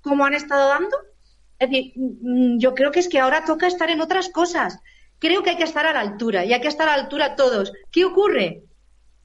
como 0.00 0.24
han 0.24 0.34
estado 0.34 0.68
dando. 0.68 0.96
Es 1.58 1.70
decir, 1.70 1.92
mm, 1.96 2.58
yo 2.58 2.74
creo 2.74 2.92
que 2.92 3.00
es 3.00 3.08
que 3.08 3.18
ahora 3.18 3.44
toca 3.44 3.66
estar 3.66 3.90
en 3.90 4.00
otras 4.00 4.28
cosas. 4.28 4.78
Creo 5.18 5.42
que 5.42 5.50
hay 5.50 5.56
que 5.56 5.64
estar 5.64 5.86
a 5.86 5.92
la 5.92 6.00
altura 6.00 6.44
y 6.44 6.52
hay 6.52 6.60
que 6.60 6.68
estar 6.68 6.88
a 6.88 6.96
la 6.96 7.02
altura 7.02 7.36
todos. 7.36 7.72
¿Qué 7.90 8.04
ocurre? 8.04 8.62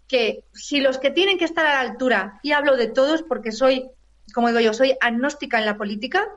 Que 0.07 0.45
si 0.53 0.81
los 0.81 0.97
que 0.97 1.11
tienen 1.11 1.37
que 1.37 1.45
estar 1.45 1.65
a 1.65 1.75
la 1.75 1.91
altura, 1.91 2.39
y 2.43 2.51
hablo 2.53 2.77
de 2.77 2.87
todos 2.87 3.23
porque 3.23 3.51
soy, 3.51 3.89
como 4.33 4.47
digo 4.47 4.59
yo, 4.59 4.73
soy 4.73 4.95
agnóstica 5.01 5.59
en 5.59 5.65
la 5.65 5.77
política, 5.77 6.27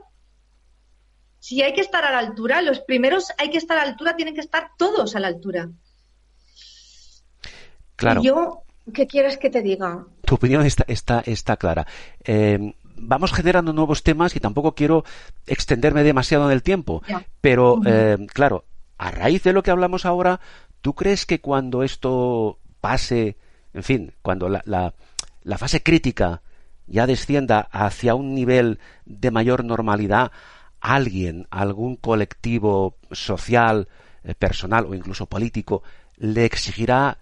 si 1.38 1.62
hay 1.62 1.74
que 1.74 1.80
estar 1.80 2.04
a 2.04 2.10
la 2.10 2.18
altura, 2.18 2.62
los 2.62 2.80
primeros 2.80 3.32
hay 3.38 3.50
que 3.50 3.58
estar 3.58 3.76
a 3.76 3.84
la 3.84 3.90
altura, 3.90 4.16
tienen 4.16 4.34
que 4.34 4.40
estar 4.40 4.70
todos 4.78 5.14
a 5.14 5.20
la 5.20 5.28
altura. 5.28 5.68
Claro. 7.96 8.22
yo, 8.22 8.62
¿qué 8.92 9.06
quieres 9.06 9.38
que 9.38 9.50
te 9.50 9.62
diga? 9.62 10.06
Tu 10.24 10.34
opinión 10.34 10.64
está, 10.66 10.84
está, 10.88 11.22
está 11.26 11.56
clara. 11.56 11.86
Eh, 12.24 12.74
vamos 12.96 13.32
generando 13.32 13.72
nuevos 13.72 14.02
temas 14.02 14.34
y 14.36 14.40
tampoco 14.40 14.74
quiero 14.74 15.04
extenderme 15.46 16.02
demasiado 16.02 16.46
en 16.46 16.52
el 16.52 16.62
tiempo. 16.62 17.02
Pero, 17.40 17.80
eh, 17.86 18.18
claro, 18.32 18.64
a 18.98 19.10
raíz 19.10 19.42
de 19.42 19.52
lo 19.52 19.62
que 19.62 19.70
hablamos 19.70 20.06
ahora, 20.06 20.40
¿tú 20.80 20.94
crees 20.94 21.26
que 21.26 21.40
cuando 21.40 21.82
esto 21.82 22.58
pase, 22.80 23.36
en 23.72 23.82
fin, 23.82 24.12
cuando 24.22 24.48
la, 24.48 24.62
la, 24.64 25.58
fase 25.58 25.82
crítica 25.82 26.42
ya 26.86 27.06
descienda 27.06 27.68
hacia 27.72 28.14
un 28.14 28.34
nivel 28.34 28.78
de 29.04 29.30
mayor 29.30 29.64
normalidad, 29.64 30.32
alguien, 30.80 31.46
algún 31.50 31.96
colectivo 31.96 32.96
social, 33.10 33.88
eh, 34.22 34.34
personal 34.34 34.86
o 34.86 34.94
incluso 34.94 35.26
político, 35.26 35.82
le 36.16 36.44
exigirá 36.44 37.18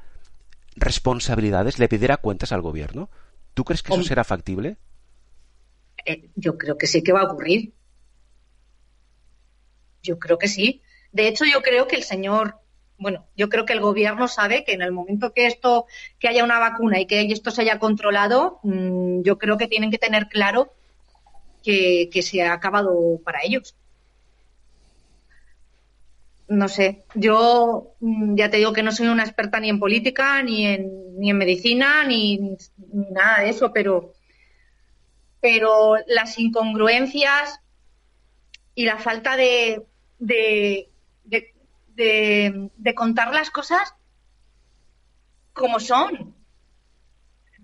responsabilidades, 0.76 1.78
le 1.78 1.88
pedirá 1.88 2.16
cuentas 2.16 2.52
al 2.52 2.62
gobierno? 2.62 3.10
¿Tú 3.54 3.64
crees 3.64 3.82
que 3.82 3.92
eso 3.92 4.02
será 4.02 4.24
factible? 4.24 4.76
Eh, 6.04 6.30
yo 6.34 6.56
creo 6.56 6.78
que 6.78 6.86
sí 6.86 7.02
que 7.02 7.12
va 7.12 7.20
a 7.20 7.24
ocurrir. 7.24 7.74
Yo 10.02 10.18
creo 10.18 10.38
que 10.38 10.48
sí. 10.48 10.82
De 11.12 11.28
hecho, 11.28 11.44
yo 11.44 11.62
creo 11.62 11.86
que 11.86 11.96
el 11.96 12.02
señor, 12.02 12.61
bueno, 13.02 13.26
yo 13.36 13.48
creo 13.48 13.66
que 13.66 13.72
el 13.72 13.80
gobierno 13.80 14.28
sabe 14.28 14.64
que 14.64 14.72
en 14.72 14.82
el 14.82 14.92
momento 14.92 15.32
que 15.32 15.46
esto, 15.46 15.86
que 16.18 16.28
haya 16.28 16.44
una 16.44 16.58
vacuna 16.58 17.00
y 17.00 17.06
que 17.06 17.20
esto 17.20 17.50
se 17.50 17.62
haya 17.62 17.78
controlado, 17.78 18.60
mm, 18.62 19.22
yo 19.22 19.38
creo 19.38 19.58
que 19.58 19.68
tienen 19.68 19.90
que 19.90 19.98
tener 19.98 20.28
claro 20.28 20.72
que, 21.62 22.08
se 22.22 22.42
ha 22.42 22.52
acabado 22.52 23.20
para 23.24 23.40
ellos. 23.42 23.76
No 26.48 26.68
sé, 26.68 27.04
yo 27.14 27.94
mm, 28.00 28.36
ya 28.36 28.50
te 28.50 28.58
digo 28.58 28.72
que 28.72 28.82
no 28.82 28.92
soy 28.92 29.08
una 29.08 29.24
experta 29.24 29.58
ni 29.60 29.68
en 29.68 29.78
política, 29.80 30.42
ni 30.42 30.66
en, 30.66 31.18
ni 31.18 31.30
en 31.30 31.38
medicina, 31.38 32.04
ni, 32.04 32.56
nada 32.92 33.40
de 33.40 33.50
eso, 33.50 33.72
pero 33.72 34.12
pero 35.40 35.96
las 36.06 36.38
incongruencias 36.38 37.60
y 38.76 38.84
la 38.84 38.98
falta 38.98 39.36
de, 39.36 39.82
contar 42.94 43.32
las 43.32 43.50
cosas 43.50 43.94
como 45.52 45.80
son. 45.80 46.34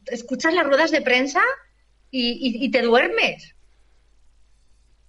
Escuchas 0.06 0.54
las 0.54 0.66
ruedas 0.66 0.90
de 0.90 1.02
prensa 1.02 1.42
y, 2.10 2.70
te 2.70 2.82
duermes. 2.82 3.54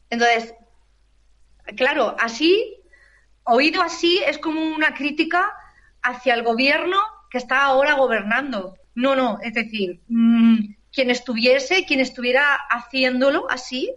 Entonces, 0.09 0.53
claro, 1.78 2.15
así, 2.20 2.78
oído 3.43 3.82
así, 3.82 4.20
es 4.26 4.38
como 4.38 4.61
una 4.76 4.93
crítica 4.93 5.53
hacia 6.01 6.34
el 6.34 6.43
gobierno 6.43 6.97
que 7.30 7.38
está 7.38 7.63
ahora 7.63 7.93
gobernando. 7.93 8.76
No, 8.95 9.15
no, 9.15 9.39
es 9.41 9.53
decir, 9.53 10.01
mm, 10.07 10.76
quien 10.91 11.09
estuviese, 11.09 11.86
quien 11.86 11.99
estuviera 11.99 12.55
haciéndolo 12.70 13.49
así, 13.49 13.93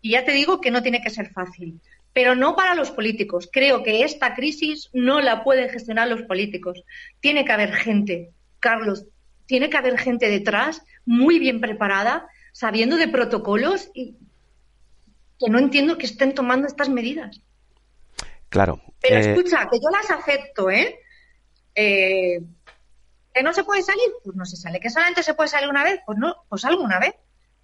y 0.00 0.10
ya 0.10 0.24
te 0.24 0.32
digo 0.32 0.60
que 0.60 0.70
no 0.70 0.82
tiene 0.82 1.02
que 1.02 1.10
ser 1.10 1.30
fácil, 1.30 1.80
pero 2.18 2.34
no 2.34 2.56
para 2.56 2.74
los 2.74 2.90
políticos. 2.90 3.48
Creo 3.52 3.84
que 3.84 4.02
esta 4.02 4.34
crisis 4.34 4.90
no 4.92 5.20
la 5.20 5.44
pueden 5.44 5.70
gestionar 5.70 6.08
los 6.08 6.22
políticos. 6.22 6.82
Tiene 7.20 7.44
que 7.44 7.52
haber 7.52 7.72
gente, 7.72 8.32
Carlos, 8.58 9.06
tiene 9.46 9.70
que 9.70 9.76
haber 9.76 9.96
gente 9.96 10.28
detrás 10.28 10.82
muy 11.06 11.38
bien 11.38 11.60
preparada, 11.60 12.26
sabiendo 12.50 12.96
de 12.96 13.06
protocolos 13.06 13.88
y 13.94 14.16
que 15.38 15.48
no 15.48 15.60
entiendo 15.60 15.96
que 15.96 16.06
estén 16.06 16.34
tomando 16.34 16.66
estas 16.66 16.88
medidas. 16.88 17.40
Claro. 18.48 18.82
Pero 19.00 19.14
eh, 19.14 19.30
escucha, 19.30 19.68
que 19.70 19.78
yo 19.78 19.88
las 19.88 20.10
acepto, 20.10 20.70
¿eh? 20.72 20.98
eh 21.76 22.40
¿Que 23.32 23.42
no 23.44 23.52
se 23.52 23.62
puede 23.62 23.82
salir? 23.82 24.10
Pues 24.24 24.34
no 24.34 24.44
se 24.44 24.56
sale. 24.56 24.80
¿Que 24.80 24.90
solamente 24.90 25.22
se 25.22 25.34
puede 25.34 25.50
salir 25.50 25.68
una 25.68 25.84
vez? 25.84 26.00
Pues 26.04 26.18
no, 26.18 26.34
pues 26.48 26.62
salgo 26.62 26.82
una 26.82 26.98
vez. 26.98 27.14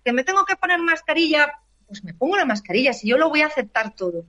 ¿Que 0.05 0.13
me 0.13 0.23
tengo 0.23 0.45
que 0.45 0.55
poner 0.55 0.79
mascarilla? 0.79 1.59
Pues 1.89 2.05
me 2.05 2.15
pongo 2.15 2.37
la 2.37 2.45
mascarilla, 2.45 2.93
si 2.93 3.09
yo 3.09 3.19
lo 3.19 3.31
voy 3.31 3.43
a 3.43 3.47
aceptar 3.47 3.97
todo. 3.97 4.25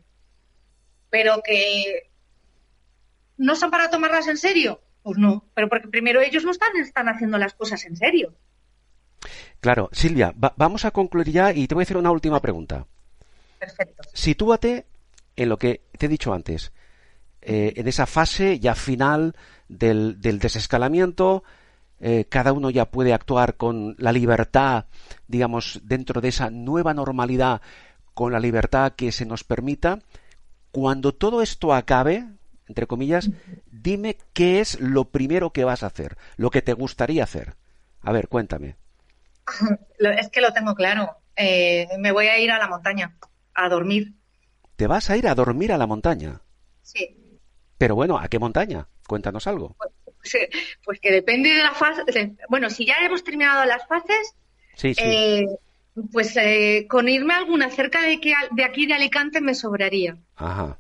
Pero 1.16 1.42
que 1.42 2.10
no 3.38 3.56
son 3.56 3.72
para 3.72 3.90
tomarlas 3.90 4.28
en 4.28 4.36
serio, 4.36 4.82
pues 5.02 5.18
no. 5.18 5.46
Pero 5.54 5.70
porque 5.70 5.88
primero 5.88 6.20
ellos 6.22 6.44
no 6.44 6.52
están, 6.52 6.76
están 6.76 7.08
haciendo 7.08 7.38
las 7.38 7.54
cosas 7.54 7.86
en 7.86 7.96
serio. 7.96 8.36
Claro, 9.62 9.88
Silvia, 9.94 10.34
vamos 10.36 10.84
a 10.84 10.92
concluir 10.92 11.32
ya 11.32 11.54
y 11.54 11.68
te 11.68 11.74
voy 11.74 11.84
a 11.84 11.86
hacer 11.86 11.96
una 11.96 12.12
última 12.12 12.42
pregunta. 12.42 12.86
Perfecto. 13.58 14.04
Sitúate 14.12 14.88
en 15.38 15.48
lo 15.48 15.58
que 15.58 15.86
te 15.98 16.08
he 16.08 16.10
dicho 16.10 16.34
antes, 16.34 16.74
eh, 17.42 17.72
en 17.78 17.88
esa 17.88 18.08
fase 18.08 18.60
ya 18.60 18.76
final 18.76 19.38
del, 19.70 20.20
desescalamiento, 20.20 21.46
eh, 22.02 22.26
cada 22.28 22.52
uno 22.52 22.72
ya 22.72 22.92
puede 22.92 23.14
actuar 23.14 23.56
con 23.56 23.96
la 24.00 24.12
libertad, 24.12 24.88
digamos, 25.30 25.80
dentro 25.86 26.20
de 26.20 26.28
esa 26.28 26.50
nueva 26.50 26.94
normalidad, 26.94 27.62
con 28.14 28.34
la 28.34 28.42
libertad 28.42 28.96
que 28.98 29.14
se 29.14 29.26
nos 29.26 29.46
permita. 29.46 30.00
Cuando 30.76 31.16
todo 31.16 31.42
esto 31.42 31.74
acabe, 31.74 32.26
entre 32.68 32.86
comillas, 32.86 33.30
dime 33.72 34.18
qué 34.34 34.60
es 34.60 34.78
lo 34.82 35.06
primero 35.06 35.52
que 35.52 35.64
vas 35.64 35.84
a 35.84 35.88
hacer, 35.88 36.18
lo 36.36 36.50
que 36.50 36.62
te 36.62 36.74
gustaría 36.74 37.24
hacer. 37.24 37.56
A 38.02 38.12
ver, 38.12 38.28
cuéntame. 38.28 38.76
Es 40.20 40.30
que 40.32 40.42
lo 40.42 40.52
tengo 40.52 40.76
claro. 40.76 41.16
Eh, 41.38 41.88
me 41.98 42.12
voy 42.12 42.28
a 42.28 42.38
ir 42.40 42.52
a 42.52 42.60
la 42.60 42.68
montaña, 42.68 43.16
a 43.54 43.70
dormir. 43.70 44.16
¿Te 44.76 44.88
vas 44.88 45.10
a 45.10 45.16
ir 45.16 45.30
a 45.30 45.36
dormir 45.36 45.72
a 45.72 45.78
la 45.78 45.88
montaña? 45.88 46.42
Sí. 46.82 47.40
Pero 47.78 47.96
bueno, 47.96 48.18
¿a 48.18 48.28
qué 48.28 48.38
montaña? 48.38 48.90
Cuéntanos 49.08 49.48
algo. 49.48 49.78
Pues, 49.78 50.50
pues, 50.84 51.00
que 51.00 51.10
depende 51.10 51.54
de 51.54 51.64
la 51.64 51.72
fase. 51.72 52.36
Bueno, 52.50 52.70
si 52.70 52.86
ya 52.86 52.96
hemos 53.02 53.24
terminado 53.24 53.64
las 53.64 53.88
fases, 53.88 54.36
eh, 54.84 55.48
pues 56.12 56.36
eh, 56.38 56.88
con 56.90 57.08
irme 57.10 57.34
alguna 57.34 57.70
cerca 57.70 58.02
de, 58.02 58.20
que, 58.20 58.34
de 58.52 58.64
aquí 58.64 58.86
de 58.86 58.94
Alicante 58.94 59.42
me 59.42 59.56
sobraría. 59.56 60.18
Ajá. 60.36 60.78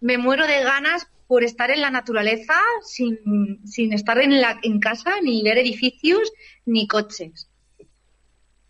Me 0.00 0.18
muero 0.18 0.46
de 0.46 0.62
ganas 0.62 1.08
por 1.26 1.44
estar 1.44 1.70
en 1.70 1.80
la 1.80 1.90
naturaleza 1.90 2.54
sin, 2.84 3.60
sin 3.66 3.92
estar 3.92 4.18
en, 4.18 4.40
la, 4.40 4.58
en 4.62 4.78
casa, 4.80 5.20
ni 5.22 5.42
ver 5.42 5.58
edificios, 5.58 6.32
ni 6.66 6.86
coches. 6.86 7.48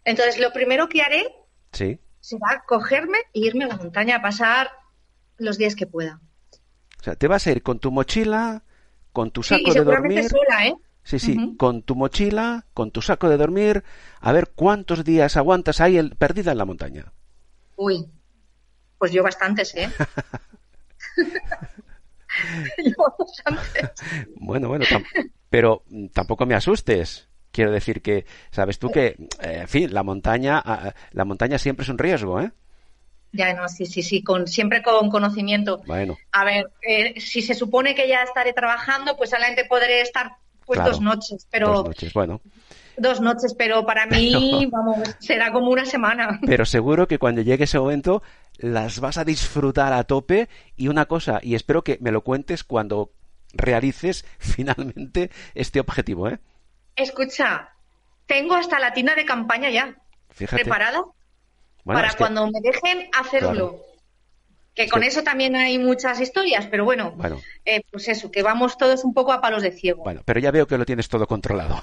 Entonces, 0.05 0.39
lo 0.41 0.53
primero 0.53 0.89
que 0.89 1.03
haré 1.03 1.27
Sí. 1.73 1.99
será 2.21 2.63
cogerme 2.67 3.19
e 3.33 3.41
irme 3.41 3.65
a 3.65 3.69
la 3.69 3.77
montaña 3.77 4.17
a 4.17 4.23
pasar 4.23 4.71
los 5.39 5.59
días 5.59 5.75
que 5.77 5.87
pueda. 5.87 6.21
O 7.01 7.03
sea, 7.03 7.17
te 7.17 7.27
vas 7.27 7.47
a 7.47 7.51
ir 7.53 7.63
con 7.63 7.79
tu 7.81 7.91
mochila, 7.91 8.63
con 9.13 9.31
tu 9.31 9.43
Sí, 9.43 9.57
saco 9.57 9.71
y 9.71 9.75
de 9.75 9.85
dormir. 9.85 10.29
sola, 10.29 10.67
¿eh? 10.67 10.75
Sí, 11.05 11.19
sí, 11.19 11.57
con 11.59 11.83
tu 11.83 11.97
mochila, 11.97 12.65
con 12.75 12.91
tu 12.93 13.03
saco 13.03 13.29
de 13.29 13.37
dormir, 13.37 13.83
a 14.21 14.33
ver 14.33 14.51
cuántos 14.55 15.05
días 15.05 15.37
aguantas 15.37 15.81
ahí 15.81 15.97
el- 15.99 16.15
perdida 16.17 16.53
en 16.53 16.59
la 16.59 16.65
montaña. 16.65 17.13
Uy, 17.77 18.07
pues 18.99 19.11
yo 19.13 19.23
bastantes, 19.23 19.75
¿eh? 19.75 19.89
yo 22.85 23.15
bastantes. 23.19 23.91
Bueno, 24.37 24.69
bueno, 24.69 24.85
tam- 24.85 25.05
pero 25.51 25.83
mm, 25.89 26.07
tampoco 26.09 26.47
me 26.47 26.55
asustes. 26.55 27.29
Quiero 27.51 27.71
decir 27.71 28.01
que, 28.01 28.25
sabes 28.51 28.79
tú 28.79 28.91
que, 28.91 29.09
eh, 29.43 29.59
en 29.61 29.69
fin, 29.69 29.93
la 29.93 30.03
montaña, 30.03 30.57
ah, 30.59 30.81
ah, 30.87 30.95
la 31.11 31.25
montaña 31.27 31.59
siempre 31.59 31.83
es 31.85 31.91
un 31.91 31.99
riesgo, 31.99 32.41
¿eh? 32.41 32.51
Ya, 33.33 33.53
no, 33.55 33.69
sí, 33.69 33.87
sí, 33.87 34.03
sí, 34.03 34.23
con, 34.23 34.47
siempre 34.47 34.83
con 34.83 35.11
conocimiento. 35.11 35.83
Bueno, 35.87 36.17
A 36.33 36.45
ver, 36.45 36.71
eh, 36.87 37.19
si 37.21 37.43
se 37.43 37.55
supone 37.55 37.95
que 37.95 38.09
ya 38.09 38.23
estaré 38.23 38.53
trabajando, 38.53 39.17
pues 39.17 39.31
solamente 39.31 39.65
podré 39.67 40.01
estar 40.01 40.37
pues 40.67 40.79
Claro, 40.79 40.91
dos 40.93 41.01
noches, 41.01 41.47
pero 41.51 41.69
dos 41.73 41.85
noches, 41.87 42.13
bueno. 42.15 42.41
dos 42.97 43.21
noches, 43.21 43.55
pero 43.59 43.85
para 43.87 44.07
mí, 44.07 44.67
vamos, 44.71 44.99
será 45.21 45.53
como 45.53 45.71
una 45.71 45.85
semana. 45.85 46.39
Pero 46.47 46.65
seguro 46.67 47.07
que 47.09 47.19
cuando 47.19 47.41
llegue 47.43 47.65
ese 47.65 47.79
momento 47.79 48.23
las 48.59 49.01
vas 49.01 49.19
a 49.19 49.25
disfrutar 49.25 49.93
a 49.93 50.05
tope 50.05 50.49
y 50.77 50.89
una 50.89 51.07
cosa, 51.07 51.41
y 51.43 51.55
espero 51.55 51.83
que 51.83 51.99
me 52.01 52.13
lo 52.13 52.23
cuentes 52.23 52.65
cuando 52.65 53.11
realices 53.55 54.25
finalmente 54.39 55.31
este 55.55 55.81
objetivo, 55.81 56.29
¿eh? 56.29 56.39
Escucha, 56.97 57.71
tengo 58.27 58.55
hasta 58.55 58.79
la 58.79 58.93
tienda 58.93 59.15
de 59.15 59.25
campaña 59.25 59.71
ya 59.71 59.97
Fíjate. 60.31 60.63
preparada 60.63 61.03
Bueno, 61.85 61.99
para 61.99 62.09
es 62.09 62.15
que- 62.15 62.19
cuando 62.19 62.47
me 62.47 62.61
dejen 62.61 63.09
hacerlo. 63.19 63.81
Que 64.75 64.89
con 64.89 65.03
eso 65.03 65.23
también 65.23 65.55
hay 65.55 65.79
muchas 65.79 66.19
historias, 66.21 66.67
pero 66.67 66.85
bueno, 66.85 67.13
Bueno. 67.13 67.39
eh, 67.65 67.83
pues 67.91 68.09
eso, 68.09 68.31
que 68.31 68.43
vamos 68.43 68.79
todos 68.79 69.05
un 69.05 69.13
poco 69.13 69.33
a 69.33 69.41
palos 69.41 69.63
de 69.63 69.71
ciego. 69.73 70.03
Bueno, 70.03 70.23
pero 70.25 70.41
ya 70.41 70.51
veo 70.51 70.67
que 70.67 70.79
lo 70.79 70.87
tienes 70.87 71.09
todo 71.09 71.27
controlado. 71.27 71.83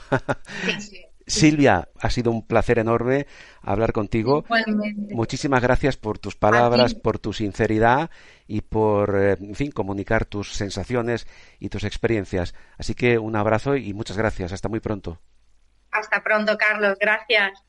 Sí, 0.66 0.82
sí. 0.82 1.06
Silvia, 1.30 1.88
ha 2.00 2.10
sido 2.10 2.32
un 2.32 2.48
placer 2.48 2.80
enorme 2.80 3.28
hablar 3.62 3.92
contigo. 3.94 4.44
Igualmente. 4.46 5.14
Muchísimas 5.14 5.62
gracias 5.62 5.96
por 5.96 6.18
tus 6.18 6.36
palabras, 6.36 6.96
por 6.96 7.20
tu 7.20 7.34
sinceridad 7.34 8.10
y 8.48 8.62
por, 8.62 9.16
eh, 9.16 9.38
en 9.40 9.54
fin, 9.54 9.70
comunicar 9.70 10.26
tus 10.26 10.56
sensaciones 10.56 11.28
y 11.60 11.70
tus 11.70 11.84
experiencias. 11.84 12.56
Así 12.80 12.96
que 12.96 13.20
un 13.20 13.36
abrazo 13.36 13.76
y 13.76 13.94
muchas 13.94 14.18
gracias. 14.18 14.52
Hasta 14.54 14.70
muy 14.70 14.80
pronto. 14.80 15.20
Hasta 15.92 16.24
pronto, 16.24 16.58
Carlos. 16.58 16.98
Gracias. 17.00 17.64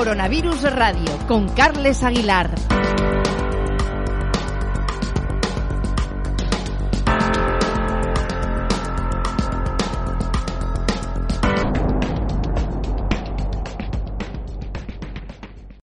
Coronavirus 0.00 0.62
Radio 0.72 1.14
con 1.28 1.46
Carles 1.50 2.02
Aguilar. 2.02 2.48